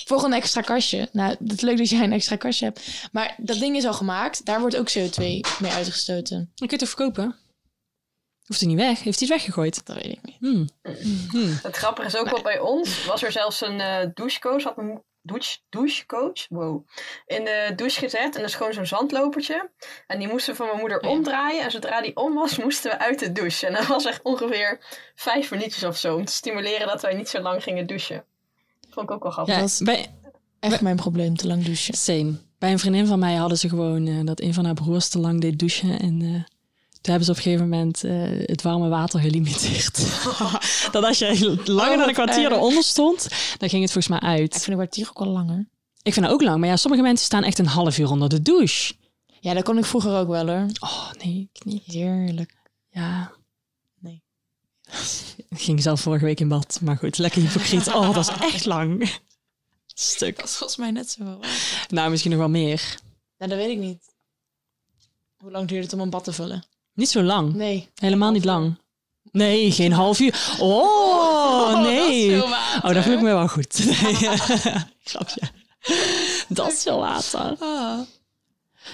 voor 0.05 0.23
een 0.23 0.33
extra 0.33 0.61
kastje. 0.61 1.09
Nou, 1.11 1.35
het 1.39 1.53
is 1.53 1.61
leuk 1.61 1.77
dat 1.77 1.89
jij 1.89 2.03
een 2.03 2.13
extra 2.13 2.35
kastje 2.35 2.65
hebt. 2.65 3.09
Maar 3.11 3.35
dat 3.37 3.59
ding 3.59 3.75
is 3.75 3.85
al 3.85 3.93
gemaakt. 3.93 4.45
Daar 4.45 4.59
wordt 4.59 4.77
ook 4.77 4.89
CO2 4.89 5.23
mee 5.59 5.71
uitgestoten. 5.71 6.37
Dan 6.37 6.67
kun 6.67 6.67
je 6.67 6.75
het 6.75 6.79
toch 6.79 6.89
verkopen? 6.89 7.35
Hoeft 8.45 8.59
hij 8.59 8.69
niet 8.69 8.79
weg? 8.79 9.03
Heeft 9.03 9.19
hij 9.19 9.27
het 9.27 9.37
weggegooid? 9.37 9.85
Dat 9.85 9.95
weet 9.95 10.11
ik 10.11 10.19
niet. 10.21 10.37
Hmm. 10.39 10.69
Het 11.63 11.75
grappige 11.75 12.07
is 12.07 12.17
ook 12.17 12.29
wel 12.29 12.41
bij 12.41 12.59
ons, 12.59 13.05
was 13.05 13.23
er 13.23 13.31
zelfs 13.31 13.61
een 13.61 13.79
eh 13.79 14.07
douchecoach, 14.13 14.63
had 14.63 14.77
een 14.77 15.01
douche, 15.21 15.57
douchecoach, 15.69 16.45
wow, 16.49 16.87
in 17.25 17.43
de 17.43 17.73
douche 17.75 17.99
gezet. 17.99 18.35
En 18.35 18.41
dat 18.41 18.49
is 18.49 18.55
gewoon 18.55 18.73
zo'n 18.73 18.85
zandlopertje. 18.85 19.69
En 20.07 20.19
die 20.19 20.27
moesten 20.27 20.51
we 20.51 20.57
van 20.57 20.67
mijn 20.67 20.79
moeder 20.79 20.99
omdraaien. 20.99 21.63
En 21.63 21.71
zodra 21.71 22.01
die 22.01 22.15
om 22.15 22.33
was, 22.33 22.57
moesten 22.57 22.91
we 22.91 22.99
uit 22.99 23.19
de 23.19 23.31
douche. 23.31 23.67
En 23.67 23.73
dat 23.73 23.85
was 23.85 24.05
echt 24.05 24.21
ongeveer 24.23 24.79
vijf 25.15 25.51
minuutjes 25.51 25.83
of 25.83 25.97
zo, 25.97 26.15
om 26.15 26.25
te 26.25 26.31
stimuleren 26.33 26.87
dat 26.87 27.01
wij 27.01 27.13
niet 27.13 27.29
zo 27.29 27.39
lang 27.39 27.63
gingen 27.63 27.87
douchen. 27.87 28.23
Vond 28.89 29.09
ik 29.09 29.15
ook 29.15 29.23
wel 29.23 29.31
grappig. 29.31 29.53
Ja, 29.53 29.59
Dat 29.59 29.69
is- 29.69 29.79
bij, 29.79 30.13
Echt 30.59 30.81
mijn 30.81 30.95
probleem, 30.95 31.35
te 31.35 31.47
lang 31.47 31.63
douchen. 31.63 31.93
same. 31.93 32.33
Bij 32.57 32.71
een 32.71 32.79
vriendin 32.79 33.07
van 33.07 33.19
mij 33.19 33.35
hadden 33.35 33.57
ze 33.57 33.69
gewoon 33.69 34.07
eh, 34.07 34.25
dat 34.25 34.41
een 34.41 34.53
van 34.53 34.65
haar 34.65 34.73
broers 34.73 35.09
te 35.09 35.19
lang 35.19 35.41
deed 35.41 35.59
douchen. 35.59 35.99
En 35.99 36.21
eh, 36.21 36.43
toen 37.01 37.13
hebben 37.13 37.25
ze 37.25 37.31
op 37.31 37.37
een 37.37 37.43
gegeven 37.43 37.69
moment 37.69 38.03
eh, 38.03 38.47
het 38.47 38.61
warme 38.61 38.89
water 38.89 39.19
gelimiteerd. 39.19 39.97
dat 40.91 41.03
als 41.03 41.19
je 41.19 41.25
langer 41.65 41.67
Oh, 41.67 41.75
dan 41.89 41.91
een 41.91 41.97
wat 42.05 42.11
kwartier 42.11 42.43
erg. 42.45 42.53
eronder 42.53 42.83
stond, 42.83 43.27
dan 43.57 43.69
ging 43.69 43.81
het 43.81 43.91
volgens 43.91 44.19
mij 44.19 44.33
Ik 44.33 44.39
uit. 44.39 44.51
vind 44.53 44.67
een 44.67 44.73
kwartier 44.73 45.07
ook 45.09 45.19
wel 45.19 45.27
langer. 45.33 45.67
Ik 46.01 46.13
vind 46.13 46.25
dat 46.25 46.33
ook 46.33 46.41
lang. 46.41 46.59
Maar 46.59 46.69
ja, 46.69 46.75
sommige 46.75 47.03
mensen 47.03 47.25
staan 47.25 47.43
echt 47.43 47.59
een 47.59 47.65
half 47.67 47.97
uur 47.97 48.09
onder 48.09 48.29
de 48.29 48.41
douche. 48.41 48.93
Ja, 49.39 49.53
dat 49.53 49.63
kon 49.63 49.77
ik 49.77 49.85
vroeger 49.85 50.17
ook 50.17 50.27
wel 50.27 50.47
hoor. 50.47 50.65
Oh, 50.79 51.11
nee, 51.23 51.49
ik 51.53 51.65
niet. 51.65 51.83
Heerlijk. 51.85 52.55
Ja. 52.89 53.31
Nee. 53.99 54.23
Ik 55.49 55.59
ging 55.61 55.81
zelf 55.81 56.01
vorige 56.01 56.25
week 56.25 56.39
in 56.39 56.47
bad. 56.47 56.79
Maar 56.81 56.97
goed, 56.97 57.17
lekker 57.17 57.41
hypocriet. 57.41 57.87
Oh, 57.87 58.01
dat 58.05 58.15
was 58.15 58.29
echt 58.39 58.65
lang. 58.65 59.17
Stuk. 59.85 60.35
Dat 60.35 60.45
is 60.45 60.55
volgens 60.55 60.79
mij 60.79 60.91
net 60.91 61.09
zo. 61.11 61.39
Nou, 61.89 62.09
misschien 62.09 62.31
nog 62.31 62.39
wel 62.39 62.49
meer. 62.49 62.97
Nou, 63.37 63.51
dat 63.51 63.59
weet 63.59 63.69
ik 63.69 63.77
niet. 63.77 64.03
Hoe 65.37 65.51
lang 65.51 65.67
duurt 65.67 65.83
het 65.83 65.93
om 65.93 65.99
een 65.99 66.09
bad 66.09 66.23
te 66.23 66.33
vullen? 66.33 66.63
Niet 66.93 67.09
zo 67.09 67.23
lang. 67.23 67.53
Nee. 67.53 67.89
Helemaal 67.95 68.31
niet 68.31 68.45
lang. 68.45 68.77
Nee, 69.31 69.71
geen 69.71 69.91
half 69.91 70.19
uur. 70.19 70.55
Oh, 70.59 71.81
nee. 71.87 72.43
Oh, 72.43 72.93
dat 72.93 73.03
voel 73.03 73.13
ik 73.13 73.21
me 73.21 73.33
wel 73.33 73.47
goed. 73.47 73.85
Nee. 74.01 74.13
Grapje. 75.03 75.41
Dat 76.47 76.71
is 76.71 76.81
veel 76.81 76.99
water. 76.99 77.55
Ah. 77.59 77.99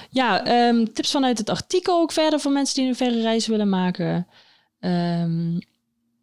Ja, 0.09 0.45
ehm, 0.45 0.85
tips 0.85 1.11
vanuit 1.11 1.37
het 1.37 1.49
artikel 1.49 2.01
ook 2.01 2.11
verder 2.11 2.39
voor 2.39 2.51
mensen 2.51 2.75
die 2.75 2.87
een 2.87 2.95
verre 2.95 3.21
reis 3.21 3.47
willen 3.47 3.69
maken. 3.69 4.27
Ehm, 4.79 5.59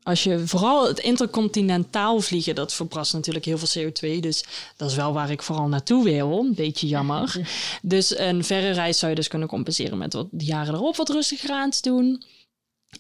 als 0.03 0.23
je 0.23 0.47
vooral 0.47 0.87
het 0.87 0.99
intercontinentaal 0.99 2.21
vliegen, 2.21 2.55
dat 2.55 2.75
verbrast 2.75 3.13
natuurlijk 3.13 3.45
heel 3.45 3.59
veel 3.59 3.91
CO2. 3.91 4.21
Dus 4.21 4.45
dat 4.77 4.91
is 4.91 4.97
wel 4.97 5.13
waar 5.13 5.31
ik 5.31 5.43
vooral 5.43 5.69
naartoe 5.69 6.05
wil. 6.05 6.39
Een 6.39 6.55
beetje 6.55 6.87
jammer. 6.87 7.41
Dus 7.83 8.19
een 8.19 8.45
verre 8.45 8.71
reis 8.71 8.99
zou 8.99 9.11
je 9.11 9.17
dus 9.17 9.29
kunnen 9.29 9.49
compenseren 9.49 9.99
met 9.99 10.13
wat 10.13 10.29
de 10.31 10.45
jaren 10.45 10.75
erop 10.75 10.97
wat 10.97 11.09
rustiger 11.09 11.51
aan 11.51 11.71
te 11.71 11.83
doen. 11.83 12.23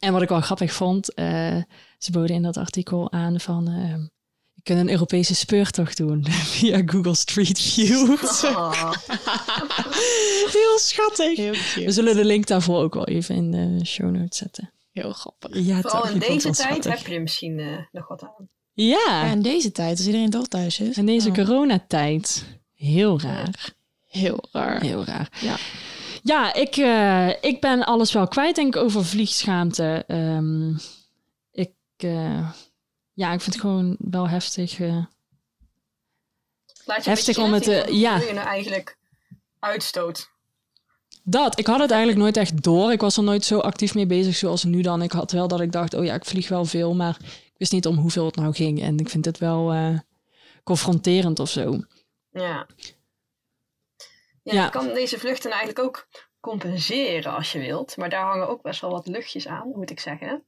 En 0.00 0.12
wat 0.12 0.22
ik 0.22 0.28
wel 0.28 0.40
grappig 0.40 0.72
vond, 0.72 1.14
eh, 1.14 1.56
ze 1.98 2.10
boden 2.10 2.36
in 2.36 2.42
dat 2.42 2.56
artikel 2.56 3.12
aan 3.12 3.40
van... 3.40 3.68
ehm, 3.68 4.00
je 4.54 4.62
kunt 4.62 4.78
een 4.80 4.90
Europese 4.90 5.34
speurtocht 5.34 5.96
doen 5.96 6.26
via 6.54 6.82
Google 6.86 7.14
Street 7.14 7.60
View. 7.60 8.10
Oh. 8.44 8.92
Heel 10.52 10.78
schattig. 10.78 11.36
Heel 11.36 11.84
We 11.84 11.90
zullen 11.90 12.16
de 12.16 12.24
link 12.24 12.46
daarvoor 12.46 12.82
ook 12.82 12.94
wel 12.94 13.06
even 13.06 13.34
in 13.34 13.50
de 13.50 13.84
show 13.84 14.10
notes 14.10 14.38
zetten. 14.38 14.72
Heel 14.92 15.12
grappig. 15.12 15.50
Ja, 15.58 15.80
Vooral 15.80 16.08
in 16.08 16.18
deze 16.18 16.50
tijd 16.50 16.84
heb 16.84 16.98
je 16.98 17.14
er 17.14 17.22
misschien 17.22 17.58
eh, 17.58 17.78
nog 17.92 18.08
wat 18.08 18.22
aan. 18.22 18.48
Ja, 18.72 18.98
Ja, 19.08 19.24
in 19.24 19.42
deze 19.42 19.72
tijd, 19.72 19.96
als 19.96 20.06
iedereen 20.06 20.30
toch 20.30 20.46
thuis 20.48 20.80
is. 20.80 20.96
in 20.96 21.06
deze 21.06 21.28
Oh, 21.28 21.34
coronatijd. 21.34 22.44
Heel 22.74 23.20
raar. 23.20 23.74
Heel 24.06 24.44
raar. 24.52 24.80
Heel 24.80 25.04
raar. 25.04 25.28
Ja. 25.40 25.56
Ja, 26.22 26.54
ik, 26.54 26.76
eh, 26.76 27.28
ik 27.50 27.60
ben 27.60 27.84
alles 27.86 28.12
wel 28.12 28.28
kwijt, 28.28 28.54
denk 28.54 28.74
ik, 28.76 28.82
over 28.82 29.04
vliegschaamte. 29.04 30.04
Ehm, 30.06 30.70
ik, 31.50 31.72
eh, 31.96 32.50
ja, 33.12 33.32
ik 33.32 33.40
vind 33.40 33.52
het 33.52 33.60
gewoon 33.60 33.96
wel 33.98 34.28
heftig. 34.28 34.80
eh. 34.80 35.04
Laat 36.84 37.04
je 37.04 37.10
Heftig 37.10 37.36
een 37.36 37.42
om 37.42 37.50
beetje 37.50 37.72
het, 37.72 37.92
ja. 37.94 38.16
hoe 38.16 38.26
je 38.26 38.32
nou 38.32 38.46
eigenlijk 38.46 38.98
uitstoot. 39.58 40.30
Dat, 41.24 41.58
ik 41.58 41.66
had 41.66 41.80
het 41.80 41.90
eigenlijk 41.90 42.20
nooit 42.20 42.36
echt 42.36 42.62
door. 42.62 42.92
Ik 42.92 43.00
was 43.00 43.16
er 43.16 43.22
nooit 43.22 43.44
zo 43.44 43.58
actief 43.58 43.94
mee 43.94 44.06
bezig 44.06 44.36
zoals 44.36 44.64
nu 44.64 44.82
dan. 44.82 45.02
Ik 45.02 45.12
had 45.12 45.32
wel 45.32 45.48
dat 45.48 45.60
ik 45.60 45.72
dacht, 45.72 45.94
oh 45.94 46.04
ja, 46.04 46.14
ik 46.14 46.24
vlieg 46.24 46.48
wel 46.48 46.64
veel, 46.64 46.94
maar 46.94 47.16
ik 47.22 47.54
wist 47.58 47.72
niet 47.72 47.86
om 47.86 47.96
hoeveel 47.96 48.26
het 48.26 48.36
nou 48.36 48.54
ging. 48.54 48.82
En 48.82 48.98
ik 48.98 49.08
vind 49.08 49.24
het 49.24 49.38
wel 49.38 49.72
eh, 49.72 49.98
confronterend 50.64 51.38
of 51.38 51.48
zo. 51.48 51.80
Ja. 52.30 52.66
Ja, 54.42 54.52
Ja. 54.54 54.64
je 54.64 54.70
kan 54.70 54.86
deze 54.86 55.18
vluchten 55.18 55.50
eigenlijk 55.50 55.80
ook 55.80 56.08
compenseren 56.40 57.32
als 57.34 57.52
je 57.52 57.58
wilt. 57.58 57.96
Maar 57.96 58.08
daar 58.10 58.24
hangen 58.24 58.48
ook 58.48 58.62
best 58.62 58.80
wel 58.80 58.90
wat 58.90 59.06
luchtjes 59.06 59.46
aan, 59.46 59.68
moet 59.74 59.90
ik 59.90 60.00
zeggen. 60.00 60.44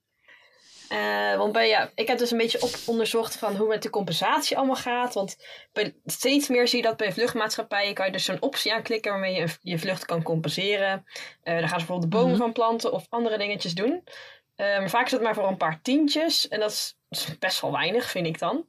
Eh, 0.89 1.37
want 1.37 1.53
bij, 1.53 1.69
ja, 1.69 1.91
ik 1.95 2.09
heb 2.09 2.19
dus 2.19 2.31
een 2.31 2.39
beetje 2.39 2.63
op 2.63 2.71
onderzocht 2.87 3.37
van 3.37 3.57
hoe 3.57 3.69
met 3.69 3.83
de 3.83 3.91
compensatie 3.91 4.57
allemaal 4.57 4.77
gaat. 4.77 5.15
Want 5.15 5.37
bij, 5.73 5.95
steeds 6.05 6.49
meer 6.49 6.69
zie 6.69 6.83
je 6.83 6.85
dat 6.89 6.97
bij 6.97 7.13
vluchtmaatschappijen 7.13 7.95
kan 7.95 8.07
je 8.07 8.13
dus 8.13 8.25
zo'n 8.25 8.43
optie 8.43 8.73
aanklikken 8.75 9.11
waarmee 9.11 9.35
je 9.35 9.57
je 9.61 9.79
vlucht 9.79 10.05
kan 10.05 10.23
compenseren. 10.23 11.05
Daar 11.43 11.59
gaan 11.59 11.69
ze 11.69 11.75
bijvoorbeeld 11.87 12.11
de 12.11 12.17
bomen 12.17 12.31
Mhm. 12.31 12.41
van 12.41 12.53
planten 12.53 12.93
of 12.93 13.07
andere 13.09 13.39
dingetjes 13.39 13.75
doen. 13.75 14.05
Eh, 14.55 14.79
maar 14.79 14.91
vaak 14.91 15.05
is 15.05 15.11
dat 15.11 15.21
maar 15.23 15.35
voor 15.35 15.49
een 15.49 15.57
paar 15.57 15.81
tientjes. 15.83 16.49
En 16.49 16.61
dat 16.61 16.71
is, 16.71 16.97
dat 17.09 17.19
is 17.19 17.39
best 17.39 17.61
wel 17.61 17.73
weinig, 17.73 18.11
vind 18.11 18.27
ik 18.27 18.39
dan. 18.39 18.67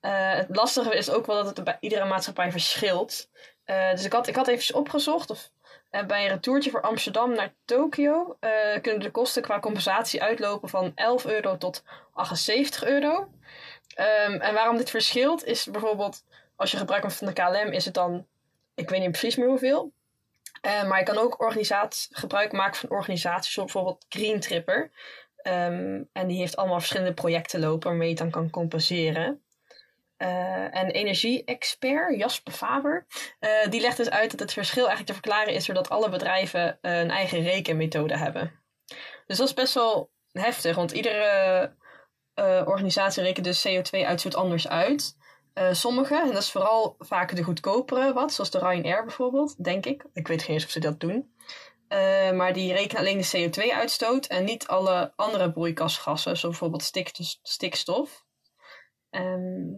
Het 0.00 0.56
lastige 0.56 0.96
is 0.96 1.10
ook 1.10 1.26
wel 1.26 1.44
dat 1.44 1.56
het 1.56 1.64
bij 1.64 1.76
iedere 1.80 2.04
maatschappij 2.04 2.50
verschilt. 2.50 3.28
Dus 3.64 4.04
ik 4.04 4.12
had, 4.12 4.26
ik 4.26 4.36
had 4.36 4.48
even 4.48 4.74
opgezocht. 4.74 5.30
Of, 5.30 5.50
eh, 5.90 6.06
bij 6.06 6.22
een 6.22 6.28
retourtje 6.28 6.70
voor 6.70 6.82
Amsterdam 6.82 7.32
naar 7.34 7.54
Tokio 7.64 8.36
eh, 8.40 8.50
kunnen 8.82 9.00
de 9.00 9.10
kosten 9.10 9.42
qua 9.42 9.60
compensatie 9.60 10.22
uitlopen 10.22 10.68
van 10.68 10.92
11 10.94 11.26
euro 11.26 11.56
tot 11.56 11.84
78 12.12 12.84
euro. 12.84 13.28
Ehm, 13.94 14.32
en 14.32 14.54
waarom 14.54 14.76
dit 14.76 14.90
verschilt 14.90 15.44
is 15.44 15.66
bijvoorbeeld 15.66 16.24
als 16.56 16.70
je 16.70 16.76
gebruik 16.76 17.02
maakt 17.02 17.14
van 17.14 17.26
de 17.26 17.32
KLM 17.32 17.72
is 17.72 17.84
het 17.84 17.94
dan, 17.94 18.26
ik 18.74 18.88
weet 18.88 19.00
niet 19.00 19.10
precies 19.10 19.36
meer 19.36 19.48
hoeveel. 19.48 19.92
Eh, 20.60 20.88
maar 20.88 20.98
je 20.98 21.04
kan 21.04 21.18
ook 21.18 21.54
gebruik 22.12 22.52
maken 22.52 22.76
van 22.76 22.90
organisaties 22.90 23.52
zoals 23.52 23.72
bijvoorbeeld 23.72 24.06
Green 24.08 24.40
Tripper. 24.40 24.90
Ehm, 25.36 26.02
en 26.12 26.26
die 26.26 26.38
heeft 26.38 26.56
allemaal 26.56 26.78
verschillende 26.78 27.14
projecten 27.14 27.60
lopen 27.60 27.88
waarmee 27.88 28.08
je 28.08 28.14
het 28.14 28.22
dan 28.22 28.30
kan 28.30 28.50
compenseren. 28.50 29.42
Eh, 30.18 30.76
en 30.76 30.90
energie-expert 30.90 32.16
Jasper 32.16 32.52
Faber, 32.52 33.06
eh, 33.38 33.50
die 33.70 33.80
legt 33.80 33.96
dus 33.96 34.10
uit 34.10 34.30
dat 34.30 34.40
het 34.40 34.52
verschil 34.52 34.86
eigenlijk 34.86 35.06
te 35.06 35.22
verklaren 35.22 35.54
is 35.54 35.66
doordat 35.66 35.88
alle 35.88 36.08
bedrijven 36.08 36.78
eh, 36.80 36.98
een 36.98 37.10
eigen 37.10 37.42
rekenmethode 37.42 38.16
hebben. 38.16 38.52
Dus 39.26 39.38
dat 39.38 39.48
is 39.48 39.54
best 39.54 39.74
wel 39.74 40.10
heftig, 40.32 40.76
want 40.76 40.92
iedere 40.92 41.76
organisatie 42.64 43.22
rekent 43.22 43.46
dus 43.46 43.68
CO2-uitstoot 43.68 44.34
anders 44.34 44.68
uit. 44.68 45.16
Sommige, 45.72 46.20
en 46.20 46.32
dat 46.32 46.42
is 46.42 46.50
vooral 46.50 46.96
vaak 46.98 47.36
de 47.36 47.42
goedkopere 47.42 48.12
wat, 48.12 48.32
zoals 48.32 48.50
de 48.50 48.58
Ryanair 48.58 49.04
bijvoorbeeld, 49.04 49.64
denk 49.64 49.86
ik. 49.86 50.04
Ik 50.12 50.28
weet 50.28 50.42
geen 50.42 50.54
eens 50.54 50.64
of 50.64 50.70
ze 50.70 50.80
dat 50.80 51.00
doen. 51.00 51.34
Maar 52.34 52.52
die 52.52 52.72
rekenen 52.72 53.00
alleen 53.00 53.18
de 53.18 53.50
CO2-uitstoot 53.50 54.26
en 54.26 54.44
niet 54.44 54.66
alle 54.66 55.12
andere 55.16 55.52
broeikasgassen, 55.52 56.36
zoals 56.36 56.58
bijvoorbeeld 56.58 56.82
stik- 56.82 57.38
stikstof. 57.42 58.24
Ehm, 59.10 59.74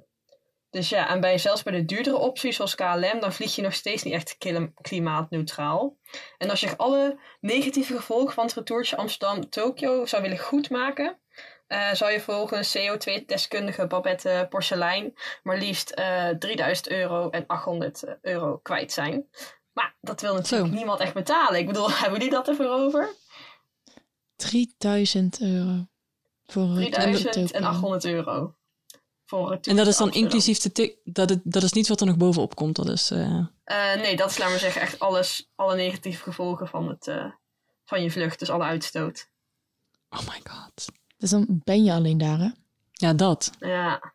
dus 0.70 0.88
ja, 0.88 1.09
en 1.09 1.20
bij, 1.20 1.38
zelfs 1.38 1.62
bij 1.62 1.72
de 1.72 1.85
duurdere 1.85 2.16
opties 2.16 2.56
zoals 2.56 2.74
KLM, 2.74 3.20
dan 3.20 3.33
vlieg 3.33 3.56
je 3.56 3.62
nog 3.62 3.74
steeds 3.74 4.02
niet 4.02 4.14
echt 4.14 4.38
klim- 4.38 4.74
klimaatneutraal. 4.80 5.96
En 6.38 6.50
als 6.50 6.61
je 6.61 6.76
alle 6.76 7.18
negatieve 7.40 7.96
gevolgen 7.96 8.35
van 8.35 8.44
het 8.44 8.54
retourtje 8.54 8.96
Amsterdam-Tokio 8.96 10.06
zou 10.06 10.22
willen 10.22 10.38
goedmaken, 10.38 11.18
eh, 11.66 11.92
zou 11.92 12.11
je 12.12 12.20
volgens 12.20 12.76
CO2-deskundige 12.78 13.87
Babette 13.87 14.46
Porcelein 14.50 15.14
maar 15.42 15.59
liefst 15.59 15.90
eh 15.90 16.28
3000 16.28 16.88
euro 16.90 17.30
en 17.30 17.44
800 17.46 18.04
euro 18.22 18.59
kwijt 18.59 18.92
zijn. 18.92 19.28
Maar 19.72 19.96
dat 20.00 20.20
wil 20.20 20.35
natuurlijk 20.35 20.70
Zo. 20.70 20.76
niemand 20.76 21.00
echt 21.00 21.14
betalen. 21.14 21.61
Ik 21.61 21.66
bedoel, 21.66 21.90
hebben 22.00 22.18
jullie 22.18 22.35
dat 22.35 22.48
ervoor 22.48 22.66
over? 22.66 23.14
3000 24.37 25.40
euro. 25.40 25.87
Voor 26.46 26.62
een 26.62 26.76
retour 26.78 26.90
naar 27.06 27.16
3000 27.20 27.35
en 27.37 27.62
Tokio. 27.62 27.66
800 27.68 28.04
euro. 28.04 28.54
Voor 29.30 29.50
En 29.50 29.76
dat 29.76 29.86
is 29.86 29.96
dan 29.96 30.06
Amsterdam. 30.06 30.22
inclusief 30.22 30.58
de 30.58 30.72
tik. 30.72 30.96
Dat, 31.04 31.28
het, 31.30 31.40
dat 31.44 31.62
is 31.62 31.72
niet 31.72 31.88
wat 31.88 32.00
er 32.00 32.06
nog 32.06 32.16
bovenop 32.16 32.54
komt. 32.54 32.76
Dat 32.76 32.88
is. 32.88 33.10
eh, 33.10 33.38
Eh, 33.64 33.94
nee, 33.94 34.16
dat 34.16 34.30
is, 34.30 34.38
laat 34.38 34.48
maar 34.50 34.58
zeggen, 34.58 34.80
echt 34.80 34.98
alles, 34.98 35.50
alle 35.54 35.76
negatieve 35.76 36.22
gevolgen 36.22 36.68
van, 36.68 36.88
het, 36.88 37.06
eh, 37.06 37.24
van 37.84 38.02
je 38.02 38.10
vlucht. 38.10 38.38
Dus 38.38 38.50
alle 38.50 38.64
uitstoot. 38.64 39.28
Oh 40.08 40.18
my 40.20 40.40
god. 40.50 40.86
Dus 41.16 41.30
dan 41.30 41.46
ben 41.64 41.84
je 41.84 41.92
alleen 41.92 42.18
daar, 42.18 42.38
hè? 42.38 42.48
Ja, 42.92 43.12
dat. 43.12 43.50
Ja, 43.58 44.12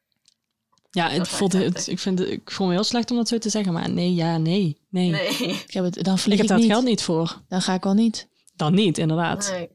Ja, 0.92 1.10
het 1.10 1.28
voelt, 1.28 1.54
echt 1.54 1.64
het, 1.64 1.88
ik, 1.88 2.00
vind 2.00 2.20
het, 2.20 2.30
ik 2.30 2.52
voel 2.52 2.68
me 2.68 2.74
heel 2.74 2.84
slecht 2.84 3.12
om 3.12 3.18
dat 3.18 3.28
zo 3.28 3.38
te 3.38 3.50
zeggen. 3.50 3.74
Maar 3.74 3.90
nee, 3.90 4.14
ja, 4.14 4.38
nee. 4.38 4.82
Nee. 4.90 5.10
nee. 5.10 5.28
Ik 5.68 5.74
heb 5.74 5.84
het, 5.84 6.04
dan 6.04 6.20
vlieg 6.20 6.40
ik 6.40 6.42
heb 6.42 6.42
ik, 6.42 6.48
daar 6.48 6.58
niet. 6.58 6.68
het 6.68 6.76
geld 6.76 6.86
niet 6.86 7.02
voor. 7.04 7.42
Dan 7.48 7.62
ga 7.62 7.74
ik 7.74 7.84
wel 7.84 7.94
niet. 7.94 8.28
Dan 8.56 8.74
niet, 8.74 8.98
inderdaad. 8.98 9.50
nee. 9.52 9.70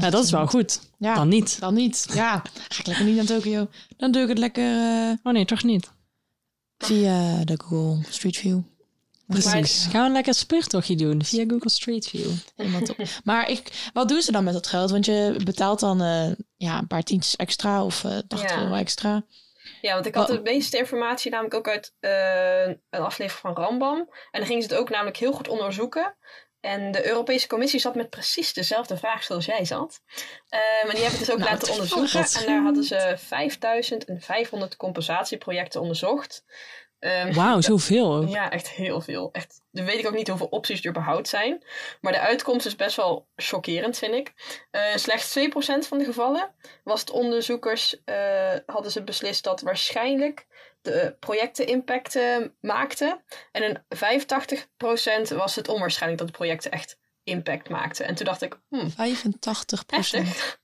Ja, 0.00 0.10
dat 0.10 0.24
is 0.24 0.30
wel 0.30 0.46
goed. 0.46 0.80
Ja, 0.98 1.14
Dan 1.14 1.28
niet. 1.28 1.60
dan 1.60 1.74
niet. 1.74 2.06
Ja, 2.12 2.42
ga 2.68 2.78
ik 2.80 2.86
lekker 2.86 3.04
niet 3.04 3.16
naar 3.16 3.24
Tokio. 3.24 3.68
Dan 3.96 4.10
doe 4.12 4.22
ik 4.22 4.28
het 4.28 4.38
lekker 4.38 4.64
eh, 4.64 5.12
Oh 5.22 5.32
nee, 5.32 5.44
toch 5.44 5.62
niet. 5.62 5.90
via 6.78 7.44
de 7.44 7.60
Google 7.64 8.04
Street 8.12 8.36
View. 8.36 8.58
Precies. 9.26 9.86
Gaan 9.90 10.00
we 10.00 10.06
een 10.06 10.12
lekker 10.12 10.34
speurtochtje 10.34 10.96
doen 10.96 11.24
via 11.24 11.44
Google 11.48 11.70
Street 11.70 12.06
View. 12.06 12.30
Helemaal 12.56 12.80
top. 12.80 12.96
Maar 13.24 13.50
ik, 13.50 13.90
wat 13.92 14.08
doen 14.08 14.22
ze 14.22 14.32
dan 14.32 14.44
met 14.44 14.52
dat 14.54 14.66
geld? 14.66 14.90
Want 14.90 15.04
je 15.04 15.40
betaalt 15.44 15.80
dan 15.80 16.02
eh, 16.02 16.30
ja, 16.56 16.78
een 16.78 16.86
paar 16.86 17.02
tientjes 17.02 17.36
extra 17.36 17.84
of 17.84 18.04
eh 18.04 18.18
80 18.28 18.50
Ja. 18.50 18.60
euro 18.62 18.74
extra. 18.74 19.24
Ja, 19.80 19.94
want 19.94 20.06
ik 20.06 20.14
had 20.14 20.26
de 20.26 20.40
meeste 20.42 20.78
informatie 20.78 21.30
namelijk 21.30 21.54
ook 21.54 21.68
uit 21.68 21.94
eh, 22.00 22.66
een 22.66 23.00
aflevering 23.00 23.54
van 23.56 23.64
Rambam. 23.64 23.98
En 23.98 24.08
dan 24.40 24.46
gingen 24.46 24.62
ze 24.62 24.68
het 24.68 24.78
ook 24.78 24.90
namelijk 24.90 25.16
heel 25.16 25.32
goed 25.32 25.48
onderzoeken. 25.48 26.16
En 26.60 26.92
de 26.92 27.06
Europese 27.06 27.46
Commissie 27.46 27.80
zat 27.80 27.94
met 27.94 28.10
precies 28.10 28.52
dezelfde 28.52 28.96
vraag 28.96 29.22
zoals 29.22 29.44
jij 29.44 29.64
zat. 29.64 30.00
Maar 30.50 30.94
die 30.94 31.02
hebben 31.02 31.18
het 31.18 31.18
dus 31.18 31.30
ook 31.30 31.38
Nou, 31.38 31.50
laten 31.50 31.72
onderzoeken. 31.72 32.40
En 32.40 32.46
daar 32.46 32.62
hadden 32.62 32.84
ze 32.84 33.14
5500 33.18 34.76
compensatieprojecten 34.76 35.80
onderzocht. 35.80 36.44
Ehm, 37.06 37.32
Wauw, 37.32 37.60
zoveel 37.70 38.14
ook. 38.14 38.28
Ja, 38.28 38.50
echt 38.50 38.70
heel 38.70 39.00
veel. 39.00 39.28
Echt, 39.32 39.60
dan 39.70 39.84
weet 39.84 39.98
ik 39.98 40.06
ook 40.06 40.14
niet 40.14 40.28
hoeveel 40.28 40.46
opties 40.46 40.80
er 40.80 40.90
überhaupt 40.90 41.28
zijn. 41.28 41.64
Maar 42.00 42.12
de 42.12 42.20
uitkomst 42.20 42.66
is 42.66 42.76
best 42.76 42.96
wel 42.96 43.28
chockerend, 43.36 43.98
vind 43.98 44.14
ik. 44.14 44.32
Eh, 44.70 44.82
slechts 44.94 45.32
2% 45.38 45.86
van 45.86 45.98
de 45.98 46.04
gevallen 46.04 46.54
was 46.84 47.00
het 47.00 47.10
onderzoekers, 47.10 48.04
eh, 48.04 48.54
hadden 48.66 48.90
ze 48.90 49.02
beslist 49.02 49.44
dat 49.44 49.60
waarschijnlijk 49.60 50.46
de 50.82 51.16
projecten 51.20 51.66
impact 51.66 52.18
maakten. 52.60 53.24
En 53.52 53.62
in 53.62 53.84
85% 53.88 55.28
was 55.28 55.54
het 55.54 55.68
onwaarschijnlijk 55.68 56.20
dat 56.20 56.30
de 56.30 56.36
projecten 56.36 56.70
echt 56.70 56.98
impact 57.24 57.68
maakten. 57.68 58.06
En 58.06 58.14
toen 58.14 58.26
dacht 58.26 58.42
ik, 58.42 58.60
hmm, 58.68 58.90
85 58.90 59.86
procent. 59.86 60.26
heftig. 60.26 60.60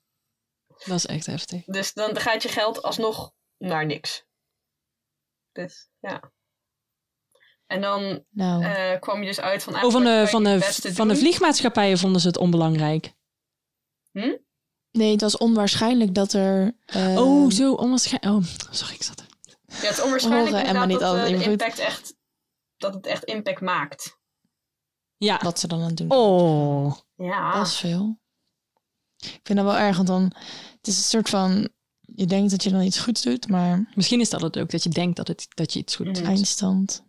Dat 0.85 0.97
is 0.97 1.07
echt 1.07 1.27
heftig. 1.27 1.65
Dus 1.65 1.93
dan 1.93 2.17
gaat 2.17 2.43
je 2.43 2.49
geld 2.49 2.83
alsnog 2.83 3.35
naar 3.59 3.87
niks. 3.87 4.25
Dus 5.53 5.89
ja. 6.01 6.33
En 7.67 7.81
dan 7.81 8.25
Nou, 8.31 8.65
eh, 8.65 9.01
kwam 9.01 9.21
je 9.21 9.27
dus 9.27 9.41
uit 9.41 9.63
van... 9.63 9.75
Oh, 9.85 9.91
van 9.93 10.05
de, 10.05 10.25
van, 10.29 10.45
de, 10.45 10.61
van 10.95 11.09
de 11.09 11.17
vliegmaatschappijen 11.17 11.99
vonden 11.99 12.21
ze 12.21 12.27
het 12.27 12.37
onbelangrijk. 12.37 13.15
nee, 14.91 15.11
het 15.13 15.21
was 15.21 15.37
onwaarschijnlijk 15.37 16.15
dat 16.15 16.33
er... 16.33 16.77
eh, 16.87 17.17
oh, 17.19 17.51
zo 17.51 17.73
onwaarschijnlijk. 17.73 18.45
Oh, 18.47 18.53
sorry, 18.71 18.95
ik 18.95 19.03
zat 19.03 19.21
er. 19.21 19.27
Ja, 19.67 19.75
het 19.75 19.91
is 19.99 20.03
onwaarschijnlijk 20.03 20.51
Horen 20.51 20.67
Emma 20.67 20.83
inderdaad 20.83 20.89
niet 20.89 20.99
dat, 21.01 21.09
altijd 21.11 21.33
eh, 21.33 21.39
goed? 21.39 21.47
impact 21.51 21.79
echt, 21.79 22.15
dat 22.77 22.95
het 22.95 23.07
echt 23.07 23.25
impact 23.25 23.61
maakt. 23.61 24.19
Ja. 25.17 25.39
Wat 25.43 25.59
ze 25.59 25.67
dan 25.67 25.81
aan 25.81 25.87
het 25.87 25.97
doen. 25.97 26.11
Oh. 26.11 26.95
Ja, 27.17 27.53
Dat 27.53 27.67
is 27.67 27.77
veel. 27.77 28.21
Ik 29.19 29.41
vind 29.43 29.59
dat 29.59 29.67
wel 29.67 29.77
erg, 29.79 29.97
want 29.97 30.09
dan... 30.09 30.23
Het 30.77 30.87
is 30.87 30.97
een 30.97 31.03
soort 31.03 31.29
van... 31.29 31.69
Je 32.15 32.27
denkt 32.27 32.51
dat 32.51 32.63
je 32.63 32.71
dan 32.71 32.83
iets 32.83 32.99
goeds 32.99 33.23
doet, 33.23 33.49
maar 33.49 33.91
Misschien 33.95 34.21
is 34.21 34.31
dat 34.31 34.41
het 34.41 34.59
ook, 34.59 34.71
dat 34.71 34.83
je 34.83 34.89
denkt 34.89 35.17
dat, 35.17 35.29
het, 35.29 35.47
dat 35.55 35.73
je 35.73 35.79
iets 35.79 35.97
goed 35.97 36.07
Mhm. 36.07 36.15
doet. 36.15 36.25
eindstand... 36.25 37.05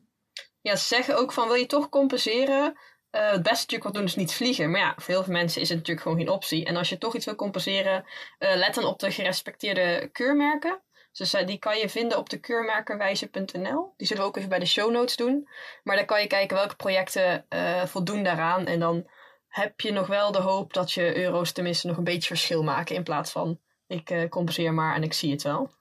ja, 0.62 0.76
ze 0.76 0.86
zeggen 0.86 1.18
ook 1.18 1.32
van 1.32 1.48
wil 1.48 1.56
je 1.56 1.66
toch 1.66 1.90
compenseren? 1.90 2.78
Eh, 3.10 3.32
het 3.32 3.44
beste 3.44 3.62
natuurlijk 3.62 3.84
wat 3.84 3.94
doen 3.94 4.04
is 4.04 4.16
niet 4.16 4.34
vliegen. 4.34 4.72
Maar 4.72 4.80
ja, 4.80 4.94
voor 4.98 5.14
heel 5.14 5.24
veel 5.24 5.34
mensen 5.34 5.62
is 5.62 5.68
het 5.70 5.78
natuurlijk 5.78 6.06
gewoon 6.08 6.22
geen 6.24 6.30
optie. 6.36 6.66
En 6.66 6.76
als 6.76 6.90
je 6.90 6.98
toch 6.98 7.16
iets 7.16 7.26
wil 7.26 7.36
compenseren, 7.36 8.06
eh, 8.38 8.56
let 8.56 8.76
dan 8.76 8.86
op 8.86 9.00
de 9.00 9.12
gerespecteerde 9.12 10.10
keurmerken. 10.12 10.82
Dus 11.12 11.34
eh, 11.34 11.48
die 11.48 11.58
kan 11.60 11.78
je 11.78 11.90
vinden 11.90 12.18
op 12.18 12.30
de 12.30 12.38
keurmerkenwijze.nl. 12.40 13.94
Die 13.98 14.08
zullen 14.08 14.24
we 14.24 14.30
ook 14.30 14.38
even 14.38 14.50
bij 14.50 14.60
de 14.60 14.66
show 14.66 14.92
notes 14.92 15.16
doen. 15.16 15.48
Maar 15.84 15.96
dan 15.96 16.06
kan 16.06 16.22
je 16.22 16.28
kijken 16.28 16.58
welke 16.58 16.76
projecten 16.76 17.46
eh, 17.50 17.86
voldoen 17.86 18.24
daaraan. 18.24 18.66
En 18.66 18.80
dan 18.80 19.10
heb 19.48 19.80
je 19.80 19.92
nog 19.92 20.08
wel 20.08 20.32
de 20.32 20.40
hoop 20.40 20.74
dat 20.74 20.92
je 20.92 21.18
euro's 21.18 21.52
tenminste 21.52 21.88
nog 21.88 21.98
een 21.98 22.04
beetje 22.04 22.28
verschil 22.28 22.64
maken. 22.64 22.96
In 22.96 23.04
plaats 23.04 23.32
van 23.32 23.60
ik 23.94 24.10
eh, 24.10 24.30
compenseer 24.30 24.74
maar 24.74 24.96
en 24.96 25.04
ik 25.04 25.14
zie 25.14 25.32
het 25.32 25.44
wel. 25.44 25.72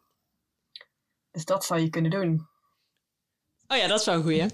Dus 1.31 1.45
dat 1.45 1.65
zou 1.65 1.81
je 1.81 1.91
kunnen 1.91 2.11
doen. 2.11 2.47
Oh 3.69 3.77
ja, 3.77 3.87
dat 3.87 4.05
wel 4.05 4.15
een 4.15 4.23
goeie. 4.23 4.47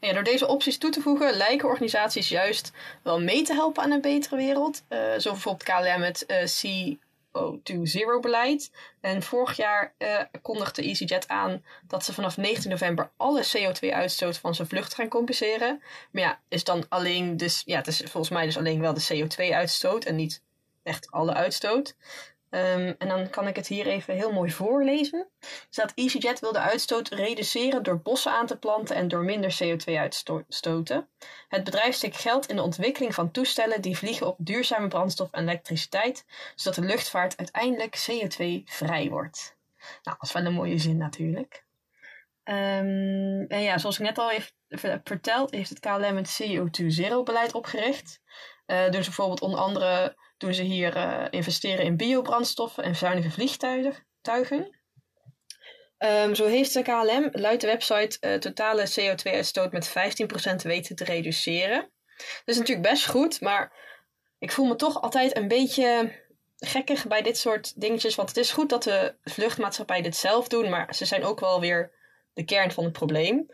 Ja, 0.00 0.12
door 0.12 0.24
deze 0.24 0.46
opties 0.46 0.78
toe 0.78 0.90
te 0.90 1.00
voegen 1.00 1.36
lijken 1.36 1.68
organisaties 1.68 2.28
juist 2.28 2.72
wel 3.02 3.20
mee 3.20 3.42
te 3.42 3.54
helpen 3.54 3.82
aan 3.82 3.90
een 3.90 4.00
betere 4.00 4.36
wereld. 4.36 4.82
Eh, 4.88 5.18
zo 5.18 5.30
bijvoorbeeld 5.30 5.62
KLM 5.62 6.00
met 6.00 6.26
eh 6.26 6.44
CO2 6.44 7.80
Zero 7.82 8.20
beleid. 8.20 8.70
En 9.00 9.22
vorig 9.22 9.56
jaar 9.56 9.94
eh, 9.98 10.20
kondigde 10.42 10.82
EasyJet 10.82 11.28
aan 11.28 11.64
dat 11.86 12.04
ze 12.04 12.14
vanaf 12.14 12.36
19 12.36 12.70
november 12.70 13.10
alle 13.16 13.44
CO2-uitstoot 13.44 14.38
van 14.38 14.54
zijn 14.54 14.68
vlucht 14.68 14.94
gaan 14.94 15.08
compenseren. 15.08 15.82
Maar 16.10 16.22
ja, 16.22 16.40
is 16.48 16.64
dan 16.64 16.84
alleen 16.88 17.36
dus, 17.36 17.62
ja, 17.64 17.76
het 17.76 17.86
is 17.86 17.96
volgens 17.96 18.28
mij 18.28 18.44
dus 18.44 18.56
alleen 18.56 18.80
wel 18.80 18.94
de 18.94 19.06
CO2-uitstoot 19.14 20.04
en 20.04 20.16
niet 20.16 20.42
echt 20.82 21.10
alle 21.10 21.34
uitstoot. 21.34 21.94
Ehm, 22.50 22.92
en 22.98 23.08
dan 23.08 23.30
kan 23.30 23.46
ik 23.46 23.56
het 23.56 23.66
hier 23.66 23.86
even 23.86 24.14
heel 24.14 24.32
mooi 24.32 24.50
voorlezen. 24.50 25.28
Staat 25.68 25.92
EasyJet 25.94 26.40
wil 26.40 26.52
de 26.52 26.58
uitstoot 26.58 27.08
reduceren 27.08 27.82
door 27.82 28.00
bossen 28.00 28.32
aan 28.32 28.46
te 28.46 28.58
planten 28.58 28.96
en 28.96 29.08
door 29.08 29.24
minder 29.24 29.58
CO2 29.62 29.96
uitstoten. 29.98 31.08
Het 31.48 31.64
bedrijf 31.64 31.94
steekt 31.94 32.16
geld 32.16 32.46
in 32.46 32.56
de 32.56 32.62
ontwikkeling 32.62 33.14
van 33.14 33.30
toestellen 33.30 33.80
die 33.80 33.96
vliegen 33.96 34.26
op 34.26 34.36
duurzame 34.38 34.88
brandstof 34.88 35.30
en 35.30 35.42
elektriciteit, 35.42 36.24
zodat 36.54 36.78
de 36.78 36.86
luchtvaart 36.86 37.36
uiteindelijk 37.36 38.06
CO2-vrij 38.10 39.08
wordt. 39.08 39.56
Nou, 39.78 40.16
dat 40.18 40.28
is 40.28 40.32
wel 40.32 40.44
een 40.44 40.52
mooie 40.52 40.78
zin 40.78 40.96
natuurlijk. 40.96 41.64
Ehm, 42.42 43.44
en 43.48 43.62
ja, 43.62 43.78
zoals 43.78 43.98
ik 43.98 44.06
net 44.06 44.18
al 44.18 44.30
ver- 44.68 45.00
verteld, 45.04 45.50
heeft 45.50 45.70
het 45.70 45.80
KLM 45.80 46.16
het 46.16 46.40
CO2-zero-beleid 46.42 47.54
opgericht. 47.54 48.20
Doen 48.66 49.02
ze 49.02 49.10
bijvoorbeeld 49.10 49.40
onder 49.40 49.60
andere 49.60 50.16
doen 50.40 50.54
ze 50.54 50.62
hier 50.62 50.96
eh, 50.96 51.24
investeren 51.30 51.84
in 51.84 51.96
biobrandstoffen 51.96 52.84
en 52.84 52.96
zuinige 52.96 53.30
vliegtuigen. 53.30 54.78
Ehm, 55.98 56.34
zo 56.34 56.46
heeft 56.46 56.74
de 56.74 56.82
KLM, 56.82 57.28
luidt 57.32 57.60
de 57.60 57.66
website, 57.66 58.18
eh, 58.20 58.34
totale 58.34 58.82
CO2-uitstoot 58.82 59.72
met 59.72 59.88
15% 59.88 60.62
weten 60.62 60.96
te 60.96 61.04
reduceren. 61.04 61.90
Dat 62.16 62.42
is 62.44 62.58
natuurlijk 62.58 62.88
best 62.88 63.06
goed, 63.06 63.40
maar 63.40 63.72
ik 64.38 64.52
voel 64.52 64.66
me 64.66 64.76
toch 64.76 65.02
altijd 65.02 65.36
een 65.36 65.48
beetje 65.48 66.12
gekkig 66.56 67.06
bij 67.06 67.22
dit 67.22 67.38
soort 67.38 67.80
dingetjes. 67.80 68.14
Want 68.14 68.28
het 68.28 68.38
is 68.38 68.52
goed 68.52 68.68
dat 68.68 68.82
de 68.82 69.14
vluchtmaatschappij 69.24 70.02
dit 70.02 70.16
zelf 70.16 70.48
doen, 70.48 70.68
maar 70.68 70.94
ze 70.94 71.04
zijn 71.04 71.24
ook 71.24 71.40
wel 71.40 71.60
weer 71.60 71.92
de 72.32 72.44
kern 72.44 72.70
van 72.70 72.84
het 72.84 72.92
probleem. 72.92 73.50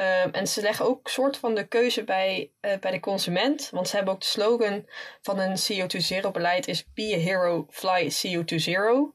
Ehm, 0.00 0.30
en 0.30 0.46
ze 0.46 0.60
leggen 0.60 0.84
ook 0.84 1.08
soort 1.08 1.36
van 1.36 1.54
de 1.54 1.66
keuze 1.66 2.04
bij, 2.04 2.52
eh, 2.60 2.78
bij 2.78 2.90
de 2.90 3.00
consument. 3.00 3.70
Want 3.70 3.88
ze 3.88 3.96
hebben 3.96 4.14
ook 4.14 4.20
de 4.20 4.26
slogan 4.26 4.86
van 5.20 5.38
een 5.38 5.56
CO2-zero 5.56 6.30
beleid 6.30 6.68
is 6.68 6.92
Be 6.92 7.14
a 7.14 7.18
hero, 7.18 7.66
fly 7.70 8.10
CO2 8.10 8.58
zero. 8.58 9.14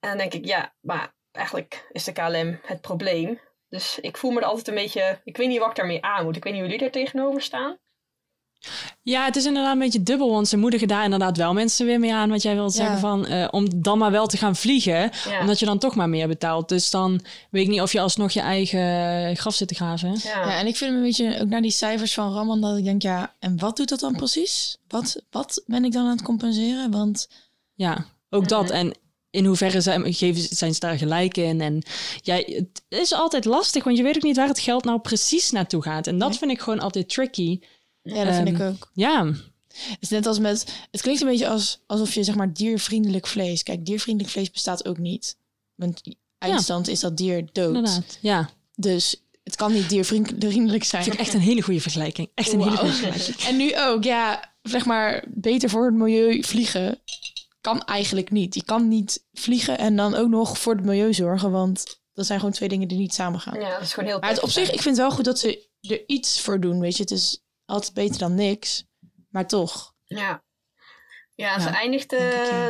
En 0.00 0.08
dan 0.08 0.18
denk 0.18 0.34
ik, 0.34 0.44
ja, 0.44 0.74
maar 0.80 1.14
eigenlijk 1.30 1.88
is 1.92 2.04
de 2.04 2.12
KLM 2.12 2.60
het 2.62 2.80
probleem. 2.80 3.40
Dus 3.68 3.98
ik 3.98 4.16
voel 4.16 4.30
me 4.30 4.40
er 4.40 4.46
altijd 4.46 4.68
een 4.68 4.74
beetje... 4.74 5.20
Ik 5.24 5.36
weet 5.36 5.48
niet 5.48 5.58
wat 5.58 5.68
ik 5.70 5.76
daarmee 5.76 6.02
aan 6.02 6.24
moet. 6.24 6.36
Ik 6.36 6.44
weet 6.44 6.52
niet 6.52 6.62
hoe 6.62 6.70
jullie 6.70 6.90
daar 6.90 7.02
tegenover 7.02 7.42
staan. 7.42 7.78
Ja, 9.02 9.24
het 9.24 9.36
is 9.36 9.44
inderdaad 9.44 9.72
een 9.72 9.78
beetje 9.78 10.02
dubbel, 10.02 10.30
want 10.30 10.48
ze 10.48 10.56
moedigen 10.56 10.88
daar 10.88 11.04
inderdaad 11.04 11.36
wel 11.36 11.52
mensen 11.52 11.86
weer 11.86 11.98
mee 11.98 12.14
aan, 12.14 12.30
wat 12.30 12.42
jij 12.42 12.54
wilt 12.54 12.72
Ja. 12.74 12.78
zeggen 12.82 12.98
van, 12.98 13.26
eh, 13.26 13.48
om 13.50 13.82
dan 13.82 13.98
maar 13.98 14.10
wel 14.10 14.26
te 14.26 14.36
gaan 14.36 14.56
vliegen, 14.56 15.10
Ja. 15.28 15.40
omdat 15.40 15.58
je 15.58 15.64
dan 15.66 15.78
toch 15.78 15.94
maar 15.94 16.08
meer 16.08 16.28
betaalt. 16.28 16.68
Dus 16.68 16.90
dan 16.90 17.20
weet 17.50 17.62
ik 17.64 17.68
niet 17.70 17.80
of 17.80 17.92
je 17.92 18.00
alsnog 18.00 18.30
je 18.32 18.40
eigen 18.40 19.36
graf 19.36 19.54
zit 19.54 19.68
te 19.68 19.74
graven. 19.74 20.10
Ja. 20.22 20.40
Ja, 20.48 20.58
en 20.58 20.66
ik 20.66 20.76
vind 20.76 20.90
hem 20.90 20.98
een 20.98 21.06
beetje 21.06 21.40
ook 21.40 21.48
naar 21.48 21.62
die 21.62 21.70
cijfers 21.70 22.14
van 22.14 22.34
Raman 22.34 22.60
dat 22.60 22.76
ik 22.76 22.84
denk, 22.84 23.02
ja, 23.02 23.34
en 23.38 23.58
wat 23.58 23.76
doet 23.76 23.88
dat 23.88 24.00
dan 24.00 24.16
precies? 24.16 24.76
Wat, 24.88 25.22
wat 25.30 25.62
ben 25.66 25.84
ik 25.84 25.92
dan 25.92 26.04
aan 26.04 26.10
het 26.16 26.22
compenseren? 26.22 26.90
Want 26.90 27.28
Ja, 27.74 28.06
ook 28.30 28.48
dat. 28.48 28.70
En 28.70 28.94
in 29.30 29.44
hoeverre 29.44 29.80
zijn, 29.80 30.14
geven, 30.14 30.56
zijn 30.56 30.74
ze 30.74 30.80
daar 30.80 30.98
gelijk 30.98 31.36
in? 31.36 31.60
En 31.60 31.82
ja, 32.22 32.34
het 32.36 32.82
is 32.88 33.12
altijd 33.14 33.44
lastig, 33.44 33.84
want 33.84 33.96
je 33.96 34.02
weet 34.02 34.16
ook 34.16 34.22
niet 34.22 34.36
waar 34.36 34.48
het 34.48 34.58
geld 34.58 34.84
nou 34.84 34.98
precies 35.00 35.50
naartoe 35.50 35.82
gaat. 35.82 36.06
En 36.06 36.18
dat 36.18 36.28
Nee. 36.28 36.38
vind 36.38 36.50
ik 36.50 36.60
gewoon 36.60 36.80
altijd 36.80 37.08
tricky. 37.08 37.60
Ja, 38.02 38.24
dat 38.24 38.34
vind 38.34 38.48
Ehm, 38.48 38.56
ik 38.56 38.60
ook. 38.62 38.90
Ja, 38.94 39.24
Het 39.68 39.96
is 40.00 40.08
net 40.08 40.26
als 40.26 40.38
met, 40.38 40.64
het 40.90 41.00
klinkt 41.00 41.20
een 41.20 41.26
beetje 41.28 41.48
als, 41.48 41.80
alsof 41.86 42.14
je 42.14 42.22
zeg 42.24 42.34
maar 42.34 42.52
diervriendelijk 42.52 43.26
vlees. 43.26 43.62
Kijk, 43.62 43.84
diervriendelijk 43.86 44.32
vlees 44.34 44.50
bestaat 44.50 44.86
ook 44.86 44.98
niet. 44.98 45.36
Want 45.74 46.00
eindstand 46.38 46.88
is 46.88 47.00
dat 47.00 47.16
dier 47.16 47.44
dood. 47.52 47.66
inderdaad. 47.74 48.18
Ja, 48.20 48.50
Dus 48.74 49.22
het 49.44 49.56
kan 49.56 49.72
niet 49.72 49.88
diervriendelijk 49.88 50.84
zijn. 50.84 51.02
vind 51.02 51.14
ik 51.14 51.20
echt 51.20 51.34
een 51.34 51.40
hele 51.40 51.62
goede 51.62 51.80
vergelijking. 51.80 52.28
Echt 52.34 52.52
een 52.52 52.62
hele 52.62 52.76
goede 52.76 52.92
vergelijking. 52.92 53.36
En 53.48 53.56
nu 53.56 53.78
ook, 53.80 54.04
ja, 54.04 54.52
zeg 54.62 54.84
maar, 54.84 55.24
beter 55.28 55.70
voor 55.70 55.84
het 55.84 55.94
milieu 55.94 56.42
vliegen 56.44 56.98
kan 57.60 57.82
eigenlijk 57.84 58.30
niet. 58.30 58.54
Je 58.54 58.64
kan 58.64 58.88
niet 58.88 59.24
vliegen 59.32 59.78
en 59.78 59.96
dan 59.96 60.14
ook 60.14 60.28
nog 60.28 60.58
voor 60.58 60.74
het 60.74 60.84
milieu 60.84 61.12
zorgen, 61.14 61.50
want 61.50 62.00
dat 62.12 62.26
zijn 62.26 62.38
gewoon 62.38 62.54
twee 62.54 62.68
dingen 62.68 62.88
die 62.88 62.98
niet 62.98 63.14
samen 63.14 63.40
gaan. 63.40 63.60
ja, 63.60 63.72
dat 63.72 63.82
is 63.82 63.92
gewoon 63.92 64.08
heel 64.08 64.18
Maar 64.18 64.30
het, 64.30 64.42
op 64.42 64.50
zich, 64.50 64.66
ik 64.70 64.80
vind 64.82 64.96
het 64.96 65.06
wel 65.06 65.10
goed 65.10 65.24
dat 65.24 65.38
ze 65.38 65.68
er 65.80 66.02
iets 66.06 66.40
voor 66.40 66.60
doen, 66.60 66.80
weet 66.80 66.96
je. 66.96 67.02
Het 67.02 67.10
is 67.10 67.42
altijd 67.72 67.94
beter 67.94 68.18
dan 68.18 68.34
niks, 68.34 68.84
maar 69.30 69.46
toch. 69.46 69.94
Ja. 70.04 70.44
Ja, 71.34 71.58
ze 71.60 71.68
Ja, 71.68 71.74
eindigde 71.74 72.16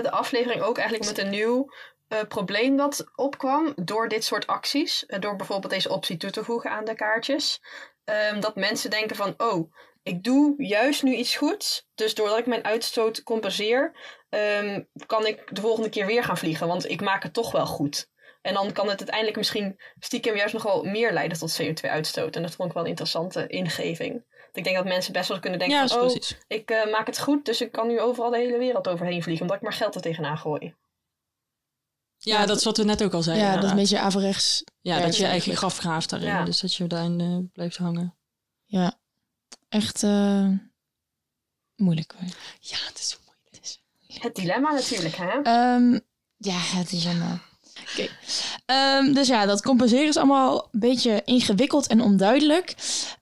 de 0.02 0.10
aflevering 0.10 0.62
ook 0.62 0.78
eigenlijk 0.78 1.08
met 1.08 1.18
een 1.18 1.30
nieuw 1.30 1.68
eh, 2.08 2.20
probleem 2.28 2.76
dat 2.76 3.04
opkwam 3.14 3.72
door 3.76 4.08
dit 4.08 4.24
soort 4.24 4.46
acties. 4.46 5.06
Eh, 5.06 5.20
door 5.20 5.36
bijvoorbeeld 5.36 5.72
deze 5.72 5.90
optie 5.90 6.16
toe 6.16 6.30
te 6.30 6.44
voegen 6.44 6.70
aan 6.70 6.84
de 6.84 6.94
kaartjes. 6.94 7.60
Ehm, 8.04 8.40
dat 8.40 8.56
mensen 8.56 8.90
denken 8.90 9.16
van, 9.16 9.34
oh, 9.36 9.74
ik 10.02 10.22
doe 10.22 10.54
juist 10.64 11.02
nu 11.02 11.14
iets 11.14 11.36
goeds. 11.36 11.88
Dus 11.94 12.14
doordat 12.14 12.38
ik 12.38 12.46
mijn 12.46 12.64
uitstoot 12.64 13.22
compenseer, 13.22 13.96
ehm, 14.28 14.82
kan 15.06 15.26
ik 15.26 15.54
de 15.54 15.60
volgende 15.60 15.88
keer 15.88 16.06
weer 16.06 16.24
gaan 16.24 16.38
vliegen. 16.38 16.66
Want 16.66 16.90
ik 16.90 17.00
maak 17.00 17.22
het 17.22 17.32
toch 17.32 17.52
wel 17.52 17.66
goed. 17.66 18.10
En 18.42 18.54
dan 18.54 18.72
kan 18.72 18.88
het 18.88 18.98
uiteindelijk 18.98 19.36
misschien 19.36 19.80
stiekem 19.98 20.36
juist 20.36 20.52
nog 20.52 20.62
wel 20.62 20.84
meer 20.84 21.12
leiden 21.12 21.38
tot 21.38 21.62
CO2-uitstoot. 21.62 22.36
En 22.36 22.42
dat 22.42 22.54
vond 22.54 22.68
ik 22.68 22.74
wel 22.74 22.82
een 22.82 22.88
interessante 22.88 23.46
ingeving. 23.46 24.24
Ik 24.52 24.64
denk 24.64 24.76
dat 24.76 24.84
mensen 24.84 25.12
best 25.12 25.28
wel 25.28 25.38
kunnen 25.40 25.58
denken 25.58 25.78
Ja, 25.78 25.86
van, 25.88 26.00
oh, 26.00 26.02
precies. 26.06 26.36
ik 26.46 26.70
eh, 26.70 26.90
maak 26.92 27.06
het 27.06 27.18
goed, 27.20 27.44
dus 27.44 27.60
ik 27.60 27.72
kan 27.72 27.86
nu 27.86 28.00
overal 28.00 28.30
de 28.30 28.36
hele 28.36 28.58
wereld 28.58 28.88
overheen 28.88 29.22
vliegen, 29.22 29.42
omdat 29.42 29.56
ik 29.56 29.62
maar 29.62 29.72
geld 29.72 29.94
er 29.94 30.00
tegenaan 30.00 30.38
gooi. 30.38 30.74
Ja, 32.18 32.46
dat 32.46 32.56
is 32.56 32.64
wat 32.64 32.76
we 32.76 32.84
net 32.84 33.02
ook 33.02 33.12
al 33.12 33.22
zeiden. 33.22 33.46
ja, 33.46 33.54
dat 33.54 33.64
is 33.64 33.70
een 33.70 33.76
beetje 33.76 33.98
averechts. 33.98 34.62
Ja, 34.80 34.96
Ja, 34.96 35.02
dat 35.02 35.04
je 35.04 35.08
eigen 35.16 35.30
eigenlijk. 35.30 35.58
graf 35.58 35.78
graaft 35.78 36.10
daarin. 36.10 36.28
Ja. 36.28 36.44
Dus 36.44 36.60
dat 36.60 36.74
je 36.74 36.86
daarin 36.86 37.20
eh, 37.20 37.52
blijft 37.52 37.76
hangen. 37.76 38.16
Ja, 38.64 38.98
echt 39.68 40.02
eh, 40.02 40.48
moeilijk. 41.76 42.14
hoor. 42.18 42.28
Ja, 42.60 42.76
het 42.86 42.98
is 42.98 43.18
moeilijk. 43.24 43.78
Het 44.22 44.34
dilemma 44.34 44.70
natuurlijk, 44.72 45.14
hè? 45.16 45.40
Ehm, 45.42 45.98
ja, 46.36 46.58
het 46.58 46.92
is 46.92 47.06
allemaal. 47.06 47.38
Oké. 47.90 48.08
Ehm, 48.66 49.12
dus 49.12 49.28
ja, 49.28 49.46
dat 49.46 49.62
compenseren 49.62 50.08
is 50.08 50.16
allemaal 50.16 50.68
een 50.72 50.80
beetje 50.80 51.22
ingewikkeld 51.24 51.86
en 51.86 52.00
onduidelijk. 52.00 52.74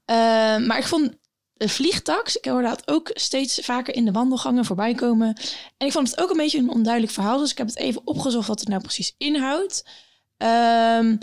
Ehm, 0.05 0.66
maar 0.66 0.78
ik 0.78 0.87
vond 0.87 1.18
de 1.61 1.68
vliegtax, 1.68 2.36
ik 2.36 2.44
hoorde 2.44 2.68
dat 2.68 2.88
ook 2.88 3.11
steeds 3.12 3.58
vaker 3.62 3.94
in 3.94 4.04
de 4.04 4.12
wandelgangen 4.12 4.64
voorbij 4.64 4.94
komen. 4.94 5.36
En 5.76 5.86
ik 5.86 5.92
vond 5.92 6.11
het 6.11 6.20
ook 6.20 6.30
een 6.30 6.36
beetje 6.36 6.58
een 6.58 6.70
onduidelijk 6.70 7.12
verhaal. 7.12 7.38
Dus 7.38 7.50
ik 7.50 7.58
heb 7.58 7.66
het 7.66 7.76
even 7.76 8.02
opgezocht 8.04 8.48
wat 8.48 8.61
het 8.61 8.68
nou 8.68 8.80
precies 8.80 9.14
inhoudt. 9.18 9.84
Ehm, 10.36 11.16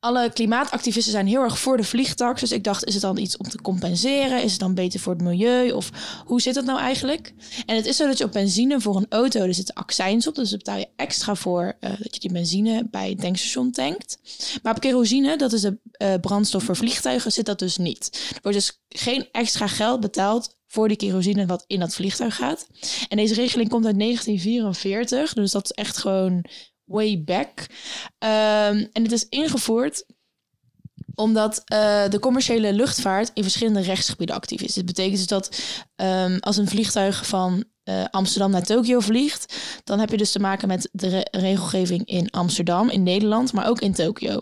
alle 0.00 0.32
klimaatactivisten 0.32 1.12
zijn 1.12 1.26
heel 1.26 1.42
erg 1.42 1.58
voor 1.58 1.76
de 1.76 1.84
vliegtax. 1.84 2.40
Dus 2.40 2.52
ik 2.52 2.64
dacht, 2.64 2.84
is 2.84 2.92
het 2.92 3.02
dan 3.02 3.16
iets 3.16 3.36
om 3.36 3.48
te 3.48 3.60
compenseren? 3.60 4.42
Is 4.42 4.50
het 4.50 4.60
dan 4.60 4.74
beter 4.74 5.00
voor 5.00 5.12
het 5.12 5.22
milieu? 5.22 5.70
Of 5.70 5.90
hoe 6.24 6.40
zit 6.40 6.54
dat 6.54 6.64
nou 6.64 6.78
eigenlijk? 6.78 7.32
En 7.66 7.76
het 7.76 7.86
is 7.86 7.96
zo 7.96 8.06
dat 8.06 8.18
je 8.18 8.24
op 8.24 8.32
benzine 8.32 8.80
voor 8.80 8.96
een 8.96 9.06
auto, 9.08 9.40
er 9.40 9.54
zitten 9.54 9.74
accijns 9.74 10.26
op. 10.26 10.34
Dus 10.34 10.48
daar 10.48 10.58
betaal 10.58 10.78
je 10.78 10.88
extra 10.96 11.34
voor 11.34 11.76
eh, 11.80 11.90
dat 11.90 12.14
je 12.14 12.20
die 12.20 12.32
benzine 12.32 12.88
bij 12.90 13.08
het 13.08 13.20
tankstation 13.20 13.70
tankt. 13.70 14.18
Maar 14.62 14.74
op 14.74 14.80
kerosine, 14.80 15.36
dat 15.36 15.52
is 15.52 15.60
de 15.60 15.78
eh, 15.92 16.14
brandstof 16.20 16.62
voor 16.62 16.76
vliegtuigen, 16.76 17.32
zit 17.32 17.46
dat 17.46 17.58
dus 17.58 17.76
niet. 17.76 18.28
Er 18.34 18.38
wordt 18.42 18.58
dus 18.58 18.80
geen 18.88 19.28
extra 19.32 19.66
geld 19.66 20.00
betaald 20.00 20.58
voor 20.66 20.88
die 20.88 20.96
kerosine 20.96 21.46
wat 21.46 21.64
in 21.66 21.80
dat 21.80 21.94
vliegtuig 21.94 22.36
gaat. 22.36 22.66
En 23.08 23.16
deze 23.16 23.34
regeling 23.34 23.68
komt 23.68 23.86
uit 23.86 23.98
1944, 23.98 25.32
dus 25.32 25.50
dat 25.50 25.64
is 25.64 25.70
echt 25.70 25.96
gewoon 25.96 26.44
way 26.90 27.22
back. 27.24 27.66
Ehm, 28.18 28.86
en 28.92 29.02
het 29.02 29.12
is 29.12 29.28
ingevoerd 29.28 30.04
omdat 31.14 31.62
eh, 31.64 32.08
de 32.08 32.18
commerciële 32.18 32.72
luchtvaart 32.72 33.30
in 33.34 33.42
verschillende 33.42 33.80
rechtsgebieden 33.80 34.36
actief 34.36 34.60
is. 34.60 34.74
Dit 34.74 34.86
betekent 34.86 35.16
dus 35.16 35.26
dat 35.26 35.60
ehm, 35.96 36.36
als 36.40 36.56
een 36.56 36.68
vliegtuig 36.68 37.26
van 37.26 37.64
eh, 37.82 38.04
Amsterdam 38.10 38.50
naar 38.50 38.62
Tokio 38.62 39.00
vliegt, 39.00 39.54
dan 39.84 39.98
heb 39.98 40.10
je 40.10 40.16
dus 40.16 40.32
te 40.32 40.38
maken 40.38 40.68
met 40.68 40.88
de 40.92 41.08
re- 41.08 41.38
regelgeving 41.40 42.06
in 42.06 42.30
Amsterdam, 42.30 42.90
in 42.90 43.02
Nederland, 43.02 43.52
maar 43.52 43.68
ook 43.68 43.80
in 43.80 43.92
Tokio. 43.92 44.40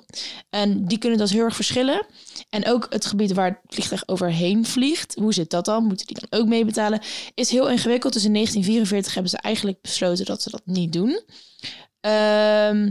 En 0.50 0.84
die 0.84 0.98
kunnen 0.98 1.18
dus 1.18 1.32
heel 1.32 1.44
erg 1.44 1.54
verschillen. 1.54 2.06
En 2.50 2.66
ook 2.66 2.86
het 2.90 3.06
gebied 3.06 3.32
waar 3.32 3.46
het 3.48 3.74
vliegtuig 3.74 4.08
overheen 4.08 4.66
vliegt, 4.66 5.14
hoe 5.14 5.34
zit 5.34 5.50
dat 5.50 5.64
dan? 5.64 5.84
Moeten 5.84 6.06
die 6.06 6.16
dan 6.20 6.40
ook 6.40 6.48
meebetalen? 6.48 7.00
Is 7.34 7.50
heel 7.50 7.70
ingewikkeld. 7.70 8.12
Dus 8.12 8.24
in 8.24 8.32
1944 8.32 9.14
hebben 9.14 9.30
ze 9.30 9.38
eigenlijk 9.38 9.80
besloten 9.80 10.24
dat 10.24 10.42
ze 10.42 10.50
dat 10.50 10.62
niet 10.64 10.92
doen. 10.92 11.22
Ehm, 12.00 12.90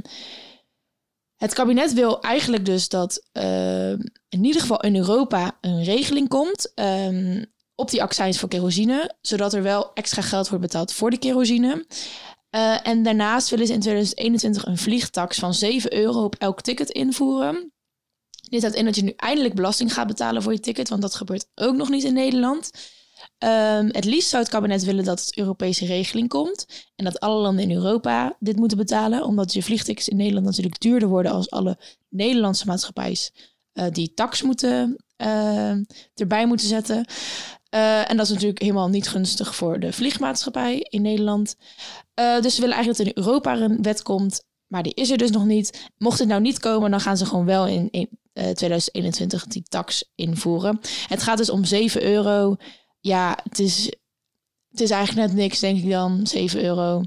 het 1.35 1.53
kabinet 1.53 1.93
wil 1.93 2.21
eigenlijk 2.21 2.65
dus 2.65 2.89
dat 2.89 3.27
ehm, 3.31 3.99
in 4.29 4.43
ieder 4.43 4.61
geval 4.61 4.81
in 4.81 4.95
Europa 4.95 5.57
een 5.61 5.83
regeling 5.83 6.27
komt 6.27 6.71
ehm, 6.73 7.43
op 7.75 7.89
die 7.89 8.01
accijns 8.01 8.39
voor 8.39 8.49
kerosine, 8.49 9.15
zodat 9.21 9.53
er 9.53 9.63
wel 9.63 9.93
extra 9.93 10.21
geld 10.21 10.49
wordt 10.49 10.63
betaald 10.63 10.93
voor 10.93 11.09
de 11.09 11.17
kerosine. 11.17 11.85
Eh, 12.49 12.87
en 12.87 13.03
daarnaast 13.03 13.49
willen 13.49 13.67
ze 13.67 13.73
in 13.73 13.79
2021 13.79 14.65
een 14.65 14.77
vliegtax 14.77 15.39
van 15.39 15.53
7 15.53 15.93
euro 15.93 16.23
op 16.23 16.35
elk 16.35 16.61
ticket 16.61 16.89
invoeren. 16.89 17.71
Dit 18.49 18.61
houdt 18.61 18.75
in 18.75 18.85
dat 18.85 18.95
je 18.95 19.03
nu 19.03 19.13
eindelijk 19.15 19.55
belasting 19.55 19.93
gaat 19.93 20.07
betalen 20.07 20.41
voor 20.41 20.51
je 20.51 20.59
ticket, 20.59 20.89
want 20.89 21.01
dat 21.01 21.15
gebeurt 21.15 21.47
ook 21.55 21.75
nog 21.75 21.89
niet 21.89 22.03
in 22.03 22.13
Nederland. 22.13 22.71
Ehm, 23.37 23.87
het 23.91 24.05
liefst 24.05 24.29
zou 24.29 24.43
het 24.43 24.51
kabinet 24.51 24.83
willen 24.83 25.03
dat 25.03 25.19
het 25.19 25.37
Europese 25.37 25.85
regeling 25.85 26.29
komt. 26.29 26.65
En 26.95 27.05
dat 27.05 27.19
alle 27.19 27.41
landen 27.41 27.63
in 27.63 27.75
Europa 27.75 28.35
dit 28.39 28.55
moeten 28.55 28.77
betalen. 28.77 29.23
Omdat 29.23 29.53
je 29.53 29.63
vliegtickets 29.63 30.09
in 30.09 30.17
Nederland 30.17 30.45
natuurlijk 30.45 30.79
duurder 30.79 31.09
worden 31.09 31.31
als 31.31 31.49
alle 31.49 31.77
Nederlandse 32.09 32.65
maatschappijs 32.65 33.33
eh, 33.73 33.85
die 33.91 34.13
tax 34.13 34.41
moeten, 34.41 35.03
eh, 35.15 35.71
erbij 36.13 36.47
moeten 36.47 36.67
zetten. 36.67 37.05
Eh, 37.69 38.09
en 38.09 38.17
dat 38.17 38.25
is 38.25 38.31
natuurlijk 38.31 38.61
helemaal 38.61 38.89
niet 38.89 39.09
gunstig 39.09 39.55
voor 39.55 39.79
de 39.79 39.93
vliegmaatschappij 39.93 40.79
in 40.79 41.01
Nederland. 41.01 41.55
Dus 42.41 42.55
ze 42.55 42.61
willen 42.61 42.75
eigenlijk 42.75 42.97
dat 42.97 43.07
in 43.07 43.23
Europa 43.23 43.57
een 43.57 43.81
wet 43.81 44.01
komt. 44.01 44.43
Maar 44.67 44.83
die 44.83 44.93
is 44.93 45.09
er 45.09 45.17
dus 45.17 45.31
nog 45.31 45.45
niet. 45.45 45.89
Mocht 45.97 46.19
het 46.19 46.27
nou 46.27 46.41
niet 46.41 46.59
komen, 46.59 46.91
dan 46.91 46.99
gaan 46.99 47.17
ze 47.17 47.25
gewoon 47.25 47.45
wel 47.45 47.67
in, 47.67 47.87
in 47.91 48.09
eh, 48.33 48.49
2021 48.49 49.45
die 49.47 49.63
tax 49.69 50.11
invoeren. 50.15 50.79
Het 51.07 51.23
gaat 51.23 51.37
dus 51.37 51.49
om 51.49 51.65
7 51.65 52.03
euro. 52.03 52.55
Ja, 53.07 53.37
het 53.43 53.59
is, 53.59 53.85
het 54.69 54.81
is 54.81 54.89
eigenlijk 54.89 55.27
net 55.27 55.37
niks, 55.37 55.59
denk 55.59 55.83
ik 55.83 55.89
dan, 55.89 56.27
7 56.27 56.63
euro. 56.63 57.03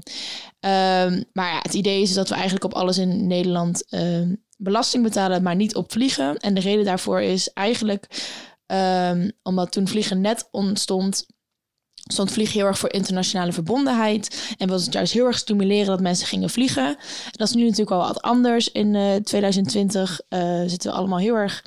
Ehm, 0.59 1.23
maar 1.33 1.51
ja, 1.53 1.59
het 1.61 1.73
idee 1.73 2.01
is 2.01 2.13
dat 2.13 2.29
we 2.29 2.33
eigenlijk 2.33 2.63
op 2.63 2.73
alles 2.73 2.97
in 2.97 3.27
Nederland 3.27 3.89
ehm, 3.89 4.35
belasting 4.57 5.03
betalen, 5.03 5.43
maar 5.43 5.55
niet 5.55 5.75
op 5.75 5.91
vliegen. 5.91 6.37
En 6.37 6.53
de 6.53 6.61
reden 6.61 6.85
daarvoor 6.85 7.21
is 7.21 7.53
eigenlijk 7.53 8.07
ehm, 8.65 9.29
omdat 9.43 9.71
toen 9.71 9.87
vliegen 9.87 10.21
net 10.21 10.47
ontstond, 10.51 11.25
stond 12.03 12.31
vliegen 12.31 12.59
heel 12.59 12.67
erg 12.67 12.79
voor 12.79 12.93
internationale 12.93 13.51
verbondenheid. 13.51 14.55
En 14.57 14.67
wilde 14.67 14.83
het 14.83 14.93
juist 14.93 15.13
heel 15.13 15.25
erg 15.25 15.37
stimuleren 15.37 15.85
dat 15.85 16.01
mensen 16.01 16.27
gingen 16.27 16.49
vliegen. 16.49 16.87
En 16.87 17.31
dat 17.31 17.47
is 17.47 17.53
nu 17.53 17.63
natuurlijk 17.63 17.89
wel 17.89 17.99
wat 17.99 18.21
anders. 18.21 18.71
In 18.71 18.95
eh, 18.95 19.15
2020 19.15 20.21
eh, 20.29 20.61
zitten 20.65 20.91
we 20.91 20.97
allemaal 20.97 21.19
heel 21.19 21.35
erg 21.35 21.63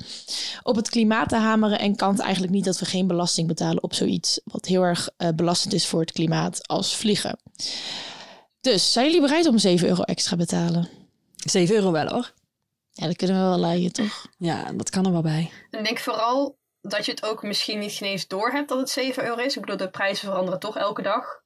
op 0.63 0.75
het 0.75 0.89
klimaat 0.89 1.29
te 1.29 1.35
hameren. 1.35 1.79
En 1.79 1.95
kan 1.95 2.11
het 2.11 2.19
eigenlijk 2.19 2.53
niet 2.53 2.65
dat 2.65 2.79
we 2.79 2.85
geen 2.85 3.07
belasting 3.07 3.47
betalen 3.47 3.83
op 3.83 3.93
zoiets 3.93 4.39
wat 4.43 4.65
heel 4.65 4.81
erg 4.81 5.09
eh, 5.17 5.29
belastend 5.35 5.73
is 5.73 5.87
voor 5.87 5.99
het 5.99 6.11
klimaat 6.11 6.67
als 6.67 6.95
vliegen. 6.95 7.39
Dus 8.61 8.91
zijn 8.91 9.05
jullie 9.05 9.21
bereid 9.21 9.47
om 9.47 9.57
7 9.57 9.87
euro 9.87 10.01
extra 10.01 10.35
betalen? 10.35 10.89
7 11.35 11.75
euro 11.75 11.91
wel 11.91 12.07
hoor. 12.07 12.33
Ja, 12.91 13.07
dat 13.07 13.15
kunnen 13.15 13.35
we 13.35 13.41
wel 13.41 13.59
leiden, 13.59 13.93
toch? 13.93 14.25
Ja, 14.37 14.71
dat 14.71 14.89
kan 14.89 15.05
er 15.05 15.11
wel 15.11 15.21
bij. 15.21 15.51
En 15.71 15.79
ik 15.79 15.85
denk 15.85 15.99
vooral 15.99 16.57
dat 16.89 17.05
je 17.05 17.11
het 17.11 17.25
ook 17.25 17.43
misschien 17.43 17.79
niet 17.79 18.01
eens 18.01 18.27
door 18.27 18.51
hebt 18.51 18.69
dat 18.69 18.77
het 18.77 18.89
7 18.89 19.25
euro 19.25 19.41
is. 19.41 19.55
Ik 19.55 19.61
bedoel, 19.61 19.77
de 19.77 19.89
prijzen 19.89 20.27
veranderen 20.27 20.59
toch 20.59 20.77
elke 20.77 21.01
dag. 21.01 21.43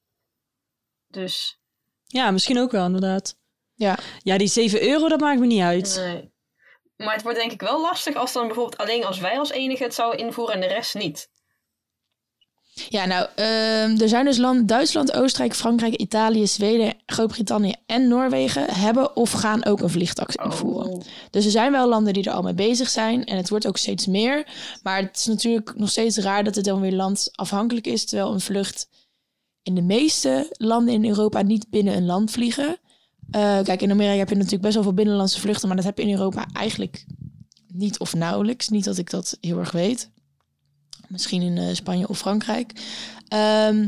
Dus 1.07 1.59
Ja, 2.05 2.31
misschien 2.31 2.59
ook 2.59 2.71
wel 2.71 2.85
inderdaad. 2.85 3.37
Ja. 3.73 3.97
Ja, 4.23 4.37
die 4.37 4.47
7 4.47 4.81
euro, 4.81 5.07
dat 5.07 5.19
maakt 5.19 5.39
me 5.39 5.45
niet 5.45 5.61
uit. 5.61 5.95
Nee. 5.95 6.31
Maar 6.95 7.13
het 7.13 7.23
wordt 7.23 7.37
denk 7.37 7.51
ik 7.51 7.61
wel 7.61 7.81
lastig 7.81 8.15
als 8.15 8.33
dan 8.33 8.45
bijvoorbeeld 8.47 8.77
alleen 8.81 9.05
als 9.05 9.19
wij 9.19 9.39
als 9.39 9.49
enige 9.49 9.83
het 9.83 9.93
zouden 9.93 10.19
invoeren 10.19 10.55
en 10.55 10.61
de 10.61 10.67
rest 10.67 10.93
niet. 10.93 11.29
Ja, 12.89 13.05
nou, 13.05 13.27
ehm, 13.35 14.01
er 14.01 14.09
zijn 14.09 14.25
dus 14.25 14.37
landen, 14.37 14.65
Duitsland, 14.65 15.13
Oostenrijk, 15.13 15.55
Frankrijk, 15.55 15.95
Italië, 15.95 16.47
Zweden, 16.47 16.93
Groot-Brittannië 17.05 17.73
en 17.85 18.07
Noorwegen 18.07 18.73
hebben 18.73 19.15
of 19.15 19.31
gaan 19.31 19.65
ook 19.65 19.81
een 19.81 19.89
vliegtax 19.89 20.35
invoeren. 20.35 20.91
Oh. 20.91 21.01
Dus 21.29 21.45
er 21.45 21.51
zijn 21.51 21.71
wel 21.71 21.89
landen 21.89 22.13
die 22.13 22.23
er 22.23 22.31
al 22.31 22.41
mee 22.41 22.53
bezig 22.53 22.89
zijn 22.89 23.25
en 23.25 23.37
het 23.37 23.49
wordt 23.49 23.67
ook 23.67 23.77
steeds 23.77 24.07
meer. 24.07 24.47
Maar 24.83 25.01
het 25.01 25.17
is 25.17 25.25
natuurlijk 25.25 25.73
nog 25.75 25.89
steeds 25.89 26.17
raar 26.17 26.43
dat 26.43 26.55
het 26.55 26.65
dan 26.65 26.81
weer 26.81 26.93
landafhankelijk 26.93 27.87
is, 27.87 28.05
terwijl 28.05 28.33
een 28.33 28.41
vlucht 28.41 28.87
in 29.63 29.75
de 29.75 29.81
meeste 29.81 30.55
landen 30.57 30.93
in 30.93 31.05
Europa 31.05 31.41
niet 31.41 31.69
binnen 31.69 31.95
een 31.95 32.05
land 32.05 32.31
vliegen. 32.31 32.77
Eh, 33.31 33.59
kijk, 33.63 33.81
in 33.81 33.91
Amerika 33.91 34.17
heb 34.17 34.29
je 34.29 34.35
natuurlijk 34.35 34.61
best 34.61 34.73
wel 34.73 34.83
veel 34.83 34.93
binnenlandse 34.93 35.39
vluchten, 35.39 35.67
maar 35.67 35.77
dat 35.77 35.85
heb 35.85 35.97
je 35.97 36.03
in 36.03 36.11
Europa 36.11 36.47
eigenlijk 36.53 37.05
niet 37.67 37.99
of 37.99 38.13
nauwelijks. 38.13 38.69
Niet 38.69 38.83
dat 38.83 38.97
ik 38.97 39.09
dat 39.09 39.37
heel 39.41 39.59
erg 39.59 39.71
weet. 39.71 40.09
Misschien 41.09 41.41
in 41.41 41.57
eh, 41.57 41.73
Spanje 41.73 42.07
of 42.07 42.17
Frankrijk. 42.17 42.71
Ehm, 43.27 43.87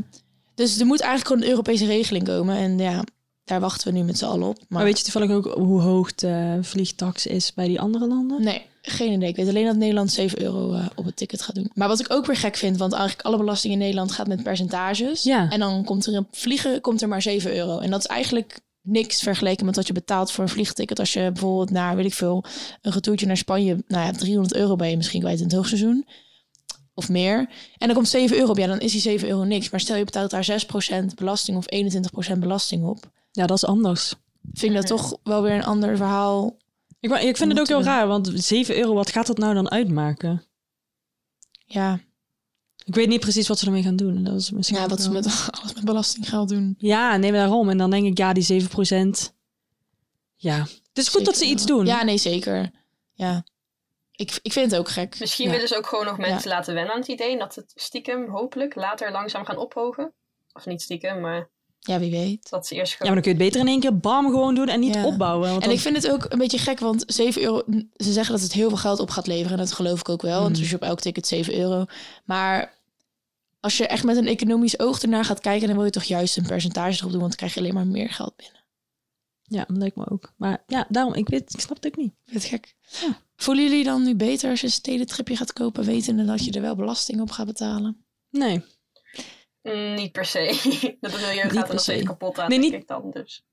dus 0.55 0.79
er 0.79 0.85
moet 0.85 0.99
eigenlijk 0.99 1.27
gewoon 1.27 1.41
een 1.41 1.49
Europese 1.49 1.85
regeling 1.85 2.25
komen. 2.25 2.55
En 2.55 2.77
ja, 2.77 3.03
daar 3.43 3.59
wachten 3.59 3.91
we 3.91 3.97
nu 3.99 4.03
met 4.03 4.17
z'n 4.17 4.25
allen 4.25 4.47
op. 4.47 4.57
Maar, 4.57 4.65
Maar 4.69 4.83
weet 4.83 4.97
je 4.97 5.03
toevallig 5.03 5.31
ook 5.31 5.45
hoe 5.45 5.81
hoog 5.81 6.15
de 6.15 6.59
vliegtax 6.61 7.25
is 7.25 7.53
bij 7.53 7.67
die 7.67 7.81
andere 7.81 8.07
landen? 8.07 8.43
Nee, 8.43 8.65
geen 8.81 9.11
idee. 9.11 9.29
Ik 9.29 9.35
weet 9.35 9.47
alleen 9.47 9.65
dat 9.65 9.75
Nederland 9.75 10.11
7 10.11 10.41
euro 10.41 10.73
eh, 10.73 10.85
op 10.95 11.05
het 11.05 11.15
ticket 11.15 11.41
gaat 11.41 11.55
doen. 11.55 11.71
Maar 11.73 11.87
wat 11.87 11.99
ik 11.99 12.11
ook 12.11 12.25
weer 12.25 12.35
gek 12.35 12.55
vind, 12.55 12.77
want 12.77 12.93
eigenlijk 12.93 13.27
alle 13.27 13.37
belasting 13.37 13.73
in 13.73 13.79
Nederland 13.79 14.11
gaat 14.11 14.27
met 14.27 14.43
percentages. 14.43 15.23
Ja. 15.23 15.49
En 15.49 15.59
dan 15.59 15.83
komt 15.83 16.05
er 16.05 16.15
een 16.15 16.27
vliegen 16.31 16.81
komt 16.81 17.01
er 17.01 17.07
maar 17.07 17.21
7 17.21 17.55
euro. 17.55 17.79
En 17.79 17.91
dat 17.91 17.99
is 17.99 18.05
eigenlijk 18.05 18.59
niks 18.81 19.21
vergeleken 19.21 19.65
met 19.65 19.75
wat 19.75 19.87
je 19.87 19.93
betaalt 19.93 20.31
voor 20.31 20.43
een 20.43 20.49
vliegticket. 20.49 20.99
Als 20.99 21.13
je 21.13 21.31
bijvoorbeeld 21.31 21.69
naar, 21.69 21.95
weet 21.95 22.05
ik 22.05 22.13
veel, 22.13 22.43
een 22.81 22.91
retourtje 22.91 23.25
naar 23.25 23.37
Spanje, 23.37 23.83
nou 23.87 24.05
ja, 24.05 24.11
300 24.11 24.55
euro 24.55 24.75
ben 24.75 24.89
je 24.89 24.97
misschien 24.97 25.21
kwijt 25.21 25.37
in 25.37 25.43
het 25.43 25.53
hoogseizoen. 25.53 26.05
Of 26.93 27.09
meer. 27.09 27.37
En 27.77 27.87
dan 27.87 27.93
komt 27.95 28.07
7 28.09 28.37
euro 28.37 28.49
op. 28.51 28.57
Ja, 28.57 28.67
dan 28.67 28.79
is 28.79 28.91
die 28.91 29.01
7 29.01 29.27
euro 29.27 29.43
niks. 29.43 29.69
Maar 29.69 29.79
stel 29.79 29.95
je 29.95 30.03
betaalt 30.05 30.29
daar 30.31 30.43
6% 30.43 31.05
belasting 31.15 31.57
of 31.57 31.65
21% 32.35 32.37
belasting 32.39 32.85
op. 32.85 33.11
Ja, 33.31 33.45
dat 33.45 33.57
is 33.57 33.65
anders. 33.65 34.13
Vind 34.53 34.71
ik 34.73 34.77
dat 34.77 34.87
toch 34.87 35.17
wel 35.23 35.41
weer 35.41 35.53
een 35.55 35.63
ander 35.63 35.97
verhaal. 35.97 36.57
Ik, 36.99 37.11
ik 37.11 37.37
vind 37.37 37.51
het 37.51 37.59
ook 37.59 37.67
heel 37.67 37.77
we- 37.77 37.83
raar, 37.83 38.07
want 38.07 38.31
7 38.35 38.77
euro, 38.77 38.93
wat 38.93 39.11
gaat 39.11 39.27
dat 39.27 39.37
nou 39.37 39.53
dan 39.53 39.71
uitmaken? 39.71 40.43
Ja, 41.65 41.99
Ik 42.85 42.95
weet 42.95 43.07
niet 43.07 43.19
precies 43.19 43.47
wat 43.47 43.59
ze 43.59 43.65
ermee 43.65 43.83
gaan 43.83 43.95
doen. 43.95 44.23
Dat 44.23 44.35
is 44.39 44.51
misschien 44.51 44.79
ja 44.79 44.87
wat 44.87 45.01
ze 45.01 45.11
met 45.11 45.25
alles 45.61 45.73
met 45.73 45.83
belastinggeld 45.85 46.49
doen. 46.49 46.75
Ja, 46.77 47.17
nee, 47.17 47.31
maar 47.31 47.39
daarom. 47.39 47.69
En 47.69 47.77
dan 47.77 47.89
denk 47.89 48.05
ik, 48.05 48.17
ja, 48.17 48.33
die 48.33 48.43
7% 48.43 49.33
Ja, 50.35 50.57
het 50.59 50.97
is 50.97 51.07
goed 51.07 51.25
dat 51.25 51.37
ze 51.37 51.45
iets 51.45 51.65
doen. 51.65 51.85
Ja, 51.85 52.03
nee, 52.03 52.17
zeker. 52.17 52.71
Ja. 53.13 53.43
Ik, 54.15 54.39
ik 54.41 54.51
vind 54.53 54.71
het 54.71 54.79
ook 54.79 54.89
gek. 54.89 55.19
Misschien 55.19 55.45
ja. 55.45 55.51
willen 55.51 55.67
ze 55.67 55.77
ook 55.77 55.87
gewoon 55.87 56.05
nog 56.05 56.17
mensen 56.17 56.49
laten 56.49 56.73
wennen 56.73 56.93
aan 56.93 56.99
het 56.99 57.09
idee. 57.09 57.31
en 57.31 57.39
Dat 57.39 57.55
het 57.55 57.71
stiekem 57.75 58.29
hopelijk 58.29 58.75
later 58.75 59.11
langzaam 59.11 59.45
gaan 59.45 59.57
ophogen. 59.57 60.11
Of 60.53 60.65
niet 60.65 60.81
stiekem, 60.81 61.19
maar 61.21 61.49
Ja, 61.79 61.99
wie 61.99 62.11
weet. 62.11 62.49
dat 62.49 62.67
ze 62.67 62.75
eerst 62.75 62.91
Ja, 62.91 62.97
maar 63.05 63.13
dan 63.13 63.21
kun 63.23 63.31
je 63.31 63.37
het 63.37 63.45
beter 63.47 63.61
in 63.61 63.71
één 63.71 63.79
keer 63.79 63.97
bam 63.97 64.25
gewoon 64.25 64.55
doen 64.55 64.67
en 64.67 64.79
niet 64.79 64.95
Ja. 64.95 65.05
opbouwen. 65.05 65.49
Want 65.49 65.61
En 65.61 65.67
dan- 65.67 65.77
ik 65.77 65.83
vind 65.83 65.95
het 65.95 66.11
ook 66.11 66.25
een 66.29 66.37
beetje 66.37 66.57
gek, 66.57 66.79
want 66.79 67.03
7 67.07 67.41
euro... 67.41 67.61
Ze 67.95 68.11
zeggen 68.11 68.33
dat 68.33 68.43
het 68.43 68.53
heel 68.53 68.69
veel 68.69 68.77
geld 68.77 68.99
op 68.99 69.09
gaat 69.09 69.27
leveren. 69.27 69.51
En 69.51 69.57
dat 69.57 69.73
geloof 69.73 69.99
ik 69.99 70.09
ook 70.09 70.21
wel. 70.21 70.41
Want 70.41 70.57
als 70.57 70.69
je 70.69 70.75
op 70.75 70.81
elk 70.81 70.99
ticket 70.99 71.27
7 71.27 71.57
euro. 71.59 71.85
Maar 72.25 72.73
als 73.59 73.77
je 73.77 73.87
echt 73.87 74.03
met 74.03 74.17
een 74.17 74.27
economisch 74.27 74.79
oog 74.79 75.01
ernaar 75.01 75.25
gaat 75.25 75.39
kijken... 75.39 75.67
dan 75.67 75.75
wil 75.75 75.85
je 75.85 75.91
toch 75.91 76.03
juist 76.03 76.37
een 76.37 76.45
percentage 76.45 76.97
erop 76.99 77.11
doen. 77.11 77.19
Want 77.19 77.29
dan 77.29 77.37
krijg 77.37 77.53
je 77.53 77.59
alleen 77.59 77.73
maar 77.73 77.87
meer 77.87 78.09
geld 78.09 78.35
binnen. 78.35 78.60
Ja, 79.53 79.65
dat 79.67 79.77
lijkt 79.77 79.95
me 79.95 80.09
ook. 80.09 80.33
Maar 80.37 80.63
ja, 80.67 80.85
daarom, 80.89 81.13
ik, 81.13 81.29
weet, 81.29 81.53
ik 81.53 81.59
snap 81.59 81.75
het 81.75 81.85
ook 81.87 81.95
niet. 81.97 82.11
Ik 82.25 82.31
vind 82.31 82.43
het 82.43 82.51
gek. 82.51 82.75
Voelen 83.35 83.63
jullie 83.63 83.83
dan 83.83 84.03
nu 84.03 84.15
beter 84.15 84.49
als 84.49 84.59
je 84.59 84.65
een 84.65 84.71
stedentripje 84.73 85.35
gaat 85.35 85.53
kopen... 85.53 85.83
wetende 85.85 86.25
dat 86.25 86.45
je 86.45 86.51
er 86.51 86.61
wel 86.61 86.75
belasting 86.75 87.21
op 87.21 87.31
gaat 87.31 87.45
betalen? 87.45 88.05
Nee. 88.29 88.63
Mm, 89.61 89.93
niet 89.93 90.11
per 90.11 90.25
se. 90.25 90.39
dat 91.01 91.11
milieu 91.11 91.43
Niet 91.43 91.51
gaat 91.51 91.67
er 91.67 91.73
nog 91.73 91.81
steeds 91.81 91.99
se. 91.99 92.05
kapot 92.05 92.39
aan, 92.39 92.49
Nee, 92.49 92.59
denk 92.59 92.71
niet- 92.71 92.81
ik 92.81 92.87
dan. 92.87 93.11
Dus. 93.11 93.45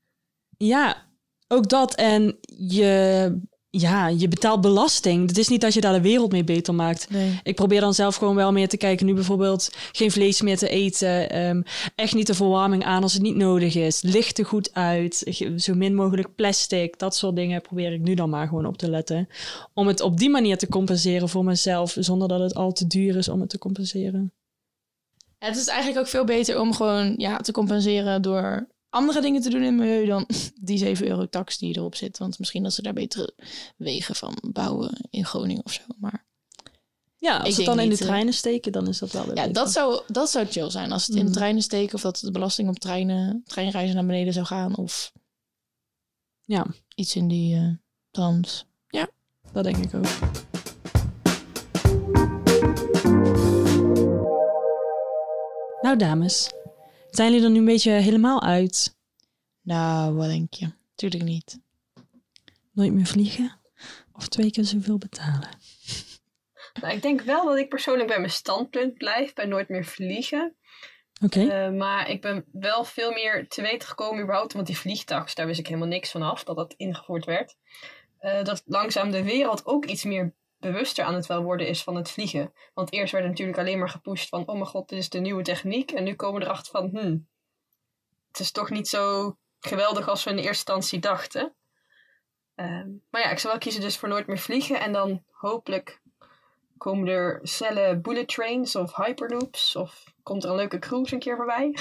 Ja, 0.57 1.07
ook 1.49 1.69
dat. 1.69 1.95
En 1.95 2.39
je, 2.57 3.41
ja, 3.71 4.09
je 4.09 4.29
betaalt 4.29 4.61
belasting. 4.61 5.29
Het 5.29 5.39
is 5.39 5.49
niet 5.49 5.61
dat 5.61 5.75
je 5.75 5.81
daar 5.81 5.93
de 5.93 6.01
wereld 6.01 6.33
mee 6.33 6.45
beter 6.45 6.75
maakt. 6.75 7.11
Nee. 7.11 7.41
Ik 7.43 7.55
probeer 7.55 7.81
dan 7.81 7.95
zelf 7.95 8.17
gewoon 8.17 8.35
wel 8.35 8.53
meer 8.53 8.69
te 8.69 8.77
kijken. 8.77 9.07
Nu 9.07 9.15
bijvoorbeeld 9.15 9.71
geen 9.93 10.11
vlees 10.11 10.41
meer 10.41 10.57
te 10.57 10.69
eten. 10.69 11.31
ehm, 11.31 11.63
echt 11.95 12.15
niet 12.15 12.27
de 12.27 12.35
verwarming 12.35 12.85
aan 12.85 13.03
als 13.03 13.13
het 13.13 13.23
niet 13.23 13.37
nodig 13.37 13.75
is. 13.75 14.03
Licht 14.03 14.39
er 14.39 14.47
goed 14.47 14.75
uit. 14.75 15.37
Zo 15.57 15.75
min 15.75 15.95
mogelijk 15.95 16.35
plastic. 16.35 16.99
Dat 16.99 17.17
soort 17.17 17.37
dingen 17.37 17.61
probeer 17.61 17.93
ik 17.93 18.01
nu 18.01 18.15
dan 18.15 18.31
maar 18.31 18.49
gewoon 18.49 18.67
op 18.67 18.79
te 18.79 18.91
letten. 18.91 19.29
Om 19.75 19.87
het 19.87 20.01
op 20.01 20.19
die 20.19 20.31
manier 20.31 20.59
te 20.59 20.69
compenseren 20.69 21.29
voor 21.29 21.45
mezelf. 21.45 21.97
Zonder 21.99 22.29
dat 22.29 22.41
het 22.41 22.55
al 22.55 22.73
te 22.73 22.87
duur 22.87 23.17
is 23.17 23.29
om 23.29 23.41
het 23.41 23.51
te 23.51 23.59
compenseren. 23.59 24.33
Het 25.39 25.57
is 25.57 25.67
eigenlijk 25.67 26.01
ook 26.01 26.09
veel 26.09 26.25
beter 26.25 26.61
om 26.61 26.75
gewoon 26.75 27.15
ja, 27.17 27.37
te 27.37 27.53
compenseren 27.53 28.23
door 28.23 28.69
andere 28.91 29.21
dingen 29.21 29.43
te 29.43 29.51
doen 29.51 29.63
in 29.63 29.67
het 29.67 29.77
milieu 29.77 30.07
dan 30.07 30.27
die 30.61 30.79
7 30.79 31.07
euro 31.09 31.29
tax 31.29 31.59
die 31.59 31.77
erop 31.77 31.95
zit. 31.95 32.19
Want 32.19 32.39
misschien 32.39 32.63
dat 32.63 32.73
ze 32.75 32.83
daar 32.83 32.93
betere 32.93 33.35
wegen 33.77 34.15
van 34.15 34.37
bouwen 34.53 35.07
in 35.11 35.25
Groningen 35.25 35.65
of 35.65 35.73
zo. 35.73 35.83
Maar 35.99 36.27
Ja, 37.17 37.37
als 37.39 37.47
het 37.47 37.57
denk 37.57 37.69
dan 37.69 37.81
in 37.81 37.89
de 37.91 37.97
eh, 37.97 38.01
treinen 38.01 38.35
steken, 38.35 38.73
dan 38.73 38.89
is 38.89 38.99
dat 38.99 39.13
wel 39.13 39.27
weer 39.27 39.37
ja, 39.37 39.47
dat 39.47 39.71
zou, 39.73 40.01
dat 40.07 40.31
zou 40.31 40.47
chill 40.47 40.71
zijn. 40.71 40.93
Als 40.93 41.07
het 41.07 41.17
in 41.17 41.23
de 41.23 41.29
Mm. 41.29 41.35
treinen 41.37 41.63
steken 41.63 41.95
of 41.95 42.01
dat 42.01 42.19
de 42.19 42.31
belasting 42.31 42.69
op 42.69 42.79
treinen, 42.79 43.43
treinreizen 43.47 43.97
naar 43.97 44.07
beneden 44.07 44.33
zou 44.33 44.47
gaan. 44.47 44.77
Of 44.77 45.13
Ja, 46.45 46.67
iets 46.95 47.17
in 47.17 47.29
die 47.29 47.55
eh 47.57 47.71
trant. 48.11 48.67
dat 49.53 49.65
denk 49.65 49.77
ik 49.77 49.95
ook. 49.95 50.07
Nou, 55.83 55.97
dames. 55.97 56.51
Zijn 57.19 57.33
jullie 57.33 57.47
er 57.47 57.53
nu 57.53 57.59
een 57.59 57.65
beetje 57.65 57.91
helemaal 57.91 58.43
uit? 58.43 58.97
Nou, 59.63 60.15
wat 60.15 60.27
denk 60.29 60.55
je? 60.55 60.73
Tuurlijk 60.95 61.23
niet. 61.23 61.61
Nooit 62.73 62.93
meer 62.93 63.07
vliegen? 63.07 63.61
Of 64.13 64.29
twee 64.29 64.51
keer 64.51 64.65
zoveel 64.65 64.99
betalen? 64.99 65.49
Nou, 66.81 66.95
ik 66.95 67.03
denk 67.03 67.21
wel 67.21 67.45
dat 67.45 67.57
ik 67.57 67.69
persoonlijk 67.69 68.09
bij 68.09 68.19
mijn 68.19 68.31
standpunt 68.31 68.95
blijf. 68.95 69.33
Bij 69.33 69.45
nooit 69.45 69.69
meer 69.69 69.85
vliegen. 69.85 70.57
Oké. 71.23 71.49
Eh, 71.49 71.71
maar 71.71 72.11
ik 72.11 72.21
ben 72.21 72.45
wel 72.53 72.85
veel 72.85 73.13
meer 73.13 73.49
te 73.49 73.63
weten 73.63 73.89
gekomen 73.89 74.23
überhaupt. 74.23 74.53
Want 74.53 74.67
die 74.67 74.79
vliegtax, 74.79 75.35
daar 75.35 75.47
wist 75.47 75.59
ik 75.59 75.67
helemaal 75.67 75.89
niks 75.89 76.11
van 76.11 76.23
af. 76.23 76.45
Dat 76.45 76.57
dat 76.57 76.75
ingevoerd 76.77 77.25
werd. 77.25 77.57
Eh, 78.19 78.45
dat 78.45 78.63
langzaam 78.67 79.11
de 79.11 79.23
wereld 79.23 79.67
ook 79.67 79.85
iets 79.85 80.05
meer 80.05 80.35
bewuster 80.59 81.05
aan 81.05 81.15
het 81.15 81.27
wel 81.27 81.43
worden 81.43 81.67
is 81.67 81.83
van 81.83 81.97
het 81.97 82.11
vliegen. 82.11 82.53
Want 82.75 82.93
eerst 82.93 83.13
werd 83.13 83.25
er 83.25 83.31
natuurlijk 83.31 83.59
alleen 83.59 83.79
maar 83.79 83.89
gepusht 83.89 84.29
van... 84.29 84.47
Oh 84.47 84.55
mijn 84.55 84.67
god, 84.67 84.89
dit 84.89 84.99
is 84.99 85.09
de 85.09 85.21
nieuwe 85.21 85.43
techniek. 85.43 85.91
En 85.91 86.05
nu 86.05 86.15
komen 86.15 86.41
we 86.41 86.47
erachter 86.47 86.73
van... 86.73 86.89
Hmm, 86.89 87.29
het 88.29 88.41
is 88.41 88.51
toch 88.53 88.71
niet 88.71 88.89
zo 88.89 89.37
geweldig 89.61 90.09
als 90.09 90.25
we 90.25 90.31
in 90.31 90.37
eerste 90.37 90.51
instantie 90.51 90.99
dachten. 90.99 91.55
Ehm, 92.55 92.89
maar 93.11 93.21
ja, 93.21 93.31
ik 93.31 93.39
zou 93.39 93.53
wel 93.53 93.63
kiezen 93.63 93.81
dus 93.81 93.97
voor 93.97 94.09
nooit 94.09 94.27
meer 94.27 94.39
vliegen. 94.39 94.81
En 94.81 94.93
dan 94.93 95.23
hopelijk 95.31 96.01
komen 96.77 97.09
er 97.09 97.41
snelle 97.43 97.99
bullet 98.01 98.29
trains 98.29 98.77
of 98.77 98.97
hyperloops. 98.97 99.77
Of 99.77 100.05
komt 100.23 100.45
er 100.45 100.51
een 100.51 100.57
leuke 100.57 100.79
cruise 100.79 101.15
een 101.15 101.21
keer 101.21 101.37
voorbij. 101.37 101.77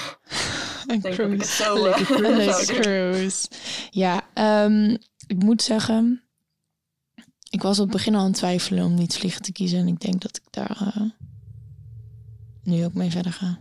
Ik 0.86 1.02
het 1.02 1.46
zo... 1.46 1.86
Eh, 1.86 1.94
cruise. 2.06 2.64
zou 2.64 2.66
doen. 2.66 2.80
cruise. 2.80 3.48
Ja, 3.90 4.28
ehm, 4.34 4.96
ik 5.26 5.42
moet 5.42 5.62
zeggen, 5.62 6.27
ik 7.50 7.62
was 7.62 7.78
op 7.78 7.84
het 7.84 7.96
begin 7.96 8.14
al 8.14 8.20
aan 8.20 8.26
het 8.26 8.36
twijfelen 8.36 8.84
om 8.84 8.94
niet 8.94 9.16
vliegen 9.16 9.42
te 9.42 9.52
kiezen. 9.52 9.78
En 9.78 9.86
ik 9.86 10.00
denk 10.00 10.22
dat 10.22 10.36
ik 10.36 10.42
daar 10.50 10.92
eh, 10.94 11.02
nu 12.62 12.84
ook 12.84 12.94
mee 12.94 13.10
verder 13.10 13.32
ga. 13.32 13.58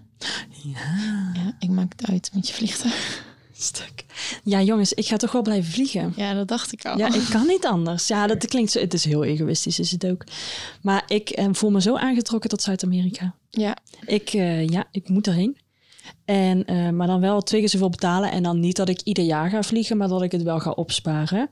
Ja, 0.64 1.32
Ja, 1.34 1.56
ik 1.60 1.70
maak 1.70 1.92
het 1.98 2.10
uit 2.10 2.32
met 2.34 2.48
je 2.48 2.54
vliegtuig. 2.54 3.26
stuk. 3.52 4.06
Ja, 4.44 4.62
jongens, 4.62 4.94
ik 4.94 5.06
ga 5.06 5.18
toch 5.18 5.32
wel 5.32 5.42
blijven 5.42 5.72
vliegen. 5.72 6.14
Ja, 6.16 6.34
dat 6.34 6.48
dacht 6.48 6.72
ik 6.74 6.86
al. 6.86 6.98
Ja, 6.98 7.14
ik 7.14 7.26
kan 7.30 7.48
niet 7.48 7.66
anders. 7.66 8.08
Ja, 8.08 8.28
dat 8.28 8.48
klinkt 8.48 8.72
zo. 8.72 8.80
Het 8.80 8.94
is 8.94 9.06
heel 9.06 9.24
egoïstisch, 9.24 9.80
is 9.80 9.92
het 9.92 10.06
ook. 10.06 10.24
Maar 10.82 11.04
ik 11.08 11.30
eh, 11.30 11.48
voel 11.52 11.72
me 11.72 11.82
zo 11.82 11.96
aangetrokken 11.96 12.50
tot 12.50 12.62
Zuid-Amerika. 12.62 13.36
Ja. 13.50 13.78
Ik, 14.06 14.34
eh, 14.34 14.68
ja, 14.68 14.86
ik 14.92 15.10
moet 15.10 15.28
erheen. 15.28 15.58
En, 16.26 16.66
maar 16.96 17.08
dan 17.08 17.20
wel 17.20 17.42
twee 17.42 17.60
keer 17.60 17.70
zoveel 17.70 17.90
betalen. 17.90 18.32
En 18.32 18.44
dan 18.44 18.60
niet 18.60 18.76
dat 18.76 18.90
ik 18.90 19.02
ieder 19.02 19.24
jaar 19.24 19.50
ga 19.50 19.64
vliegen, 19.64 19.98
maar 19.98 20.08
dat 20.08 20.22
ik 20.22 20.32
het 20.32 20.44
wel 20.44 20.60
ga 20.60 20.70
opsparen. 20.72 21.50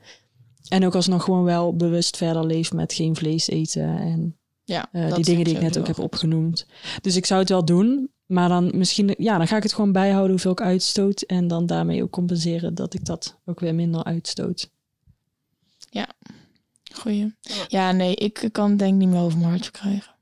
En 0.69 0.85
ook 0.85 0.95
alsnog 0.95 1.23
gewoon 1.23 1.43
wel 1.43 1.75
bewust 1.75 2.17
verder 2.17 2.45
leef 2.45 2.73
met 2.73 2.93
geen 2.93 3.15
vlees 3.15 3.47
eten. 3.47 3.97
En 3.97 4.37
ja 4.63 4.87
eh, 4.91 5.13
die 5.13 5.23
dingen 5.23 5.43
die 5.43 5.55
ik 5.55 5.61
net 5.61 5.77
ook 5.77 5.87
heb 5.87 5.95
goed. 5.95 6.05
opgenoemd. 6.05 6.65
Dus 7.01 7.15
ik 7.15 7.25
zou 7.25 7.39
het 7.39 7.49
wel 7.49 7.65
doen. 7.65 8.09
Maar 8.25 8.49
dan 8.49 8.71
misschien, 8.77 9.15
ja, 9.17 9.37
dan 9.37 9.47
ga 9.47 9.57
ik 9.57 9.63
het 9.63 9.73
gewoon 9.73 9.91
bijhouden 9.91 10.31
hoeveel 10.31 10.51
ik 10.51 10.61
uitstoot. 10.61 11.21
En 11.21 11.47
dan 11.47 11.65
daarmee 11.65 12.03
ook 12.03 12.11
compenseren 12.11 12.75
dat 12.75 12.93
ik 12.93 13.05
dat 13.05 13.39
ook 13.45 13.59
weer 13.59 13.75
minder 13.75 14.03
uitstoot. 14.03 14.69
Goeie. 16.93 17.33
Ja, 17.67 17.91
nee, 17.91 18.15
ik 18.15 18.49
kan 18.51 18.77
denk 18.77 18.93
ik 18.93 18.99
niet 18.99 19.09
meer 19.09 19.21
over 19.21 19.37
mijn 19.37 19.49
hart 19.49 19.63
verkrijgen. 19.63 20.13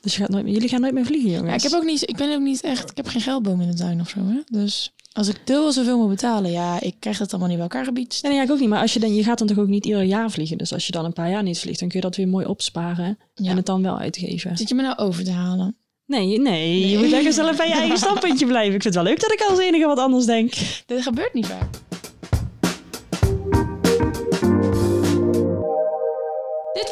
Dus 0.00 0.14
je 0.14 0.20
gaat 0.20 0.28
nooit, 0.30 0.44
meer- 0.44 0.52
jullie 0.52 0.68
gaan 0.68 0.80
nooit 0.80 0.94
meer 0.94 1.06
vliegen, 1.06 1.30
jongens. 1.30 1.48
Ja, 1.48 1.54
ik, 1.54 1.62
heb 1.62 1.72
ook 1.72 1.84
niet, 1.84 2.08
ik 2.08 2.16
ben 2.16 2.34
ook 2.34 2.40
niet 2.40 2.60
echt... 2.60 2.90
Ik 2.90 2.96
heb 2.96 3.06
geen 3.06 3.20
geldboom 3.20 3.60
in 3.60 3.70
de 3.70 3.74
tuin 3.74 4.00
of 4.00 4.08
zo, 4.08 4.20
hè. 4.26 4.40
Dus 4.46 4.94
als 5.12 5.28
ik 5.28 5.40
dubbel 5.44 5.72
zoveel 5.72 5.98
moet 5.98 6.08
betalen... 6.08 6.50
Ja, 6.50 6.80
ik 6.80 6.94
krijg 6.98 7.18
dat 7.18 7.30
allemaal 7.30 7.48
niet 7.48 7.56
bij 7.56 7.66
elkaar 7.66 7.84
gebied. 7.84 8.18
Nee, 8.22 8.32
nee, 8.32 8.40
ja, 8.40 8.46
ik 8.46 8.52
ook 8.52 8.60
niet. 8.60 8.68
Maar 8.68 8.80
als 8.80 8.92
je, 8.92 9.00
dan, 9.00 9.14
je 9.14 9.24
gaat 9.24 9.38
dan 9.38 9.46
toch 9.46 9.58
ook 9.58 9.68
niet 9.68 9.86
ieder 9.86 10.02
jaar 10.02 10.30
vliegen. 10.30 10.58
Dus 10.58 10.72
als 10.72 10.86
je 10.86 10.92
dan 10.92 11.04
een 11.04 11.12
paar 11.12 11.30
jaar 11.30 11.42
niet 11.42 11.58
vliegt, 11.58 11.78
dan 11.78 11.88
kun 11.88 12.00
je 12.00 12.06
dat 12.06 12.16
weer 12.16 12.28
mooi 12.28 12.46
opsparen. 12.46 13.18
Ja. 13.34 13.50
En 13.50 13.56
het 13.56 13.66
dan 13.66 13.82
wel 13.82 13.98
uitgeven. 13.98 14.56
Zit 14.56 14.68
je 14.68 14.74
me 14.74 14.82
nou 14.82 14.98
over 14.98 15.24
te 15.24 15.30
halen? 15.30 15.76
Nee, 16.06 16.40
nee, 16.40 16.88
je 16.88 16.98
moet 16.98 17.08
lekker 17.08 17.32
zelf 17.32 17.56
bij 17.56 17.68
je 17.68 17.74
eigen 17.74 17.98
standpuntje 18.06 18.46
blijven. 18.46 18.74
Ik 18.74 18.82
vind 18.82 18.94
het 18.94 19.02
wel 19.04 19.12
leuk 19.12 19.20
dat 19.20 19.32
ik 19.32 19.40
als 19.48 19.58
enige 19.58 19.86
wat 19.86 19.98
anders 19.98 20.24
denk. 20.24 20.52
Dit 20.86 21.02
gebeurt 21.02 21.34
niet 21.34 21.46
vaak. 21.46 21.91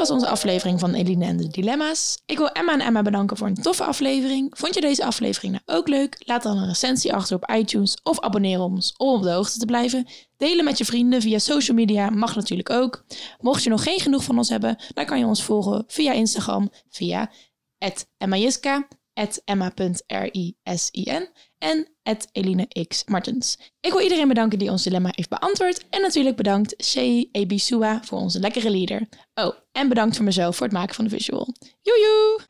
Was 0.01 0.11
onze 0.11 0.29
aflevering 0.29 0.81
van 0.81 0.95
Eline 0.95 1.25
en 1.25 1.37
de 1.37 1.49
Dilemma's. 1.49 2.23
Ik 2.27 2.39
wil 2.39 2.49
Emma 2.49 2.73
en 2.73 2.81
Emma 2.81 3.03
bedanken 3.03 3.37
voor 3.37 3.47
een 3.47 3.55
toffe 3.55 3.85
aflevering. 3.85 4.59
Vond 4.59 4.75
je 4.75 4.81
deze 4.81 5.05
aflevering 5.05 5.53
nou 5.53 5.79
ook 5.79 5.89
leuk? 5.89 6.17
Laat 6.25 6.43
dan 6.43 6.57
een 6.57 6.67
recensie 6.67 7.15
achter 7.15 7.37
op 7.37 7.51
iTunes 7.51 7.99
of 8.03 8.21
abonneer 8.21 8.61
ons 8.61 8.95
om 8.97 9.09
op 9.09 9.23
de 9.23 9.31
hoogte 9.31 9.59
te 9.59 9.65
blijven. 9.65 10.07
Delen 10.37 10.65
met 10.65 10.79
je 10.79 10.85
vrienden 10.85 11.23
via 11.23 11.39
social 11.39 11.77
media 11.77 12.11
mag 12.11 12.35
natuurlijk 12.35 12.71
ook. 12.71 13.05
Mocht 13.39 13.63
je 13.63 13.71
nog 13.71 13.83
geen 13.83 14.01
genoeg 14.01 14.25
van 14.25 14.39
ons 14.39 14.49
hebben, 14.49 14.79
dan 14.95 15.05
kan 15.05 15.19
je 15.19 15.25
ons 15.25 15.43
volgen 15.43 15.85
via 15.87 16.13
Instagram 16.13 16.71
via 16.89 17.31
@emmajiska, 18.19 18.89
emma.risin 19.45 21.29
en 21.59 21.89
Eline 22.33 22.69
X 22.89 23.05
Martens. 23.07 23.59
Ik 23.81 23.93
wil 23.93 24.01
iedereen 24.01 24.29
bedanken 24.29 24.59
die 24.59 24.71
ons 24.71 24.83
dilemma 24.83 25.09
heeft 25.13 25.29
beantwoord. 25.29 25.85
En 25.91 26.01
natuurlijk 26.03 26.37
bedankt 26.37 26.77
C. 26.77 26.95
Ebisua 27.33 28.01
voor 28.05 28.19
onze 28.19 28.41
lekkere 28.41 28.71
leader. 28.71 29.09
Oh, 29.35 29.55
en 29.73 29.89
bedankt 29.89 30.17
voor 30.17 30.25
mezelf 30.25 30.57
voor 30.57 30.67
het 30.67 30.77
maken 30.77 30.95
van 30.95 31.05
de 31.05 31.11
visual. 31.11 31.55
Joejoe! 31.83 32.41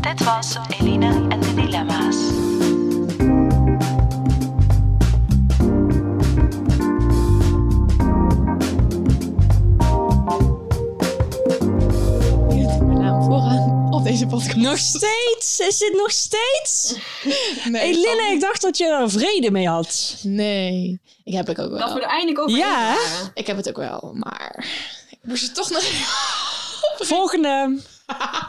Dit 0.00 0.24
was 0.24 0.56
Eline 0.80 1.19
deze 14.10 14.26
podcast. 14.26 14.56
Nog 14.56 14.78
steeds? 14.78 15.60
Is 15.60 15.78
dit 15.78 15.92
nog 15.96 16.10
steeds? 16.10 16.94
Nee, 17.70 17.82
Eline, 17.82 18.30
ik 18.32 18.40
dacht 18.40 18.62
dat 18.62 18.78
je 18.78 18.84
er 18.84 19.10
vrede 19.10 19.50
mee 19.50 19.68
had. 19.68 20.16
Nee, 20.22 21.00
ik 21.24 21.32
heb 21.32 21.48
ik 21.48 21.58
ook 21.58 21.70
Dat 21.70 21.88
we 21.88 21.94
er 21.94 22.00
wel. 22.00 22.08
eindelijk 22.08 22.38
over 22.38 22.58
Ja. 22.58 22.96
Ik 23.34 23.46
heb 23.46 23.56
het 23.56 23.68
ook 23.68 23.76
wel, 23.76 24.12
maar 24.14 24.66
ik 25.10 25.18
moest 25.22 25.42
het 25.42 25.54
toch 25.54 25.70
nog... 25.70 25.82
Volgende. 27.14 27.78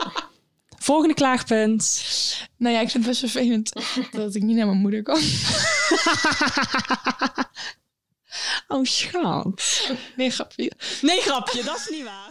Volgende 0.80 1.14
klaagpunt. 1.14 2.02
Nou 2.58 2.76
ja, 2.76 2.82
ik 2.82 2.90
vind 2.90 3.06
het 3.06 3.20
best 3.20 3.32
vervelend 3.32 3.72
dat 4.12 4.36
ik 4.36 4.42
niet 4.42 4.56
naar 4.56 4.66
mijn 4.66 4.78
moeder 4.78 5.04
kan. 5.04 5.22
Oh, 8.68 8.84
schat. 8.84 9.92
Nee, 10.16 10.32
grapje. 10.32 10.72
Nee, 11.02 11.22
grapje, 11.22 11.64
dat 11.64 11.78
is 11.78 11.88
niet 11.90 12.04
waar. 12.04 12.30